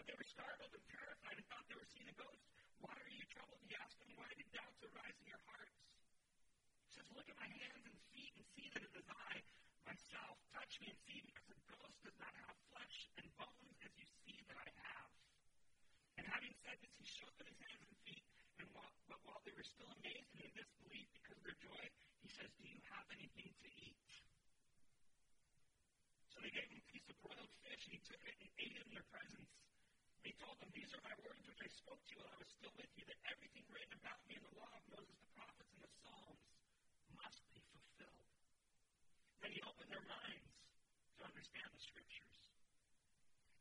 But 0.00 0.08
they 0.08 0.16
were 0.16 0.24
startled 0.24 0.72
and 0.72 0.84
terrified 0.88 1.36
and 1.36 1.44
thought 1.52 1.68
they 1.68 1.76
were 1.76 1.90
seeing 1.92 2.08
a 2.08 2.16
ghost. 2.16 2.48
Why 2.80 2.96
are 2.96 3.12
you 3.12 3.24
troubled? 3.28 3.60
He 3.68 3.76
asked 3.76 4.00
them, 4.00 4.08
Why 4.16 4.30
did 4.32 4.48
doubts 4.56 4.80
arise 4.80 5.16
in 5.20 5.26
your 5.28 5.42
hearts? 5.44 5.76
Says, 7.10 7.18
Look 7.18 7.26
at 7.26 7.42
my 7.42 7.50
hands 7.50 7.82
and 7.90 7.98
feet 8.14 8.30
and 8.38 8.46
see 8.54 8.70
that 8.70 8.86
it 8.86 8.94
is 8.94 9.08
I 9.10 9.42
myself. 9.82 10.38
Touch 10.54 10.78
me 10.78 10.94
and 10.94 11.00
see, 11.10 11.18
because 11.26 11.50
a 11.50 11.58
ghost 11.66 11.98
does 12.06 12.14
not 12.22 12.30
have 12.46 12.54
flesh 12.70 13.10
and 13.18 13.26
bones 13.34 13.74
as 13.82 13.90
you 13.98 14.06
see 14.22 14.38
that 14.46 14.54
I 14.54 14.70
have. 14.70 15.10
And 16.22 16.24
having 16.30 16.54
said 16.62 16.78
this, 16.78 16.94
he 16.94 17.06
showed 17.10 17.34
them 17.34 17.50
his 17.50 17.58
hands 17.66 17.82
and 17.82 17.98
feet. 18.06 18.22
And 18.62 18.70
while, 18.70 18.94
but 19.10 19.18
while 19.26 19.42
they 19.42 19.50
were 19.58 19.66
still 19.66 19.90
amazed 19.90 20.30
and 20.38 20.46
in 20.46 20.54
disbelief 20.54 21.10
because 21.18 21.34
of 21.34 21.44
their 21.50 21.58
joy, 21.58 21.84
he 22.22 22.30
says, 22.30 22.46
Do 22.62 22.70
you 22.70 22.78
have 22.94 23.06
anything 23.10 23.50
to 23.58 23.68
eat? 23.74 23.98
So 26.30 26.38
they 26.38 26.54
gave 26.54 26.70
him 26.70 26.78
a 26.78 26.86
piece 26.94 27.10
of 27.10 27.18
broiled 27.26 27.50
fish, 27.66 27.90
and 27.90 27.98
he 27.98 28.02
took 28.06 28.22
it 28.22 28.38
and 28.38 28.50
ate 28.54 28.78
it 28.78 28.86
in 28.86 28.94
their 28.94 29.06
presence. 29.10 29.50
And 30.22 30.30
he 30.30 30.34
told 30.38 30.62
them, 30.62 30.70
These 30.70 30.94
are 30.94 31.02
my 31.02 31.16
words 31.26 31.42
which 31.42 31.58
I 31.58 31.70
spoke 31.74 31.98
to 32.06 32.10
you 32.14 32.22
while 32.22 32.30
I 32.30 32.38
was 32.38 32.50
still 32.54 32.74
with 32.78 32.92
you, 32.94 33.02
that 33.10 33.18
everything 33.26 33.66
written 33.66 33.98
about 33.98 34.22
me 34.30 34.38
in 34.38 34.46
the 34.46 34.54
law 34.62 34.70
of 34.78 34.84
Moses, 34.94 35.18
the 35.18 35.32
prophets, 35.34 35.74
and 35.74 35.82
the 35.82 35.90
Psalms 35.98 36.46
must 37.18 37.42
be 37.52 37.60
fulfilled. 37.74 38.28
Then 39.40 39.50
he 39.56 39.60
opened 39.64 39.90
their 39.90 40.04
minds 40.04 40.50
to 41.18 41.22
understand 41.24 41.68
the 41.72 41.82
scriptures. 41.82 42.36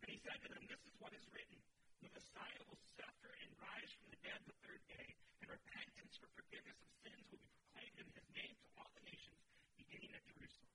And 0.04 0.08
he 0.12 0.18
said 0.24 0.40
to 0.44 0.50
them, 0.52 0.64
This 0.68 0.84
is 0.88 0.94
what 1.00 1.12
is 1.16 1.24
written. 1.32 1.60
The 2.04 2.12
Messiah 2.16 2.64
will 2.68 2.80
suffer 2.96 3.32
and 3.44 3.50
rise 3.60 3.92
from 4.00 4.08
the 4.12 4.20
dead 4.24 4.40
the 4.48 4.56
third 4.64 4.82
day, 4.88 5.08
and 5.44 5.48
repentance 5.52 6.16
for 6.20 6.28
forgiveness 6.36 6.80
of 6.80 6.92
sins 7.04 7.24
will 7.32 7.40
be 7.44 7.52
proclaimed 7.56 7.98
in 8.00 8.08
his 8.16 8.28
name 8.36 8.56
to 8.56 8.68
all 8.80 8.92
the 8.96 9.04
nations, 9.08 9.40
beginning 9.76 10.12
at 10.16 10.24
Jerusalem. 10.24 10.72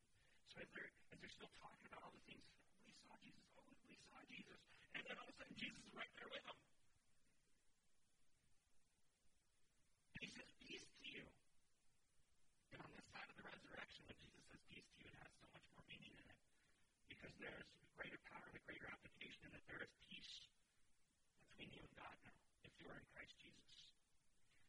So 0.52 0.60
as 0.60 0.68
they're, 0.76 0.92
as 1.12 1.16
they're 1.20 1.36
still 1.36 1.52
talking 1.60 1.84
about 1.88 2.04
all 2.04 2.14
the 2.14 2.24
things, 2.28 2.44
we 2.84 2.92
saw 3.04 3.16
Jesus, 3.24 3.44
oh, 3.56 3.64
we 3.88 3.96
saw 4.08 4.20
Jesus. 4.28 4.60
And 4.94 5.02
then 5.04 5.16
all 5.20 5.28
of 5.28 5.32
a 5.32 5.36
sudden, 5.40 5.56
Jesus 5.56 5.80
is 5.84 5.92
right 5.96 6.12
there 6.16 6.30
with 6.30 6.44
them. 6.44 6.58
And 10.14 10.20
he 10.24 10.30
says, 10.32 10.48
Peace 10.60 10.86
to 10.86 11.04
you. 11.08 11.24
And 12.74 12.78
on 12.84 12.90
this 12.94 13.06
side 13.10 13.28
of 13.30 13.36
the 13.40 13.46
resurrection, 13.48 14.02
when 14.06 14.18
Jesus 14.20 14.44
says 14.50 14.62
peace 14.70 14.86
to 14.94 14.98
you, 15.02 15.10
it 15.10 15.18
has 15.22 15.32
so 15.38 15.46
much 15.54 15.66
more 15.74 15.84
meaning 15.88 16.14
in 16.14 16.26
it. 16.26 16.38
Because 17.10 17.34
there's 17.38 17.70
greater 17.94 18.20
power 18.30 18.46
and 18.50 18.58
a 18.58 18.64
greater 18.66 18.90
application 18.90 19.40
in 19.46 19.50
that 19.54 19.64
there 19.70 19.82
is 19.82 19.92
peace 20.10 20.50
between 21.54 21.70
you 21.70 21.82
and 21.86 21.94
God 21.94 22.16
now, 22.26 22.34
if 22.66 22.73
you 22.84 22.92
are 22.92 23.00
in 23.00 23.08
Christ 23.16 23.32
Jesus. 23.40 23.76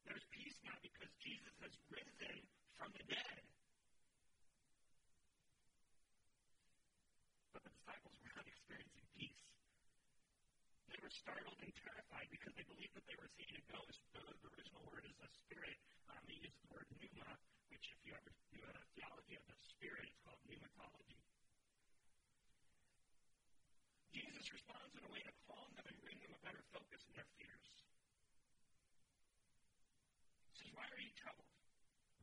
There's 0.07 0.24
peace 0.32 0.55
now 0.63 0.80
because 0.80 1.11
Jesus 1.20 1.51
has 1.59 1.76
risen 1.91 2.47
from 2.80 2.95
the 2.95 3.03
dead. 3.11 3.43
But 7.51 7.68
the 7.68 7.76
disciples 7.76 8.16
were 8.24 8.32
not 8.39 8.47
experiencing 8.47 9.03
peace. 9.20 9.43
They 10.88 10.99
were 11.03 11.11
startled 11.11 11.59
and 11.59 11.76
terrified 11.76 12.32
because 12.32 12.55
they 12.55 12.63
believed 12.72 12.95
that 12.95 13.03
they 13.03 13.20
were 13.20 13.28
seeing 13.36 13.51
a 13.59 13.63
ghost. 13.68 13.99
The, 14.16 14.24
the 14.24 14.47
original 14.55 14.88
word 14.88 15.03
is 15.03 15.20
a 15.20 15.30
spirit. 15.36 15.76
Um, 16.07 16.24
they 16.24 16.39
use 16.39 16.55
the 16.55 16.72
word 16.72 16.88
pneuma, 16.95 17.36
which 17.68 17.84
if 17.91 17.99
you 18.07 18.16
ever 18.16 18.32
do 18.55 18.63
a 18.63 18.76
theology 18.95 19.36
of 19.36 19.43
the 19.43 19.59
spirit, 19.59 20.07
it's 20.07 20.24
called 20.24 20.39
pneumatology. 20.47 21.20
Jesus 24.16 24.47
responds 24.55 24.95
in 24.95 25.03
a 25.03 25.11
way 25.11 25.20
to 25.20 25.36
calm 25.51 25.68
them 25.76 25.84
and 25.84 25.99
bring 25.99 26.16
them 26.24 26.32
a 26.32 26.39
better 26.47 26.63
focus 26.72 27.03
in 27.11 27.20
their 27.20 27.28
fears. 27.36 27.85
Why 30.76 30.86
are 30.91 31.01
you 31.01 31.13
troubled? 31.15 31.51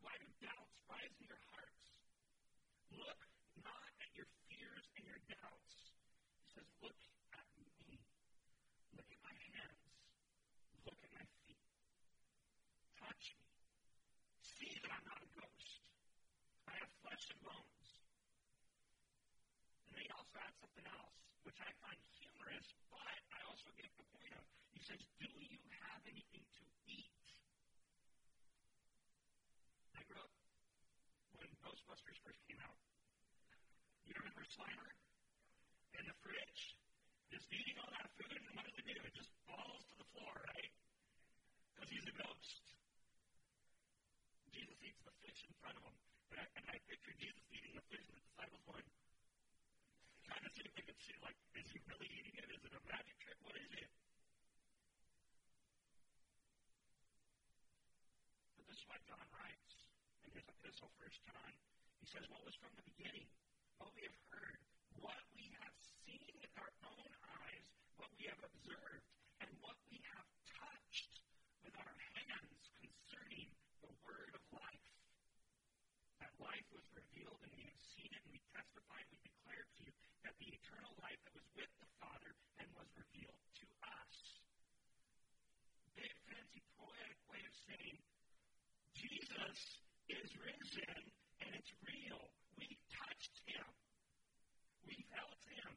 Why 0.05 0.13
do 0.21 0.29
doubts 0.45 0.77
rise 0.87 1.15
in 1.19 1.27
your 1.27 1.41
hearts? 1.51 1.83
Look 2.93 3.21
not 3.65 3.89
at 4.05 4.11
your 4.13 4.29
fears 4.47 4.85
and 5.01 5.05
your 5.09 5.21
doubts. 5.27 5.73
He 6.45 6.53
says, 6.53 6.69
Look 6.85 7.01
at 7.33 7.49
me. 7.57 7.97
Look 8.93 9.09
at 9.09 9.21
my 9.25 9.35
hands. 9.57 9.83
Look 10.85 11.01
at 11.01 11.11
my 11.17 11.25
feet. 11.43 11.65
Touch 13.01 13.25
me. 13.41 13.49
See 14.45 14.73
that 14.85 14.93
I'm 14.93 15.07
not 15.09 15.25
a 15.25 15.31
ghost. 15.33 15.81
I 16.69 16.77
have 16.77 16.93
flesh 17.01 17.25
and 17.33 17.41
bones. 17.41 17.89
And 19.89 19.93
then 19.97 20.05
he 20.05 20.11
also 20.13 20.37
adds 20.41 20.57
something 20.61 20.87
else, 20.93 21.17
which 21.49 21.59
I 21.61 21.71
find 21.81 21.99
humorous, 22.21 22.69
but 22.93 23.01
I 23.33 23.41
also 23.49 23.69
get 23.81 23.89
the 23.97 24.07
point 24.13 24.33
of. 24.37 24.45
He 24.77 24.81
says, 24.85 25.01
Do 25.21 25.29
you 25.29 25.61
have 25.85 26.03
anything 26.05 26.45
to 26.45 26.63
eat? 26.89 27.13
I 29.97 30.01
grew 30.09 30.21
up 30.21 30.33
when 31.37 31.51
Ghostbusters 31.93 32.25
first 32.25 32.41
came 32.49 32.57
out. 32.65 32.81
You 34.09 34.17
remember 34.17 34.41
Slimer? 34.49 34.97
In 35.93 36.09
the 36.09 36.17
fridge? 36.25 36.73
Just 37.29 37.45
eating 37.53 37.77
all 37.85 37.93
that 37.93 38.09
food, 38.17 38.33
and 38.33 38.49
what 38.57 38.65
does 38.65 38.81
he 38.81 38.85
do? 38.89 38.97
It 38.97 39.13
just 39.13 39.29
falls 39.45 39.85
to 39.93 40.01
the 40.01 40.09
floor, 40.17 40.33
right? 40.33 40.73
Because 41.69 41.93
he's 41.93 42.09
a 42.09 42.17
ghost. 42.17 42.65
Jesus 44.57 44.81
eats 44.81 45.05
the 45.05 45.13
fish 45.21 45.45
in 45.45 45.53
front 45.61 45.77
of 45.77 45.85
him. 45.85 45.97
And 46.33 46.41
I, 46.41 46.47
and 46.57 46.65
I 46.73 46.81
picture 46.89 47.13
Jesus 47.13 47.45
eating 47.53 47.77
the 47.77 47.85
fish, 47.93 48.09
and 48.09 48.17
the 48.17 48.25
disciples 48.25 48.65
going, 48.65 48.89
trying 50.25 50.45
to 50.49 50.53
see 50.57 50.65
if 50.65 50.73
they 50.73 50.89
could 50.89 50.97
see, 50.97 51.13
like, 51.21 51.37
is 51.61 51.69
he 51.77 51.79
really 51.93 52.09
eating 52.09 52.41
it? 52.41 52.49
Is 52.57 52.65
it 52.65 52.73
a 52.73 52.81
magic 52.89 53.21
trick? 53.21 53.37
What 53.45 53.61
is 53.61 53.69
it? 53.69 53.93
But 58.57 58.65
this 58.65 58.81
is 58.81 58.89
what 58.89 59.05
John 59.05 59.29
writes 59.37 59.93
in 60.25 60.33
his 60.33 60.49
epistle, 60.49 60.89
First 60.97 61.21
John. 61.29 61.53
He 62.03 62.11
says, 62.11 62.27
What 62.35 62.43
was 62.43 62.59
from 62.59 62.75
the 62.75 62.83
beginning, 62.83 63.31
what 63.79 63.95
we 63.95 64.03
have 64.03 64.19
heard, 64.35 64.59
what 64.99 65.23
we 65.39 65.47
have 65.63 65.77
seen 66.03 66.35
with 66.43 66.51
our 66.59 66.73
own 66.83 67.11
eyes, 67.47 67.67
what 67.97 68.11
we 68.19 68.27
have 68.27 68.43
observed, 68.43 69.07
and 69.39 69.49
what 69.63 69.79
we 69.87 70.03
have 70.11 70.27
touched 70.59 71.23
with 71.63 71.75
our 71.79 71.95
hands 72.19 72.63
concerning 72.75 73.55
the 73.87 73.95
word 74.03 74.35
of 74.35 74.43
life. 74.51 74.87
That 76.19 76.35
life 76.43 76.67
was 76.75 76.83
revealed, 76.91 77.39
and 77.47 77.55
we 77.55 77.71
have 77.71 77.83
seen 77.95 78.11
it, 78.11 78.19
and 78.27 78.35
we 78.35 78.43
testify, 78.51 78.99
and 78.99 79.11
we 79.15 79.23
declare 79.23 79.63
to 79.63 79.79
you 79.87 79.95
that 80.27 80.35
the 80.43 80.51
eternal 80.59 80.93
life 80.99 81.23
that 81.23 81.35
was 81.39 81.47
with 81.55 81.71
the 81.79 81.91
Father 82.03 82.35
and 82.59 82.67
was 82.75 82.91
revealed 82.99 83.47
to 83.63 83.67
us. 83.87 84.15
Big, 85.95 86.15
fancy, 86.27 86.63
poetic 86.75 87.19
way 87.31 87.43
of 87.47 87.55
saying 87.63 87.97
Jesus 88.99 89.59
is 90.11 90.31
risen, 90.39 91.03
and 91.43 91.51
it's 91.57 91.73
real. 91.83 92.23
We 92.59 92.79
touched 92.91 93.37
him. 93.47 93.67
We 94.87 94.95
felt 95.11 95.41
him. 95.47 95.73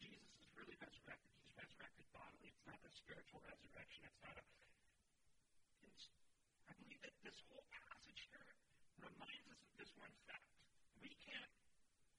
Jesus 0.00 0.28
is 0.36 0.50
really 0.56 0.76
resurrected. 0.76 1.30
He's 1.40 1.56
resurrected 1.56 2.06
bodily. 2.12 2.52
It's 2.52 2.66
not 2.66 2.80
a 2.80 2.92
spiritual 2.92 3.40
resurrection. 3.44 4.04
It's 4.08 4.22
not 4.24 4.36
a. 4.36 4.44
It's, 5.86 6.04
I 6.68 6.72
believe 6.80 7.00
that 7.06 7.16
this 7.24 7.38
whole 7.48 7.64
passage 7.72 8.20
here 8.28 8.50
reminds 9.00 9.46
us 9.52 9.60
of 9.62 9.72
this 9.78 9.92
one 9.96 10.12
fact. 10.28 10.48
We 11.00 11.12
can't 11.24 11.52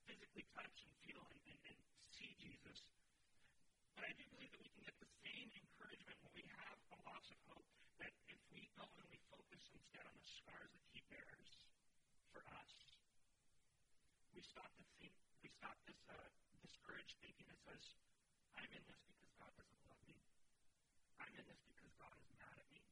physically 0.08 0.46
touch 0.56 0.78
and 0.86 0.94
feel 1.06 1.22
and, 1.22 1.42
and, 1.46 1.60
and 1.76 1.80
see 2.14 2.32
Jesus. 2.40 2.80
But 3.98 4.06
I 4.06 4.12
do 4.14 4.24
believe 4.38 4.54
that 4.54 4.62
we 4.62 4.70
can 4.74 4.84
get 4.86 4.98
the 5.02 5.12
same 5.26 5.50
encouragement 5.54 6.18
when 6.22 6.34
we 6.38 6.46
have 6.54 6.78
a 6.94 6.98
loss 7.10 7.26
of 7.34 7.40
hope 7.50 7.66
that 7.98 8.14
if 8.30 8.40
we 8.54 8.70
go 8.78 8.86
and 8.86 9.08
we 9.10 9.18
focus 9.34 9.62
instead 9.74 10.06
on 10.06 10.14
the 10.14 10.28
scars 10.30 10.70
that 10.70 10.86
he 10.94 11.02
bears 11.10 11.50
for 12.30 12.46
us, 12.46 12.72
we 14.38 14.46
stop 14.46 14.70
to 14.78 14.86
think, 15.02 15.18
we 15.42 15.50
stop 15.58 15.74
this 15.90 15.98
uh, 16.14 16.30
discouraged 16.62 17.18
thinking 17.26 17.50
that 17.50 17.58
says, 17.66 17.82
I'm 18.54 18.70
in 18.70 18.86
this 18.86 19.02
because 19.10 19.34
God 19.34 19.50
doesn't 19.58 19.82
love 19.90 19.98
me. 20.06 20.14
I'm 21.18 21.34
in 21.34 21.42
this 21.50 21.58
because 21.66 21.90
God 21.98 22.14
is 22.22 22.30
mad 22.38 22.54
at 22.54 22.70
me. 22.70 22.86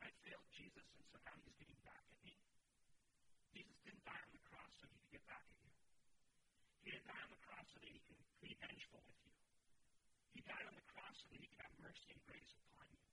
I 0.00 0.08
failed 0.24 0.48
Jesus, 0.56 0.88
and 0.88 1.04
so 1.12 1.20
now 1.20 1.36
he's 1.44 1.52
getting 1.60 1.76
back 1.84 2.00
at 2.00 2.16
me. 2.24 2.32
Jesus 3.52 3.76
didn't 3.84 4.08
die 4.08 4.24
on 4.24 4.32
the 4.32 4.40
cross 4.48 4.72
so 4.80 4.88
he 4.88 4.96
could 5.04 5.20
get 5.20 5.24
back 5.28 5.44
at 5.44 5.60
you. 5.60 5.72
He 6.80 6.96
didn't 6.96 7.04
die 7.04 7.20
on 7.20 7.28
the 7.36 7.42
cross 7.44 7.68
so 7.68 7.76
that 7.76 7.92
he 7.92 8.00
can 8.08 8.16
be 8.40 8.56
vengeful 8.56 9.04
with 9.04 9.20
you. 9.20 9.36
He 10.32 10.40
died 10.48 10.64
on 10.64 10.72
the 10.80 10.88
cross 10.96 11.12
so 11.20 11.28
that 11.28 11.44
he 11.44 11.48
could 11.52 11.60
have 11.60 11.76
mercy 11.84 12.08
and 12.08 12.24
grace 12.24 12.56
upon 12.72 12.88
you 12.88 13.04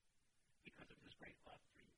because 0.63 0.87
of 0.87 0.95
his 1.03 1.11
great 1.19 1.35
love 1.43 1.59
for 1.75 1.83
you. 1.83 1.91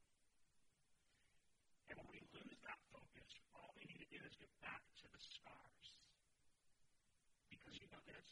And 1.90 2.02
when 2.02 2.10
we 2.10 2.22
lose 2.34 2.58
that 2.66 2.82
focus, 2.90 3.30
all 3.54 3.70
we 3.78 3.86
need 3.86 4.02
to 4.02 4.10
do 4.10 4.20
is 4.26 4.34
get 4.42 4.55
back 4.66 4.82
to 4.98 5.06
the 5.14 5.22
scars. 5.22 5.86
Because 7.54 7.78
you 7.78 7.86
know 7.94 8.02
this, 8.10 8.26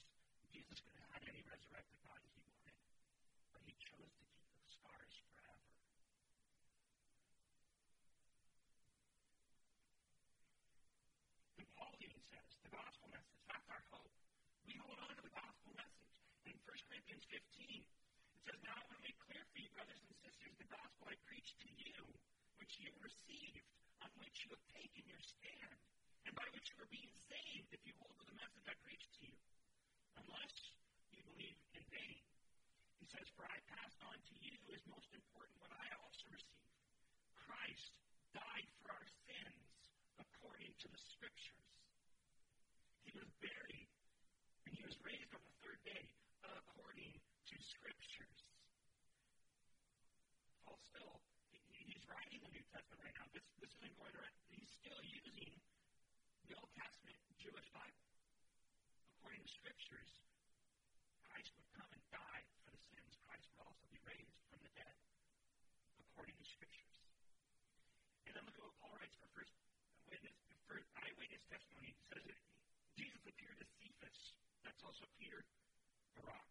Jesus 0.49 0.81
could 0.81 0.97
have 0.97 1.13
had 1.13 1.23
any 1.29 1.45
resurrected 1.45 2.01
body 2.01 2.25
he 2.33 2.41
wanted, 2.49 2.73
but 3.53 3.61
he 3.61 3.77
chose 3.77 4.09
to 4.17 4.25
keep 4.33 4.49
the 4.57 4.69
scars 4.73 5.13
forever. 5.29 5.69
And 11.61 11.69
Paul 11.77 11.93
even 12.01 12.21
says, 12.33 12.49
the 12.65 12.73
gospel 12.73 13.13
message, 13.13 13.41
that's 13.45 13.69
our 13.69 13.85
hope. 13.93 14.09
We 14.65 14.81
hold 14.81 14.97
on 15.05 15.13
to 15.13 15.21
the 15.21 15.35
gospel 15.37 15.77
message. 15.77 16.09
In 16.49 16.57
1 16.65 16.89
Corinthians 16.89 17.25
15, 17.29 17.85
it 17.85 18.41
says, 18.41 18.57
Now 18.65 18.73
I 18.73 18.81
want 18.89 18.97
to 18.97 19.05
make 19.05 19.21
clear 19.21 19.45
for 19.53 19.59
you, 19.61 19.69
brothers 19.77 20.01
and 20.01 20.17
sisters, 20.25 20.53
the 20.57 20.69
gospel 20.73 21.13
I 21.13 21.15
preached 21.29 21.61
to 21.61 21.69
you, 21.77 22.01
which 22.57 22.81
you 22.81 22.89
received, 23.05 23.69
on 24.01 24.09
which 24.17 24.41
you 24.43 24.49
have 24.49 24.65
taken 24.73 25.05
your 25.05 25.21
stand, 25.21 25.92
and 26.27 26.33
by 26.35 26.47
which 26.55 26.67
you 26.71 26.77
are 26.79 26.91
being 26.91 27.11
saved 27.27 27.69
if 27.71 27.81
you 27.83 27.93
hold 27.99 28.15
to 28.19 28.25
the 28.27 28.37
message 28.39 28.65
I 28.67 28.75
preached 28.83 29.11
to 29.19 29.21
you, 29.27 29.35
unless 30.19 30.55
you 31.11 31.21
believe 31.27 31.59
in 31.75 31.83
vain. 31.91 32.23
He 32.99 33.05
says, 33.11 33.27
For 33.35 33.43
I 33.43 33.59
passed 33.67 33.99
on 34.07 34.15
to 34.15 34.33
you 34.39 34.55
as 34.71 34.81
most 34.87 35.11
important 35.11 35.59
what 35.59 35.71
I 35.75 35.87
also 35.99 36.25
received. 36.31 36.71
Christ 37.35 37.99
died 38.31 38.67
for 38.79 38.95
our 38.95 39.07
sins 39.27 39.67
according 40.19 40.71
to 40.79 40.87
the 40.87 41.01
Scriptures. 41.11 41.67
He 43.03 43.11
was 43.19 43.27
buried, 43.43 43.91
and 44.67 44.71
he 44.71 44.83
was 44.87 44.95
raised 45.03 45.31
on 45.35 45.43
the 45.43 45.55
third 45.59 45.81
day 45.83 46.07
according 46.47 47.19
to 47.19 47.55
Scriptures. 47.59 48.39
Paul 50.63 50.79
still, 50.87 51.19
he's 51.51 52.03
writing 52.07 52.39
the 52.39 52.51
New 52.55 52.65
Testament 52.71 53.03
right 53.03 53.17
now. 53.19 53.27
This, 53.35 53.43
this 53.59 53.71
isn't 53.83 53.95
going 53.99 54.15
around. 54.15 54.35
He's 54.55 54.71
still 54.79 55.01
using 55.03 55.51
the 56.47 56.55
Old 56.59 56.71
Testament 56.75 57.15
Jewish 57.39 57.69
Bible. 57.71 58.03
According 59.19 59.43
to 59.43 59.51
Scriptures, 59.51 60.11
Christ 61.27 61.51
would 61.55 61.69
come 61.75 61.91
and 61.91 62.03
die 62.11 62.43
for 62.63 62.71
the 62.75 62.83
sins. 62.91 63.15
Christ 63.23 63.47
would 63.55 63.63
also 63.63 63.85
be 63.87 63.99
raised 64.03 64.39
from 64.51 64.59
the 64.63 64.73
dead, 64.75 64.95
according 66.03 66.35
to 66.35 66.45
Scriptures. 66.47 66.95
And 68.27 68.35
then 68.35 68.43
look 68.47 68.57
at 68.59 68.65
what 68.67 68.75
Paul 68.83 68.93
writes 68.99 69.15
for 69.19 69.27
first 69.35 69.55
witness, 70.07 70.35
for 70.67 70.79
eyewitness 70.99 71.43
testimony. 71.47 71.95
He 71.95 72.03
says 72.11 72.23
that 72.27 72.39
Jesus 72.99 73.23
appeared 73.23 73.57
to 73.59 73.67
Cephas. 73.79 74.19
That's 74.67 74.83
also 74.83 75.07
Peter, 75.19 75.43
the 76.19 76.23
rock. 76.27 76.47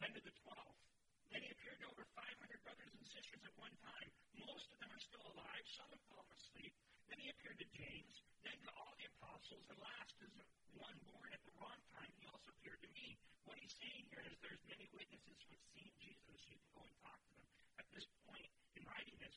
Then 0.00 0.12
to 0.12 0.20
the 0.20 0.34
twelve. 0.44 0.85
He 1.34 1.50
appeared 1.50 1.80
to 1.82 1.88
over 1.90 2.06
500 2.14 2.62
brothers 2.62 2.92
and 2.94 3.06
sisters 3.10 3.42
at 3.42 3.54
one 3.58 3.74
time. 3.82 4.08
Most 4.38 4.70
of 4.70 4.78
them 4.78 4.90
are 4.94 5.02
still 5.02 5.26
alive. 5.34 5.64
Some 5.74 5.90
have 5.90 6.04
fallen 6.06 6.30
asleep. 6.38 6.70
Then 7.10 7.18
he 7.18 7.28
appeared 7.34 7.58
to 7.58 7.68
James. 7.74 8.14
Then 8.46 8.54
to 8.62 8.70
all 8.78 8.94
the 8.94 9.10
apostles. 9.18 9.66
And 9.66 9.78
last 9.82 10.14
is 10.22 10.34
one 10.78 10.94
born 11.10 11.30
at 11.34 11.42
the 11.42 11.54
wrong 11.58 11.80
time. 11.98 12.10
He 12.22 12.30
also 12.30 12.54
appeared 12.54 12.78
to 12.86 12.90
me. 12.94 13.18
What 13.42 13.58
he's 13.58 13.74
saying 13.74 14.06
here 14.10 14.22
is 14.22 14.38
there's 14.38 14.62
many 14.70 14.86
witnesses 14.94 15.38
who 15.42 15.50
have 15.58 15.66
seen 15.74 15.90
Jesus. 15.98 16.38
You 16.46 16.58
can 16.62 16.70
go 16.78 16.82
and 16.86 16.94
talk 17.02 17.18
to 17.18 17.32
them. 17.34 17.48
At 17.82 17.86
this 17.90 18.06
point 18.22 18.50
in 18.78 18.82
writing 18.86 19.16
this, 19.18 19.36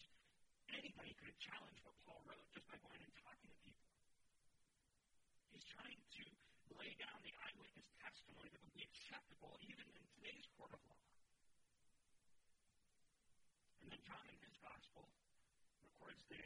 anybody 0.70 1.18
could 1.18 1.30
have 1.34 1.42
challenged 1.42 1.82
what 1.82 1.98
Paul 2.06 2.22
wrote 2.30 2.46
just 2.54 2.70
by 2.70 2.78
going 2.86 3.02
and 3.02 3.14
talking 3.18 3.50
to 3.50 3.58
people. 3.66 3.90
He's 5.50 5.66
trying 5.74 5.98
to 5.98 6.26
lay 6.78 6.94
down 7.02 7.18
the 7.26 7.34
eyewitness 7.34 7.90
testimony 7.98 8.54
that 8.54 8.62
would 8.62 8.78
be 8.78 8.86
acceptable 8.86 9.58
even 9.66 9.90
in 9.90 10.04
today's 10.22 10.46
court 10.54 10.74
of 10.74 10.82
law. 10.86 11.09
And 14.00 14.08
John 14.08 14.32
in 14.32 14.39
his 14.47 14.56
gospel 14.64 15.12
records 15.84 16.24
the 16.32 16.39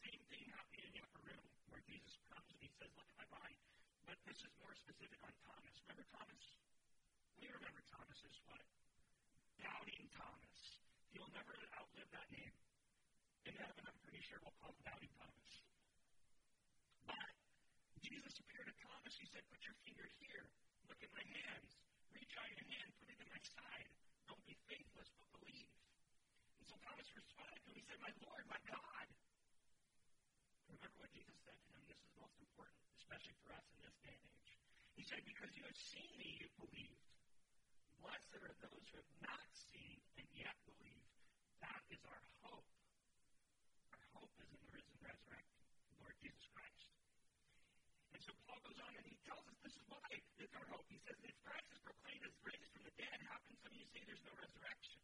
same 0.00 0.22
thing 0.32 0.48
happening 0.48 0.88
in 0.88 0.96
the 0.96 1.04
upper 1.04 1.20
room 1.28 1.44
where 1.68 1.84
Jesus 1.84 2.16
comes 2.32 2.48
and 2.48 2.56
he 2.64 2.72
says, 2.80 2.88
Look 2.96 3.04
at 3.04 3.20
my 3.20 3.28
body. 3.28 3.60
But 4.08 4.16
this 4.24 4.40
is 4.40 4.48
more 4.64 4.72
specific 4.72 5.20
on 5.28 5.36
Thomas. 5.44 5.76
Remember 5.84 6.08
Thomas? 6.08 6.40
We 7.36 7.52
remember 7.52 7.84
Thomas 7.92 8.16
as 8.24 8.32
what? 8.48 8.64
Doubting 9.60 10.08
Thomas. 10.16 10.80
He'll 11.12 11.28
never 11.36 11.52
outlive 11.76 12.08
that 12.16 12.32
name. 12.32 12.56
In 13.44 13.60
heaven, 13.60 13.84
I'm 13.84 14.00
pretty 14.00 14.24
sure 14.24 14.40
we'll 14.40 14.56
call 14.56 14.72
him 14.72 14.80
Doubting 14.88 15.12
Thomas. 15.20 15.52
But 17.04 17.28
Jesus 18.00 18.40
appeared 18.40 18.72
to 18.72 18.76
Thomas. 18.80 19.12
He 19.20 19.28
said, 19.28 19.44
Put 19.52 19.60
your 19.68 19.76
finger 19.84 20.08
here. 20.16 20.48
Look 20.88 21.04
at 21.04 21.12
my 21.12 21.28
hands. 21.28 21.76
Reach 22.16 22.32
out 22.40 22.48
your 22.48 22.64
hand. 22.72 22.88
Put 23.04 23.12
it 23.12 23.20
in 23.20 23.28
my 23.28 23.42
side. 23.52 23.84
Don't 24.32 24.40
be 24.48 24.56
faithless, 24.64 25.12
but 25.20 25.28
believe. 25.36 25.68
And 26.64 26.72
so 26.72 26.80
Thomas 26.80 27.04
responded 27.12 27.60
to 27.60 27.68
him. 27.68 27.76
He 27.76 27.84
said, 27.84 28.00
My 28.00 28.08
Lord, 28.24 28.40
my 28.48 28.56
God. 28.64 29.06
Remember 30.72 30.96
what 30.96 31.12
Jesus 31.12 31.36
said 31.44 31.60
to 31.60 31.68
him. 31.76 31.84
This 31.84 32.00
is 32.00 32.08
most 32.16 32.40
important, 32.40 32.80
especially 33.04 33.36
for 33.44 33.52
us 33.52 33.68
in 33.76 33.84
this 33.84 33.96
day 34.00 34.16
and 34.16 34.24
age. 34.32 34.56
He 34.96 35.04
said, 35.04 35.20
Because 35.28 35.52
you 35.52 35.64
have 35.68 35.76
seen 35.76 36.08
me, 36.16 36.40
you 36.40 36.48
believed. 36.56 37.04
Blessed 38.00 38.32
are 38.40 38.56
those 38.64 38.84
who 38.88 38.96
have 38.96 39.14
not 39.20 39.44
seen 39.52 40.00
and 40.16 40.24
yet 40.32 40.56
believe. 40.64 41.04
That 41.60 41.84
is 41.92 42.00
our 42.08 42.24
hope. 42.40 42.64
Our 43.92 44.04
hope 44.16 44.32
is 44.40 44.48
in 44.48 44.56
the 44.56 44.72
risen, 44.72 44.96
resurrected 45.04 45.60
Lord 46.00 46.16
Jesus 46.24 46.48
Christ. 46.56 46.88
And 48.16 48.20
so 48.24 48.32
Paul 48.48 48.60
goes 48.64 48.80
on 48.80 48.92
and 48.96 49.04
he 49.04 49.20
tells 49.28 49.44
us 49.52 49.56
this 49.60 49.76
is 49.76 49.84
why 49.92 50.08
it's 50.40 50.56
our 50.56 50.68
hope. 50.72 50.88
He 50.88 50.96
says, 51.04 51.20
if 51.28 51.36
Christ 51.44 51.68
is 51.76 51.80
proclaimed 51.84 52.24
as 52.24 52.32
raised 52.40 52.72
from 52.72 52.88
the 52.88 52.94
dead, 52.96 53.20
how 53.28 53.36
can 53.44 53.52
some 53.60 53.68
of 53.68 53.76
you 53.76 53.88
say 53.92 54.00
there's 54.08 54.24
no 54.24 54.32
resurrection? 54.32 55.00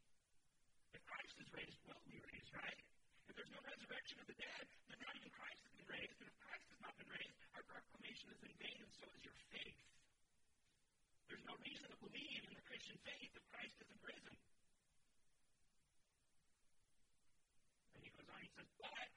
If 0.97 1.05
Christ 1.05 1.37
is 1.37 1.49
raised, 1.53 1.77
we'll 1.85 2.01
be 2.09 2.17
raised, 2.17 2.49
right? 2.57 2.81
If 3.29 3.37
there's 3.37 3.53
no 3.53 3.61
resurrection 3.61 4.25
of 4.25 4.27
the 4.33 4.39
dead, 4.41 4.65
then 4.89 4.99
not 5.05 5.13
even 5.21 5.29
Christ 5.37 5.61
has 5.69 5.73
been 5.77 5.91
raised. 5.93 6.10
Not 6.81 6.97
been 6.97 7.11
raised, 7.13 7.41
our 7.57 7.65
proclamation 7.69 8.29
is 8.33 8.41
in 8.45 8.53
vain, 8.57 8.79
and 8.81 8.93
so 8.97 9.07
is 9.13 9.23
your 9.25 9.37
faith. 9.53 9.81
There's 11.29 11.45
no 11.47 11.55
reason 11.61 11.87
to 11.93 11.99
believe 12.01 12.43
in 12.49 12.55
the 12.57 12.65
Christian 12.67 12.99
faith 13.05 13.31
if 13.37 13.45
Christ 13.53 13.77
isn't 13.85 14.03
risen. 14.03 14.35
And 17.95 18.01
he 18.03 18.11
goes 18.11 18.29
on, 18.33 18.41
he 18.41 18.51
says, 18.57 18.69
but 18.81 19.09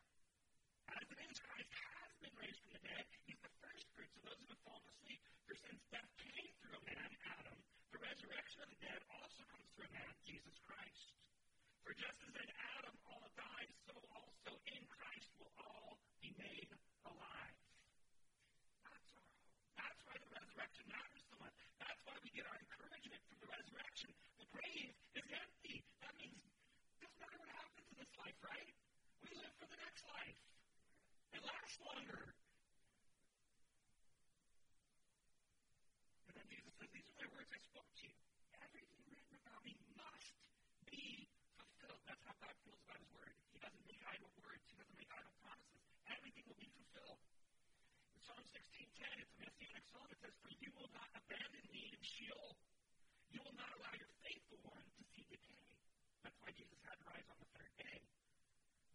as 0.94 1.06
it 1.10 1.20
is, 1.26 1.38
Christ 1.42 1.72
has 1.74 2.12
been 2.22 2.36
raised 2.38 2.60
from 2.62 2.72
the 2.78 2.84
dead. 2.86 3.06
He's 3.26 3.42
the 3.42 3.54
first 3.64 3.86
fruits 3.98 4.14
of 4.20 4.24
those 4.28 4.40
who 4.44 4.52
have 4.54 4.62
fallen 4.68 4.86
asleep. 4.94 5.22
For 5.48 5.56
since 5.58 5.82
death 5.90 6.12
came 6.22 6.54
through 6.62 6.78
a 6.78 6.84
man, 6.86 7.10
Adam, 7.40 7.58
the 7.90 8.00
resurrection 8.04 8.60
of 8.62 8.70
the 8.70 8.80
dead 8.84 9.00
also 9.10 9.42
comes 9.50 9.68
through 9.74 9.90
a 9.90 9.94
man, 9.98 10.14
Jesus 10.28 10.56
Christ. 10.68 11.16
For 11.82 11.96
just 11.98 12.20
as 12.30 12.34
in 12.38 12.50
Adam 12.78 12.96
all 13.10 13.28
died, 13.36 13.72
so 13.90 13.94
also 14.14 14.52
in 14.70 14.84
Christ 14.88 15.30
will 15.42 15.52
all 15.60 16.00
be 16.22 16.32
made 16.40 16.72
alive. 17.04 17.58
That's 18.88 19.08
our 19.12 19.24
hope. 19.28 19.44
That's 19.76 20.00
why 20.08 20.16
the 20.16 20.30
resurrection 20.32 20.86
matters 20.88 21.24
so 21.28 21.36
much. 21.44 21.58
That's 21.82 22.02
why 22.08 22.16
we 22.24 22.30
get 22.32 22.48
our 22.48 22.56
encouragement 22.56 23.22
from 23.28 23.38
the 23.44 23.50
resurrection. 23.52 24.12
The 24.40 24.48
grave 24.54 24.94
is 25.20 25.28
empty. 25.28 25.76
That 26.06 26.14
means 26.16 26.40
what 27.40 27.52
happens 27.56 27.88
in 27.88 27.98
this 28.00 28.14
life, 28.20 28.38
right? 28.44 28.72
We 29.24 29.30
live 29.40 29.56
for 29.56 29.68
the 29.72 29.80
next 29.80 30.04
life. 30.12 30.40
It 31.32 31.42
lasts 31.44 31.80
longer. 31.80 32.36
And 36.28 36.34
then 36.36 36.48
Jesus 36.52 36.74
says, 36.76 36.90
These 36.92 37.08
are 37.14 37.18
my 37.24 37.30
words 37.32 37.50
I 37.54 37.62
spoke 37.64 37.88
to 37.88 38.04
you. 38.04 38.16
Everything 38.60 39.00
written 39.08 39.36
about 39.40 39.62
me 39.64 39.74
must 39.96 40.36
be 40.90 41.30
fulfilled. 41.56 42.02
That's 42.04 42.24
how 42.28 42.36
God 42.44 42.56
feels 42.68 42.82
about 42.84 43.00
his 43.00 43.12
word. 43.16 43.34
He 43.56 43.60
doesn't 43.64 43.86
make 43.88 44.02
idle 44.04 44.32
words, 44.44 44.64
he 44.68 44.76
doesn't 44.76 44.98
make 45.00 45.12
idle 45.14 45.34
promises. 45.40 45.80
Everything 46.12 46.44
will 46.50 46.60
be 46.60 46.70
fulfilled. 46.76 47.22
In 48.14 48.20
Psalm 48.26 48.44
16:10, 48.52 49.24
it's 49.24 49.34
a 49.34 49.40
messianic 49.48 49.86
psalm. 49.90 50.08
It 50.12 50.20
says, 50.20 50.36
For 50.44 50.52
you 50.60 50.72
will 50.76 50.92
not 50.92 51.08
abandon 51.16 51.66
me 51.72 51.94
in 51.94 52.02
Sheol. 52.04 52.58
You 53.32 53.42
will 53.42 53.58
not 53.58 53.72
allow 53.80 53.94
your 53.98 54.12
faithful 54.22 54.60
one 54.68 54.84
to 54.84 55.04
see 55.14 55.26
decay. 55.32 55.66
That's 56.22 56.38
why 56.44 56.52
Jesus 56.54 56.78
had 56.86 56.98
to 57.02 57.06
rise 57.10 57.28
on 57.32 57.38
the 57.42 57.50
third 57.58 57.74
day. 57.82 57.98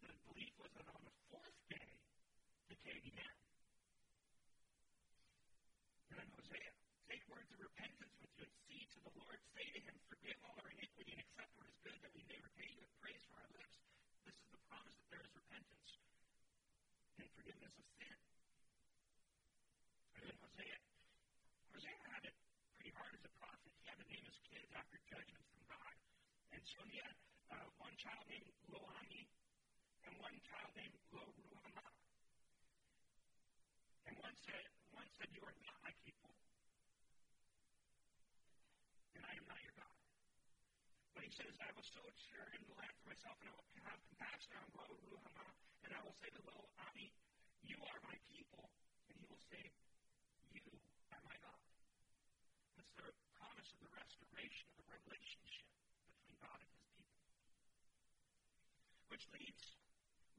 The 0.01 0.15
belief 0.31 0.53
was 0.57 0.71
that 0.79 0.87
on 0.89 1.01
the 1.03 1.15
fourth 1.29 1.59
day, 1.69 1.91
decay 2.71 2.97
began. 3.03 3.35
And 6.09 6.15
then 6.23 6.29
Hosea, 6.39 6.71
take 7.11 7.23
words 7.27 7.49
of 7.51 7.59
repentance 7.59 8.15
with 8.23 8.31
you 8.39 8.47
and 8.47 8.55
see 8.65 8.81
to 8.95 8.99
the 9.03 9.13
Lord. 9.19 9.37
Say 9.53 9.67
to 9.75 9.81
him, 9.83 9.95
Forgive 10.07 10.39
all 10.47 10.55
our 10.57 10.71
iniquity 10.71 11.13
and 11.13 11.21
accept 11.21 11.51
what 11.59 11.67
is 11.67 11.77
good, 11.83 11.97
that 12.01 12.13
we 12.15 12.23
may 12.31 12.39
repay 12.39 12.67
you 12.71 12.79
with 12.79 12.93
praise 13.03 13.21
for 13.27 13.37
our 13.43 13.51
lips. 13.53 13.75
This 14.25 14.37
is 14.39 14.49
the 14.55 14.61
promise 14.71 14.95
that 14.97 15.07
there 15.11 15.23
is 15.23 15.31
repentance 15.35 15.91
and 17.19 17.27
forgiveness 17.35 17.75
of 17.75 17.85
sin. 17.99 18.17
And 20.15 20.23
then 20.25 20.37
Hosea, 20.39 20.77
Hosea 21.75 21.97
had 22.09 22.23
it 22.25 22.35
pretty 22.79 22.93
hard 22.95 23.13
as 23.13 23.23
a 23.27 23.33
prophet. 23.37 23.71
He 23.79 23.85
had 23.85 23.99
to 23.99 24.07
name 24.09 24.25
his 24.25 24.39
kids 24.49 24.71
after 24.73 24.97
judgments 25.07 25.49
from 25.53 25.63
God. 25.69 25.93
And 26.59 26.67
so 26.67 26.83
he 26.91 26.99
had 26.99 27.15
uh, 27.55 27.67
one 27.79 27.95
child 27.95 28.19
named 28.27 28.51
Lo-Ammi 28.67 29.23
and 30.03 30.11
one 30.19 30.35
child 30.43 30.67
named 30.75 30.91
Lo-Ruhamah. 31.15 31.87
And 34.11 34.19
one 34.19 34.35
said, 34.43 34.67
one 34.91 35.07
said, 35.15 35.31
You 35.31 35.39
are 35.47 35.55
not 35.55 35.79
my 35.79 35.95
people, 36.03 36.35
and 39.15 39.23
I 39.23 39.39
am 39.39 39.45
not 39.47 39.55
your 39.63 39.71
God. 39.79 39.95
But 41.15 41.23
he 41.23 41.31
says, 41.31 41.55
I 41.63 41.71
will 41.71 41.87
sow 41.95 42.03
sure 42.27 42.49
in 42.51 42.61
the 42.67 42.75
land 42.75 42.91
for 42.99 43.07
myself, 43.15 43.39
and 43.39 43.47
I 43.47 43.55
will 43.55 43.71
have 43.87 44.01
compassion 44.11 44.59
on 44.59 44.67
Lo-Ruhamah, 44.75 45.51
and 45.87 45.95
I 45.95 45.99
will 46.03 46.17
say 46.19 46.27
to 46.27 46.41
Lo-Ammi, 46.43 47.07
You 47.63 47.79
are 47.87 47.99
my 48.03 48.19
people, 48.27 48.67
and 49.07 49.15
he 49.15 49.23
will 49.31 49.43
say, 49.47 49.63
You 50.51 50.67
are 51.15 51.23
my 51.23 51.39
God. 51.39 51.61
That's 52.75 52.91
the 52.99 53.15
promise 53.39 53.69
of 53.71 53.79
the 53.79 53.91
restoration 53.95 54.67
of 54.75 54.83
the 54.83 54.87
relationship 55.07 55.63
between 56.19 56.37
God 56.41 56.59
and 56.59 56.69
his 56.69 56.83
people. 56.95 57.19
Which 59.19 59.35
leads, 59.35 59.75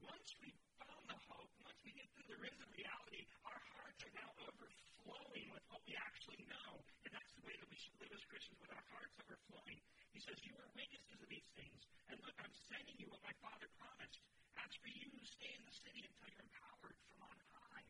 once 0.01 0.33
we 0.41 0.49
found 0.81 1.05
the 1.05 1.19
hope, 1.29 1.53
once 1.61 1.77
we 1.85 1.93
get 1.93 2.09
to 2.17 2.25
the 2.25 2.33
risen 2.41 2.65
reality, 2.73 3.29
our 3.45 3.61
hearts 3.77 4.01
are 4.01 4.15
now 4.17 4.33
overflowing 4.41 5.53
with 5.53 5.61
what 5.69 5.85
we 5.85 5.93
actually 6.01 6.41
know. 6.49 6.81
And 7.05 7.13
that's 7.13 7.29
the 7.37 7.45
way 7.45 7.53
that 7.61 7.69
we 7.69 7.77
should 7.77 7.93
live 8.01 8.09
as 8.09 8.25
Christians, 8.25 8.57
with 8.57 8.73
our 8.73 8.85
hearts 8.89 9.13
overflowing. 9.21 9.77
He 10.17 10.21
says, 10.25 10.33
You 10.41 10.57
are 10.57 10.65
witnesses 10.73 11.21
of 11.21 11.29
these 11.29 11.45
things. 11.53 11.77
And 12.09 12.17
look, 12.25 12.33
I'm 12.41 12.49
sending 12.73 12.97
you 12.97 13.05
what 13.13 13.21
my 13.21 13.37
Father 13.45 13.69
promised. 13.77 14.17
As 14.57 14.73
for 14.81 14.89
you, 14.89 15.13
stay 15.29 15.53
in 15.53 15.61
the 15.61 15.77
city 15.77 16.01
until 16.01 16.33
you're 16.33 16.41
empowered 16.49 16.97
from 17.05 17.21
on 17.21 17.37
high. 17.53 17.85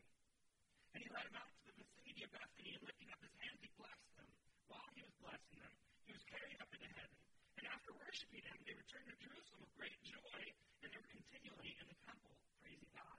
And 0.92 1.00
he 1.00 1.08
led 1.08 1.24
them 1.24 1.40
out 1.40 1.48
to 1.56 1.72
the 1.72 1.76
vicinity 1.80 2.28
of 2.28 2.36
Bethany, 2.36 2.76
and 2.76 2.84
lifting 2.84 3.08
up 3.16 3.20
his 3.24 3.32
hands, 3.40 3.64
he 3.64 3.72
blessed 3.80 4.12
them. 4.20 4.28
While 4.68 4.92
he 4.92 5.00
was 5.08 5.16
blessing 5.24 5.56
them, 5.56 5.72
he 6.04 6.12
was 6.12 6.20
carried 6.28 6.60
up 6.60 6.68
into 6.68 6.84
heaven. 7.00 7.16
And 7.56 7.64
after 7.72 7.96
worshiping 7.96 8.44
him, 8.44 8.60
they 8.68 8.76
returned 8.76 9.08
to 9.08 9.16
Jerusalem 9.16 9.64
with 9.64 9.72
great 9.80 9.96
joy, 10.04 10.52
and 10.82 10.90
they 10.90 10.98
were 10.98 11.14
continually 11.14 11.78
in 11.78 11.86
the 11.86 11.98
temple, 12.02 12.34
praising 12.58 12.90
God. 12.90 13.18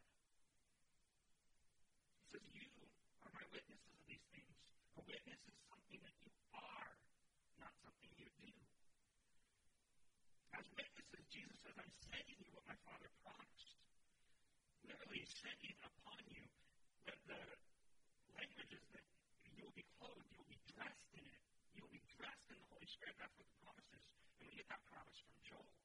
He 2.27 2.35
says, 2.35 2.43
You 2.51 2.67
are 3.23 3.31
my 3.31 3.45
witnesses 3.55 3.95
of 3.95 4.03
these 4.03 4.27
things. 4.35 4.51
A 4.99 5.01
witness 5.07 5.39
is 5.47 5.55
something 5.71 6.03
that 6.03 6.15
you 6.27 6.31
are, 6.59 6.91
not 7.63 7.71
something 7.79 8.11
you 8.19 8.27
do. 8.35 8.51
As 10.59 10.67
witnesses, 10.75 11.23
Jesus 11.31 11.55
says, 11.63 11.79
I'm 11.79 11.95
sending 12.03 12.35
you 12.43 12.51
what 12.51 12.67
my 12.67 12.75
Father 12.83 13.07
promised. 13.23 13.79
Literally, 14.83 15.23
sending 15.23 15.79
upon 15.87 16.19
you 16.27 16.43
the, 17.07 17.15
the 17.31 17.39
language 18.35 18.75
is 18.75 18.83
that 18.91 19.07
you 19.55 19.63
will 19.63 19.77
be 19.79 19.87
clothed, 20.03 20.27
you 20.35 20.43
will 20.43 20.51
be 20.51 20.59
dressed 20.67 21.07
in 21.15 21.23
it. 21.23 21.39
You 21.79 21.87
will 21.87 21.95
be 21.95 22.03
dressed 22.19 22.51
in 22.51 22.59
the 22.59 22.67
Holy 22.75 22.91
Spirit. 22.91 23.15
That's 23.23 23.31
what 23.39 23.47
the 23.47 23.55
promise 23.63 23.87
is. 23.95 24.03
And 24.43 24.51
we 24.51 24.59
get 24.59 24.67
that 24.67 24.83
promise 24.91 25.15
from 25.23 25.39
Joel. 25.47 25.82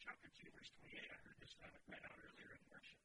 Chapter 0.00 0.32
2, 0.32 0.48
verse 0.56 0.72
28. 0.80 0.96
I 0.96 1.16
heard 1.28 1.38
this 1.44 1.52
uh, 1.60 1.68
read 1.92 2.00
out 2.00 2.16
earlier 2.16 2.50
in 2.56 2.62
worship. 2.72 2.96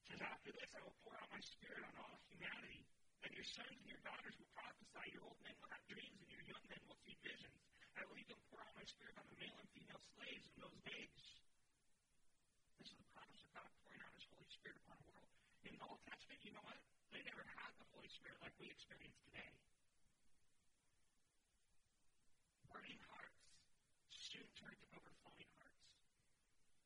It 0.00 0.04
says, 0.08 0.20
After 0.24 0.48
this 0.48 0.72
I 0.72 0.80
will 0.80 0.96
pour 1.04 1.12
out 1.20 1.28
my 1.28 1.44
spirit 1.44 1.84
on 1.84 1.92
all 2.00 2.16
humanity, 2.32 2.88
and 3.20 3.30
your 3.36 3.44
sons 3.44 3.76
and 3.76 3.84
your 3.84 4.00
daughters 4.00 4.32
will 4.40 4.48
prophesy, 4.56 5.12
your 5.12 5.28
old 5.28 5.36
men 5.44 5.52
will 5.60 5.68
have 5.68 5.84
dreams, 5.92 6.16
and 6.24 6.30
your 6.32 6.44
young 6.48 6.64
men 6.72 6.80
will 6.88 6.96
see 7.04 7.20
visions. 7.20 7.60
I 8.00 8.08
will 8.08 8.16
even 8.16 8.40
pour 8.48 8.64
out 8.64 8.72
my 8.72 8.86
spirit 8.88 9.12
on 9.20 9.28
the 9.28 9.36
male 9.36 9.60
and 9.60 9.68
female 9.76 10.00
slaves 10.16 10.48
in 10.48 10.56
those 10.56 10.80
days. 10.88 11.20
This 12.80 12.88
is 12.88 12.96
the 12.96 13.08
promise 13.12 13.40
of 13.44 13.50
God 13.52 13.68
pouring 13.84 14.00
out 14.00 14.16
his 14.16 14.24
Holy 14.32 14.48
Spirit 14.48 14.80
upon 14.88 14.96
the 15.04 15.12
world. 15.12 15.28
In 15.68 15.76
the 15.76 15.84
Old 15.84 16.00
Testament, 16.08 16.40
you 16.40 16.56
know 16.56 16.64
what? 16.64 16.80
They 17.12 17.20
never 17.28 17.44
had 17.44 17.76
the 17.76 17.84
Holy 17.92 18.08
Spirit 18.08 18.40
like 18.40 18.56
we 18.56 18.72
experience 18.72 19.20
today. 19.28 19.52
Burning 22.72 23.04
hearts 23.12 23.40
soon 24.30 24.46
turn 24.56 24.70
to 24.78 24.86
overflowing 24.94 25.50
hearts 25.58 25.82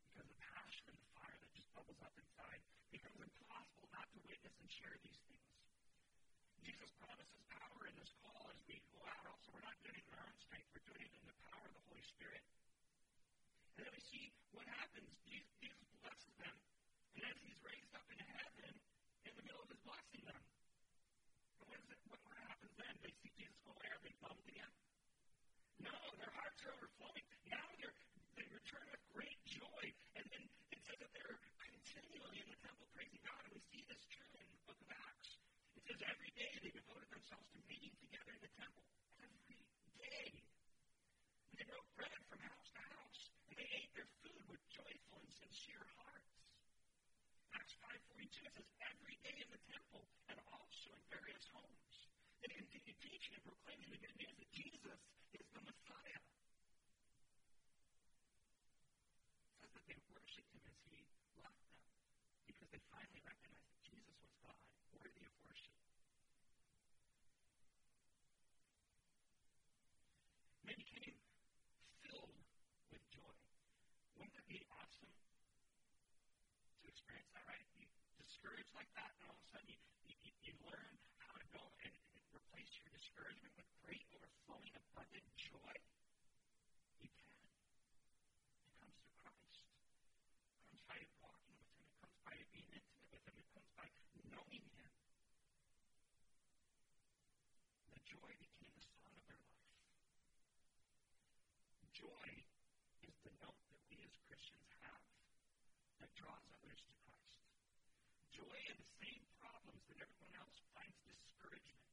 because 0.09 0.25
the 0.33 0.39
passion 0.41 0.87
and 0.89 0.97
the 0.97 1.11
fire 1.13 1.37
that 1.37 1.51
just 1.53 1.69
bubbles 1.77 2.01
up 2.01 2.15
inside 2.17 2.63
becomes 2.89 3.21
impossible 3.21 3.91
not 3.93 4.09
to 4.15 4.19
witness 4.25 4.55
and 4.65 4.71
share 4.85 5.01
these 5.01 5.17
things. 5.25 5.49
Jesus 6.61 6.93
promises 7.01 7.41
power 7.49 7.81
in 7.89 7.97
this 7.97 8.13
call 8.21 8.45
as 8.53 8.61
we 8.69 8.77
go 8.93 9.01
out. 9.09 9.25
Also, 9.33 9.49
we're 9.57 9.65
not 9.65 9.81
doing 9.81 9.97
it 9.97 10.05
in 10.05 10.13
our 10.13 10.29
own 10.29 10.37
strength, 10.37 10.69
we're 10.77 10.85
doing 10.85 11.09
it 11.09 11.13
in 11.17 11.25
the 11.25 11.39
power 11.49 11.65
of 11.65 11.73
the 11.73 11.85
Holy 11.89 12.05
Spirit. 12.05 12.45
And 13.81 13.89
then 13.89 13.93
we 13.97 14.03
see 14.05 14.29
what 14.53 14.69
happens. 14.69 15.09
Jesus 15.25 15.89
blesses 16.05 16.37
them, 16.37 16.53
and 17.17 17.25
as 17.25 17.37
he's 17.41 17.57
raised 17.65 17.97
up 17.97 18.05
in 18.13 18.21
heaven, 18.29 18.77
in 19.25 19.33
the 19.33 19.45
middle 19.49 19.65
of 19.65 19.73
his 19.73 19.81
blessing 19.89 20.21
them. 20.29 20.43
And 20.45 21.67
what, 21.73 21.81
is 21.81 21.89
it, 21.89 22.01
what, 22.05 22.21
happens 22.45 22.77
then? 22.77 22.93
They 23.01 23.13
see 23.25 23.33
Jesus 23.41 23.57
go 23.65 23.73
away. 23.73 23.89
Are 23.89 24.03
they 24.05 24.13
bummed 24.21 24.45
again? 24.53 24.73
No, 25.81 25.97
their 26.21 26.33
hearts 26.37 26.61
are 26.69 26.77
overflowing. 26.77 27.25
Now 27.49 27.65
they 28.37 28.45
return 28.53 28.85
with 28.93 29.01
great 29.17 29.41
joy. 29.49 29.85
And 30.21 30.29
then 30.29 30.45
it 30.77 30.81
says 30.85 31.01
that 31.01 31.11
they're 31.17 31.41
continually 31.57 32.45
in 32.45 32.49
the 32.53 32.59
temple 32.63 32.87
praising 32.95 33.21
God. 33.25 33.43
And 33.44 33.44
we 33.55 33.63
see 33.71 33.87
this 33.87 34.03
true 34.11 34.35
in 34.35 34.51
the 34.51 34.61
book 34.67 34.79
of 34.83 34.91
Acts. 34.91 35.39
It 35.79 35.83
says 35.87 36.01
every 36.11 36.33
day 36.35 36.51
they 36.59 36.75
devoted 36.75 37.07
themselves 37.15 37.47
to 37.55 37.59
meeting 37.71 37.95
together 38.03 38.35
in 38.35 38.43
the 38.43 38.53
temple. 38.59 38.83
Every 39.23 39.63
day. 39.95 40.43
And 41.49 41.57
they 41.63 41.67
broke 41.71 41.87
bread 41.95 42.19
from 42.27 42.43
house 42.43 42.69
to 42.75 42.83
house. 42.83 43.23
And 43.47 43.55
they 43.55 43.69
ate 43.79 43.95
their 43.95 44.11
food 44.27 44.43
with 44.51 44.59
joyful 44.75 45.23
and 45.23 45.31
sincere 45.39 45.87
hearts. 45.95 46.35
Acts 47.55 47.79
5.42 47.79 48.27
it 48.27 48.53
says 48.59 48.69
every 48.91 49.17
day 49.23 49.39
in 49.39 49.49
the 49.55 49.63
temple 49.71 50.03
and 50.27 50.39
also 50.51 50.91
in 50.99 51.03
various 51.15 51.47
homes. 51.55 51.95
They 52.43 52.51
continued 52.51 52.99
teaching 52.99 53.39
and 53.39 53.45
proclaiming 53.47 53.91
the 53.95 54.03
good 54.03 54.17
news 54.19 54.35
that 54.35 54.51
Jesus 54.51 54.99
is 55.31 55.47
the 55.55 55.63
Messiah. 55.63 56.21
It 59.47 59.63
says 59.63 59.71
that 59.79 59.87
they 59.87 59.99
worshipped 60.11 60.51
him 60.51 60.65
as 60.67 60.77
he 60.91 60.99
left 60.99 61.31
them 61.39 61.55
because 62.51 62.69
they 62.75 62.83
finally 62.91 63.23
recognized 63.25 63.71
that 63.71 63.83
Jesus 63.87 64.17
was 64.21 64.35
God, 64.45 64.59
worthy 64.93 65.25
of 65.25 65.35
worship. 65.47 65.79
they 70.65 70.77
became 70.77 71.17
filled 72.05 72.35
with 72.93 73.05
joy. 73.13 73.37
Wouldn't 74.19 74.35
that 74.37 74.49
be 74.49 74.61
awesome 74.69 75.13
to 75.13 76.85
experience 76.89 77.31
that, 77.37 77.45
right? 77.49 77.65
You 77.77 77.87
discouraged 78.45 78.77
like 78.77 78.93
that, 78.93 79.09
and 79.09 79.25
all 79.25 79.33
of 79.33 79.41
a 79.41 79.49
sudden 79.57 79.73
you, 79.73 79.81
you, 80.21 80.33
you 80.45 80.53
learn 80.69 80.93
how 81.17 81.33
to 81.41 81.49
go 81.49 81.65
and, 81.81 81.97
and 82.13 82.21
replace 82.29 82.69
your 82.77 82.93
discouragement 82.93 83.49
with 83.57 83.65
great, 83.81 84.05
overflowing, 84.13 84.69
abundant 84.77 85.25
joy. 85.41 85.73
You 87.01 87.09
can. 87.25 87.41
It 87.41 88.77
comes 88.77 88.93
through 89.01 89.17
Christ. 89.25 89.65
It 89.65 90.61
comes 90.61 90.85
by 90.85 91.01
walking 91.25 91.57
with 91.57 91.73
Him. 91.73 91.89
It 91.89 91.97
comes 92.05 92.21
by 92.21 92.37
being 92.53 92.69
intimate 92.69 93.09
with 93.17 93.25
Him. 93.25 93.33
It 93.41 93.49
comes 93.49 93.71
by 93.81 93.89
knowing 94.29 94.65
Him. 94.77 94.93
The 97.97 98.05
joy 98.05 98.29
became 98.29 98.77
the 98.77 98.85
song 98.93 99.09
of 99.09 99.25
their 99.25 99.41
life. 99.41 99.73
Joy 101.97 102.29
is 103.09 103.17
the 103.25 103.33
note 103.41 103.57
that 103.73 103.81
we 103.89 103.97
as 104.05 104.13
Christians 104.29 104.69
have 104.85 105.01
that 106.05 106.13
draws 106.13 106.45
others 106.61 106.85
to 106.85 106.93
Christ. 107.09 107.41
Joy 108.35 108.59
in 108.67 108.75
the 108.83 108.91
same 108.99 109.23
problems 109.39 109.79
that 109.87 110.03
everyone 110.03 110.35
else 110.35 110.59
finds 110.75 110.99
discouragement. 111.07 111.87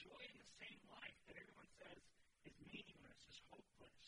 Joy 0.00 0.24
in 0.32 0.40
the 0.40 0.48
same 0.56 0.80
life 0.88 1.20
that 1.28 1.36
everyone 1.36 1.68
says 1.76 2.00
is 2.48 2.56
meaningless, 2.64 3.20
is 3.28 3.36
hopeless. 3.52 4.00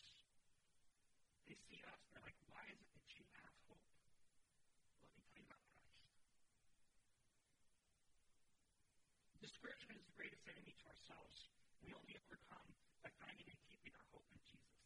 They 1.45 1.53
see 1.69 1.85
us 1.85 2.01
and 2.09 2.17
they're 2.17 2.25
like, 2.25 2.41
why 2.49 2.65
is 2.65 2.81
it 2.81 2.89
that 2.97 3.05
you 3.13 3.21
have 3.45 3.53
hope? 3.69 3.85
Let 5.05 5.13
me 5.13 5.21
tell 5.21 5.37
you 5.37 5.45
about 5.45 5.61
Christ. 5.69 6.01
Discouragement 9.37 10.01
is 10.01 10.09
the 10.09 10.17
greatest 10.17 10.41
enemy 10.49 10.73
to 10.81 10.85
ourselves. 10.89 11.53
We 11.85 11.93
only 11.93 12.17
overcome 12.25 12.73
by 13.05 13.13
finding 13.21 13.45
and 13.45 13.61
keeping 13.69 13.93
our 13.93 14.07
hope 14.17 14.25
in 14.33 14.41
Jesus. 14.41 14.81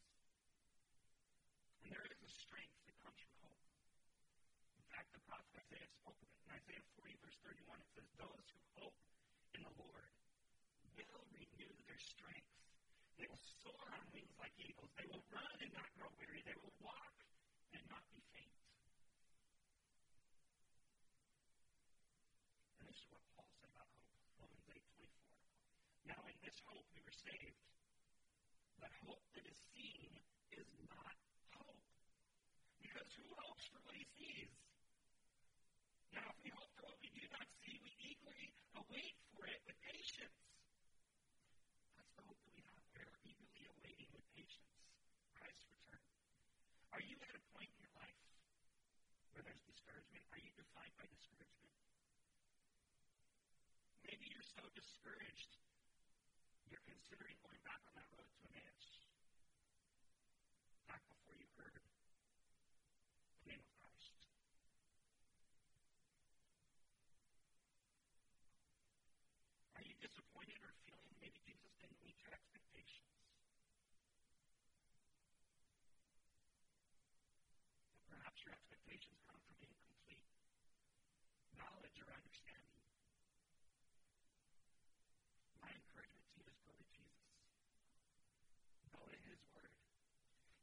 And 1.87 1.95
there 1.95 2.03
is 2.03 2.19
a 2.19 2.31
strength 2.35 2.75
that 2.83 2.99
comes 2.99 3.15
from 3.23 3.47
hope. 3.47 3.63
In 4.75 4.83
fact, 4.91 5.15
the 5.15 5.23
prophet 5.23 5.55
Isaiah 5.55 5.87
spoke 6.03 6.19
of 6.19 6.27
it. 6.27 6.35
In 6.43 6.51
Isaiah 6.51 6.83
40, 6.99 7.15
verse 7.23 7.39
31, 7.47 7.79
it 7.79 7.89
says, 7.95 8.07
Those 8.19 8.43
who 8.51 8.59
hope 8.75 8.99
in 9.55 9.63
the 9.63 9.71
Lord 9.79 10.16
their 11.97 12.05
strength. 12.13 12.53
They 13.17 13.25
will 13.25 13.41
soar 13.65 13.89
on 13.89 14.05
wings 14.13 14.37
like 14.37 14.53
eagles. 14.61 14.93
They 15.01 15.09
will 15.09 15.25
run 15.33 15.57
and 15.65 15.73
not 15.73 15.89
grow 15.97 16.13
weary. 16.21 16.45
They 16.45 16.53
will 16.61 16.77
walk 16.85 17.17
and 17.73 17.81
not 17.89 18.05
be 18.13 18.21
faint. 18.37 18.53
And 22.77 22.85
this 22.85 23.01
is 23.01 23.09
what 23.09 23.25
Paul 23.33 23.49
said 23.57 23.73
about 23.73 23.89
hope. 23.97 24.13
Romans 24.37 24.69
8, 24.69 24.77
24. 24.93 26.13
Now 26.13 26.21
in 26.29 26.37
this 26.45 26.61
hope 26.69 26.85
we 26.93 27.01
were 27.01 27.17
saved. 27.17 27.57
But 28.77 28.93
hope 29.01 29.25
that 29.33 29.49
is 29.49 29.57
seen 29.73 30.21
is 30.53 30.69
not 30.85 31.17
hope. 31.57 31.81
Because 32.77 33.09
who 33.17 33.25
hopes 33.41 33.65
for 33.73 33.81
what 33.89 33.97
he 33.97 34.05
sees? 34.21 34.53
Now, 36.13 36.29
if 36.29 36.37
we 36.45 36.49
hope 36.53 36.69
for 36.77 36.85
what 36.93 36.97
we 37.01 37.09
do 37.09 37.25
not 37.33 37.45
see, 37.65 37.77
we 37.81 37.89
eagerly 38.05 38.53
await 38.77 39.17
for 39.33 39.49
it 39.49 39.61
with 39.65 39.77
patience. 39.81 40.37
That's 41.97 42.13
the 42.13 42.23
hope 42.25 42.39
that 42.41 42.53
we 42.53 42.61
have. 42.69 42.81
We 42.93 43.01
are 43.01 43.17
eagerly 43.25 43.65
awaiting 43.69 44.09
with 44.13 44.25
patience 44.37 44.69
Christ's 45.33 45.65
return. 45.73 46.05
Are 46.93 47.01
you 47.01 47.17
at 47.21 47.33
a 47.37 47.41
point 47.53 47.69
in 47.73 47.79
your 47.81 47.95
life 47.97 48.21
where 49.33 49.43
there's 49.43 49.61
discouragement? 49.65 50.23
Are 50.77 50.85
by 50.93 51.09
discouragement? 51.09 51.73
Maybe 54.05 54.29
you're 54.29 54.45
so 54.45 54.61
discouraged 54.77 55.57
you're 56.69 56.85
considering 56.85 57.33
going 57.41 57.57
back 57.65 57.81
on 57.89 57.97
that 57.97 58.05
road 58.13 58.29
to 58.29 58.45
Emmaus. 58.53 58.87
Back 60.85 61.01
before 61.09 61.33
you 61.33 61.49
heard 61.57 61.73
the 61.73 61.81
name 63.49 63.57
of 63.57 63.71
Christ. 63.81 64.21
Are 69.81 69.85
you 69.87 69.97
disappointed 69.97 70.61
or 70.61 70.73
feeling 70.85 71.09
maybe 71.17 71.41
Jesus 71.41 71.73
didn't 71.81 71.97
meet 72.05 72.21
your 72.21 72.37
expectations? 72.37 73.09
Or 78.05 78.21
perhaps 78.21 78.45
your 78.45 78.53
expectations 78.53 79.17
come 79.25 79.41
from 79.41 79.57
incomplete 79.65 80.21
knowledge 81.57 81.97
or 82.05 82.09
understanding. 82.13 82.85
My 85.57 85.73
encouragement 85.73 86.25
to 86.29 86.37
you 86.37 86.45
is 86.45 86.57
go 86.61 86.73
to 86.77 86.85
Jesus. 86.93 87.33
Go 88.93 89.01
to 89.09 89.17
His 89.25 89.41
Word. 89.57 89.73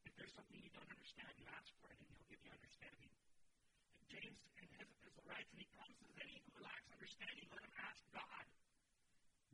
If 0.06 0.14
there's 0.14 0.34
something 0.38 0.60
you 0.62 0.70
don't 0.70 0.93
understand, 1.04 1.36
you 1.36 1.44
ask 1.52 1.68
for 1.84 1.92
it 1.92 2.00
and 2.00 2.08
He'll 2.08 2.24
give 2.32 2.40
you 2.40 2.48
understanding. 2.48 3.12
And 3.12 4.08
James 4.08 4.40
in 4.56 4.64
his 4.72 4.88
epistle 4.88 5.20
writes, 5.28 5.52
and 5.52 5.60
he 5.60 5.68
promises 5.76 6.08
any 6.16 6.40
who 6.48 6.64
lacks 6.64 6.88
understanding, 6.88 7.44
let 7.52 7.60
him 7.60 7.76
ask 7.76 8.00
God. 8.16 8.44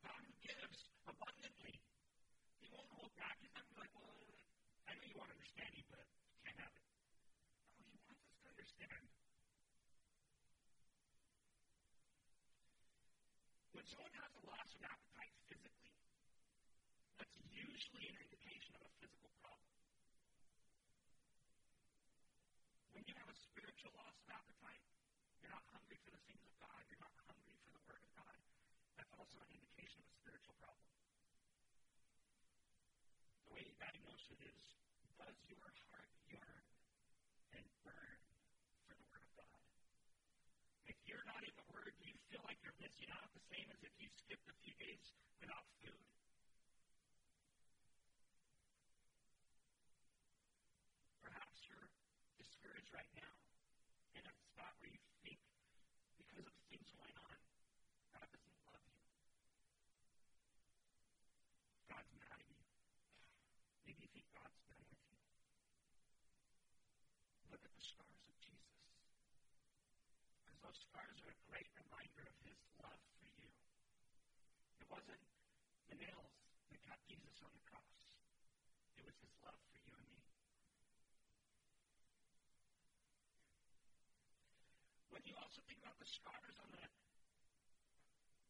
God 0.07 0.23
who 0.23 0.35
gives 0.47 0.87
abundantly. 1.11 1.75
He 2.63 2.71
won't 2.71 2.87
hold 2.95 3.11
back. 3.19 3.35
He's 3.43 3.51
not 3.51 3.67
be 3.67 3.83
like, 3.83 3.91
well, 3.99 4.15
I 4.87 4.95
know 4.95 5.03
you 5.03 5.19
want 5.19 5.35
understanding, 5.35 5.83
but 5.91 6.07
you 6.07 6.39
can't 6.47 6.63
have 6.63 6.71
it. 6.71 6.87
No, 7.83 7.91
He 7.91 7.99
wants 8.07 8.23
us 8.31 8.39
to 8.39 8.47
understand. 8.47 9.03
When 13.75 13.85
someone 13.91 14.15
has 14.23 14.31
a 14.39 14.43
loss 14.47 14.71
of 14.79 14.83
appetite 14.87 15.35
physically, 15.51 15.99
that's 17.19 17.35
usually 17.51 18.07
an 18.07 18.23
indication 18.23 18.71
of 18.79 18.87
a 18.87 18.91
physical 19.03 19.35
problem. 19.43 19.67
When 22.93 23.07
you 23.07 23.15
have 23.17 23.31
a 23.33 23.40
spiritual 23.51 23.93
loss 23.99 24.15
of 24.23 24.29
appetite, 24.31 24.85
you're 25.43 25.51
not 25.51 25.67
hungry 25.75 25.99
for 26.07 26.15
the 26.15 26.23
things 26.31 26.45
of 26.47 26.55
God, 26.63 26.81
you're 26.87 27.03
not 27.03 27.15
hungry 27.27 27.57
for 27.67 27.73
the 27.75 27.83
Word 27.91 27.99
of 27.99 28.11
God, 28.15 28.39
that's 28.95 29.15
also 29.19 29.43
an 29.43 29.51
indication 29.51 29.99
of 30.01 30.07
a 30.07 30.17
spiritual 30.23 30.55
problem. 30.63 30.87
The 33.47 33.53
way 33.59 33.63
you 33.67 33.75
diagnose 33.83 34.27
it 34.31 34.41
is 34.47 34.61
does 35.19 35.37
your 35.51 35.67
heart 35.91 36.11
yearn 36.31 36.65
and 37.59 37.67
burn 37.83 38.19
for 38.87 38.95
the 38.95 39.07
Word 39.11 39.23
of 39.27 39.33
God? 39.35 39.63
If 40.87 40.97
you're 41.11 41.27
not 41.27 41.43
in 41.43 41.55
the 41.59 41.67
Word, 41.75 41.91
do 41.99 42.07
you 42.07 42.19
feel 42.31 42.43
like 42.47 42.63
you're 42.63 42.79
missing 42.79 43.11
out 43.11 43.29
the 43.35 43.45
same 43.51 43.67
as 43.75 43.83
if 43.83 43.93
you 43.99 44.07
skipped 44.15 44.47
a 44.47 44.57
few 44.63 44.75
days 44.79 45.03
without 45.43 45.67
food? 45.83 46.07
Perhaps 51.21 51.59
you're 51.67 51.91
discouraged 52.39 52.95
right 52.95 53.11
now 53.19 53.35
in 54.17 54.25
a 54.25 54.35
spot 54.51 54.73
where 54.81 54.91
you 54.91 55.03
think, 55.23 55.39
because 56.17 56.47
of 56.47 56.55
the 56.55 56.65
things 56.73 56.89
going 56.97 57.17
on, 57.21 57.37
God 58.15 58.27
doesn't 58.31 58.59
love 58.67 58.83
you. 58.89 58.99
God's 61.91 62.13
mad 62.19 62.39
at 62.41 62.49
you. 62.51 62.65
Maybe 63.87 64.07
you 64.07 64.11
think 64.15 64.27
God's 64.35 64.61
done 64.69 64.85
with 64.87 65.03
you. 65.07 65.17
Look 67.51 67.63
at 67.65 67.73
the 67.75 67.85
scars 67.85 68.23
of 68.29 68.37
Jesus. 68.39 68.81
Because 70.45 70.60
those 70.71 70.87
scars 70.87 71.19
are 71.27 71.35
a 71.35 71.41
great 71.51 71.67
reminder 71.83 72.31
of 72.31 72.37
his 72.47 72.55
love 72.79 73.03
for 73.19 73.27
you. 73.43 73.51
It 74.79 74.87
wasn't 74.87 75.19
the 75.91 75.99
nails 75.99 76.31
that 76.71 76.79
got 76.87 76.95
Jesus 77.11 77.43
on 77.43 77.51
the 77.51 77.65
cross. 77.67 77.99
It 78.95 79.03
was 79.03 79.19
his 79.19 79.35
love 79.43 79.59
for 79.67 79.83
you 79.83 79.91
and 79.99 80.07
me. 80.15 80.23
When 85.11 85.27
you 85.27 85.35
also 85.43 85.59
think 85.67 85.83
about 85.83 85.99
the 85.99 86.07
scars 86.07 86.55
on 86.63 86.71
the 86.71 86.87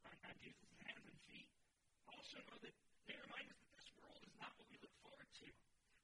on, 0.05 0.13
on 0.21 0.37
Jesus' 0.45 0.77
hands 0.77 1.01
and 1.09 1.17
feet, 1.25 1.49
also 2.05 2.37
know 2.53 2.61
that 2.61 2.77
they 3.09 3.17
remind 3.17 3.49
us 3.49 3.57
that 3.65 3.73
this 3.81 3.89
world 3.97 4.21
is 4.29 4.37
not 4.37 4.53
what 4.61 4.69
we 4.69 4.77
look 4.85 4.93
forward 5.01 5.31
to. 5.41 5.49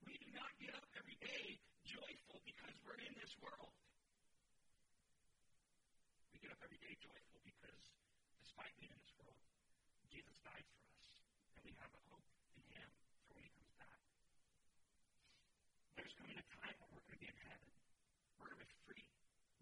We 0.08 0.16
do 0.16 0.32
not 0.32 0.48
get 0.56 0.72
up 0.80 0.88
every 0.96 1.20
day 1.20 1.60
joyful 1.84 2.40
because 2.48 2.72
we're 2.88 3.04
in 3.04 3.12
this 3.20 3.36
world. 3.44 3.76
We 6.36 6.44
get 6.44 6.52
up 6.52 6.60
every 6.68 6.76
day 6.84 6.92
joyful 7.00 7.40
because 7.48 7.80
being 8.80 8.88
in 8.88 9.00
this 9.04 9.12
world, 9.20 9.36
Jesus 10.08 10.36
died 10.40 10.64
for 10.72 10.80
us. 10.80 10.96
And 11.56 11.62
we 11.68 11.72
have 11.76 11.92
a 11.92 12.02
hope 12.08 12.24
in 12.56 12.64
him 12.72 12.88
for 13.28 13.36
when 13.36 13.44
he 13.44 13.52
comes 13.52 13.72
back. 13.76 14.00
There's 16.00 16.14
coming 16.16 16.36
a 16.40 16.46
time 16.56 16.76
when 16.80 16.88
we're 16.96 17.04
going 17.04 17.18
to 17.18 17.24
be 17.24 17.30
in 17.32 17.40
heaven. 17.44 17.68
We're 18.40 18.48
going 18.52 18.64
to 18.64 18.68
be 18.68 18.72
free. 18.88 19.06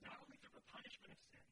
Not 0.06 0.18
only 0.22 0.38
from 0.38 0.54
the 0.54 0.64
punishment 0.70 1.10
of 1.10 1.20
sin, 1.32 1.44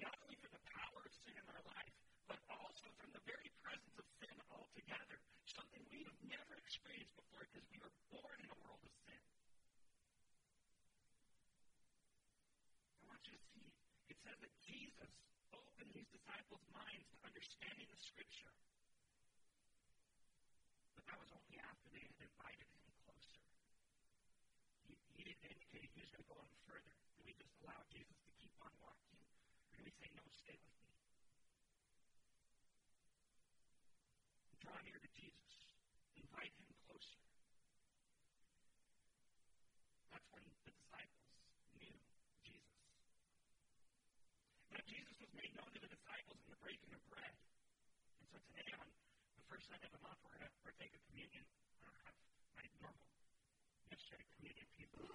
not 0.00 0.14
only 0.24 0.36
from 0.40 0.52
the 0.56 0.64
power 0.72 1.00
of 1.04 1.12
sin 1.12 1.34
in 1.36 1.46
our 1.52 1.64
life, 1.68 1.94
but 2.28 2.40
also 2.48 2.88
from 2.96 3.12
the 3.12 3.22
very 3.28 3.48
presence 3.60 3.96
of 4.00 4.06
sin 4.20 4.36
altogether. 4.48 5.18
Something 5.44 5.84
we 5.92 6.02
have 6.08 6.18
never 6.24 6.54
experienced 6.58 7.14
before 7.14 7.44
because 7.46 7.66
we 7.68 7.78
were 7.78 7.92
born 8.10 8.36
in 8.40 8.48
a 8.48 8.58
world 8.64 8.82
of 8.82 8.94
sin. 9.04 9.22
I 12.98 13.12
want 13.12 13.22
you 13.28 13.36
to 13.36 13.42
see. 13.54 13.68
It 14.10 14.18
says 14.24 14.38
that 14.40 14.54
Jesus 14.64 15.12
opened 15.54 15.92
these 15.94 16.10
disciples' 16.10 16.66
minds 16.74 17.06
to 17.12 17.16
understanding 17.22 17.86
the 17.86 18.00
Scripture. 18.02 18.52
But 20.98 21.04
say, 30.00 30.08
No, 30.14 30.24
stay 30.32 30.56
with 30.58 30.74
me. 30.80 30.90
Draw 34.62 34.76
near 34.82 34.98
to 34.98 35.10
Jesus. 35.14 35.52
Invite 36.18 36.54
him 36.58 36.70
closer. 36.86 37.22
That's 40.10 40.28
when 40.34 40.42
the 40.42 40.54
disciples 40.66 41.30
knew 41.78 41.94
Jesus. 42.42 42.88
Now, 44.72 44.82
Jesus 44.88 45.14
was 45.20 45.30
made 45.38 45.52
known 45.54 45.70
to 45.74 45.80
the 45.82 45.90
disciples 45.90 46.38
in 46.42 46.48
the 46.50 46.60
breaking 46.64 46.92
of 46.96 47.02
bread. 47.06 47.34
And 48.18 48.26
so 48.32 48.38
today, 48.50 48.70
on 48.74 48.88
the 48.88 49.46
first 49.46 49.70
Sunday 49.70 49.86
of 49.86 49.94
the 49.94 50.02
month, 50.02 50.18
we're 50.26 50.34
going 50.34 50.50
to 50.50 50.62
partake 50.66 50.94
of 50.96 51.02
communion. 51.12 51.44
I 51.78 51.86
don't 51.86 52.02
have 52.08 52.16
my 52.58 52.64
normal 52.82 53.06
yesterday 53.92 54.26
communion 54.38 54.66
people. 54.74 55.06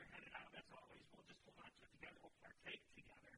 Are 0.00 0.10
headed 0.10 0.34
out, 0.34 0.50
as 0.58 0.66
always, 0.74 1.06
we'll 1.14 1.22
just 1.30 1.38
hold 1.46 1.58
on 1.62 1.70
to 1.70 1.82
it 1.86 1.92
together. 1.94 2.18
We'll 2.18 2.38
partake 2.42 2.82
together. 2.98 3.34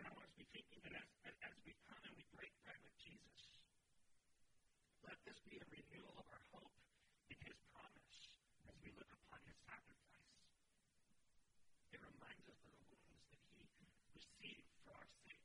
And 0.00 0.04
I 0.08 0.10
want 0.16 0.24
us 0.24 0.32
to 0.32 0.40
be 0.40 0.48
thinking 0.56 0.80
that 0.88 1.04
as, 1.28 1.34
as 1.44 1.54
we 1.68 1.76
come 1.84 2.00
and 2.00 2.14
we 2.16 2.24
break 2.32 2.52
bread 2.64 2.80
with 2.80 2.96
Jesus, 2.96 3.60
let 5.04 5.20
this 5.28 5.36
be 5.44 5.60
a 5.60 5.66
renewal 5.68 6.16
of 6.16 6.26
our 6.32 6.44
hope 6.56 6.72
in 7.28 7.38
his 7.44 7.58
promise 7.76 8.32
as 8.72 8.76
we 8.80 8.88
look 8.96 9.12
upon 9.12 9.44
his 9.44 9.58
sacrifice. 9.68 10.32
It 11.92 12.00
reminds 12.00 12.46
us 12.48 12.60
of 12.64 12.72
the 12.72 12.88
wounds 12.88 13.28
that 13.36 13.42
he 13.52 13.68
received 14.16 14.70
for 14.80 14.96
our 14.96 15.08
sake. 15.28 15.44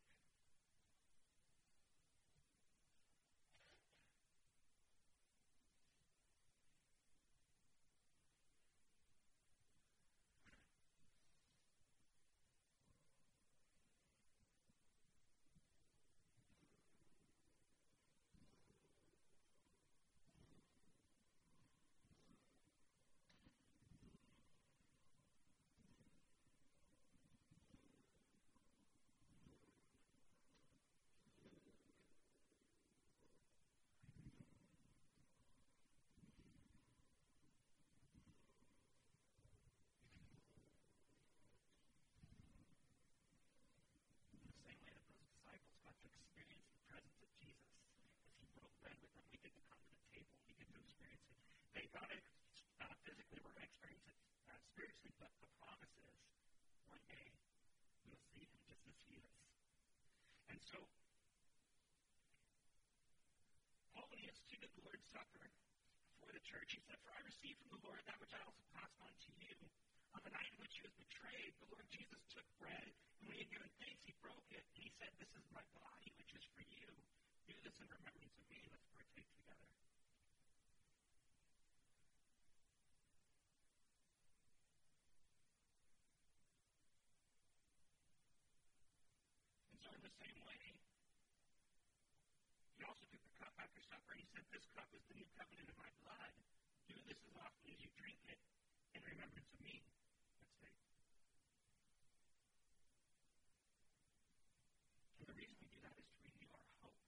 got 51.91 52.07
it 52.07 52.23
uh, 52.79 52.87
physically, 53.03 53.43
we're 53.43 53.51
going 53.51 53.67
to 53.67 53.71
experience 53.71 54.07
it 54.07 54.15
uh, 54.47 54.55
spiritually, 54.71 55.11
but 55.19 55.31
the 55.43 55.49
promise 55.59 55.91
is 55.99 56.15
one 56.87 57.03
day 57.11 57.27
we'll 58.07 58.23
see 58.31 58.47
him 58.47 58.63
just 58.63 58.79
as 58.87 58.95
he 59.11 59.19
is. 59.19 60.50
So, 60.69 60.77
Paul, 63.93 64.05
when 64.09 64.19
he 64.19 64.27
instituted 64.29 64.69
the 64.75 64.83
Lord's 64.85 65.07
Supper 65.09 65.45
for 66.21 66.29
the 66.33 66.43
church, 66.45 66.77
he 66.77 66.81
said, 66.85 66.97
For 67.01 67.11
I 67.13 67.21
received 67.25 67.57
from 67.63 67.73
the 67.77 67.81
Lord 67.87 68.01
that 68.05 68.19
which 68.21 68.33
I 68.35 68.41
also 68.45 68.61
passed 68.75 68.97
on 69.01 69.13
to 69.13 69.31
you. 69.41 69.55
On 70.13 70.21
the 70.27 70.33
night 70.35 70.49
in 70.51 70.59
which 70.59 70.75
he 70.75 70.83
was 70.83 70.93
betrayed, 70.99 71.55
the 71.63 71.71
Lord 71.71 71.87
Jesus 71.89 72.21
took 72.29 72.45
bread, 72.59 72.91
and 73.21 73.25
when 73.27 73.39
he 73.39 73.43
had 73.47 73.53
given 73.53 73.71
thanks, 73.79 74.03
he 74.03 74.13
broke 74.19 74.49
it, 74.51 74.65
and 74.75 74.83
he 74.83 74.91
said, 74.99 75.11
This 75.17 75.31
is 75.33 75.45
my 75.55 75.63
body, 75.71 76.11
which 76.19 76.35
is 76.35 76.43
for 76.51 76.61
you. 76.67 76.89
Do 77.47 77.55
this 77.63 77.75
in 77.79 77.87
remembrance 77.87 78.35
of 78.35 78.45
me. 78.51 78.59
Let's 78.67 78.87
partake 78.91 79.29
together. 79.31 79.71
so 89.81 89.89
in 89.95 90.01
the 90.03 90.13
same 90.21 90.37
way, 90.43 90.61
he 92.77 92.83
also 92.83 93.05
took 93.09 93.23
the 93.23 93.35
cup 93.39 93.53
after 93.57 93.79
supper 93.87 94.11
and 94.11 94.21
he 94.21 94.27
said, 94.35 94.43
This 94.51 94.65
cup 94.75 94.87
is 94.91 95.01
the 95.07 95.15
new 95.15 95.27
covenant 95.39 95.71
in 95.71 95.77
my 95.79 95.91
blood. 96.03 96.33
Do 96.91 96.95
this 97.07 97.17
as 97.23 97.35
often 97.39 97.63
as 97.70 97.70
you 97.81 97.89
drink 97.97 98.21
it 98.29 98.39
in 98.93 99.01
remembrance 99.03 99.49
of 99.49 99.59
me. 99.65 99.81
Let's 100.39 100.57
say. 100.61 100.73
And 105.19 105.25
the 105.25 105.35
reason 105.35 105.57
we 105.57 105.67
do 105.73 105.81
that 105.81 105.97
is 105.97 106.05
to 106.05 106.17
renew 106.21 106.51
our 106.53 106.69
hope. 106.85 107.01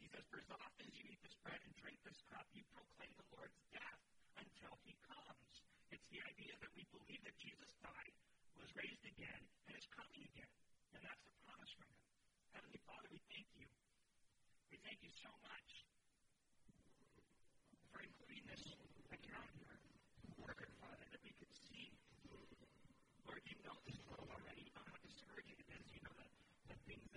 He 0.00 0.08
says, 0.08 0.24
For 0.32 0.40
as 0.40 0.50
often 0.50 0.88
as 0.88 0.96
you 0.96 1.04
eat 1.12 1.20
this 1.20 1.36
bread 1.44 1.60
and 1.60 1.74
drink 1.76 2.00
this 2.02 2.20
cup, 2.32 2.48
you 2.56 2.64
proclaim 2.72 3.12
the 3.20 3.28
Lord's 3.36 3.60
death 3.72 4.00
until 4.40 4.72
he 4.88 4.96
comes. 5.04 5.52
It's 5.92 6.08
the 6.08 6.24
idea 6.24 6.56
that 6.64 6.72
we 6.72 6.88
believe 6.92 7.20
that 7.28 7.36
Jesus 7.36 7.68
died 7.84 8.14
was 8.56 8.72
raised 8.74 9.04
again 9.04 9.42
and 9.68 9.72
is 9.76 9.86
coming 9.92 10.24
again. 10.32 10.52
And 10.96 11.04
that's 11.04 11.22
the 11.28 11.34
promise 11.44 11.72
from 11.76 11.88
him. 11.92 12.04
Heavenly 12.56 12.80
Father, 12.88 13.08
we 13.12 13.20
thank 13.28 13.48
you. 13.56 13.68
We 14.72 14.76
thank 14.84 15.00
you 15.04 15.12
so 15.12 15.30
much 15.44 15.68
for 17.92 18.00
including 18.04 18.44
this 18.48 18.64
account 19.10 19.50
here. 19.56 19.78
Lord, 20.36 20.56
Father, 20.80 21.06
that 21.12 21.22
we 21.24 21.32
could 21.38 21.52
see. 21.68 21.88
Know 23.64 23.76
this 23.88 23.98
world 24.06 24.28
already. 24.30 24.68
Know 24.76 24.84
how 24.86 24.98
discouraging 25.02 25.58
is. 25.72 25.86
You 25.90 26.00
know 26.04 26.14
the, 26.20 26.26
the 26.70 26.76
things 26.86 27.07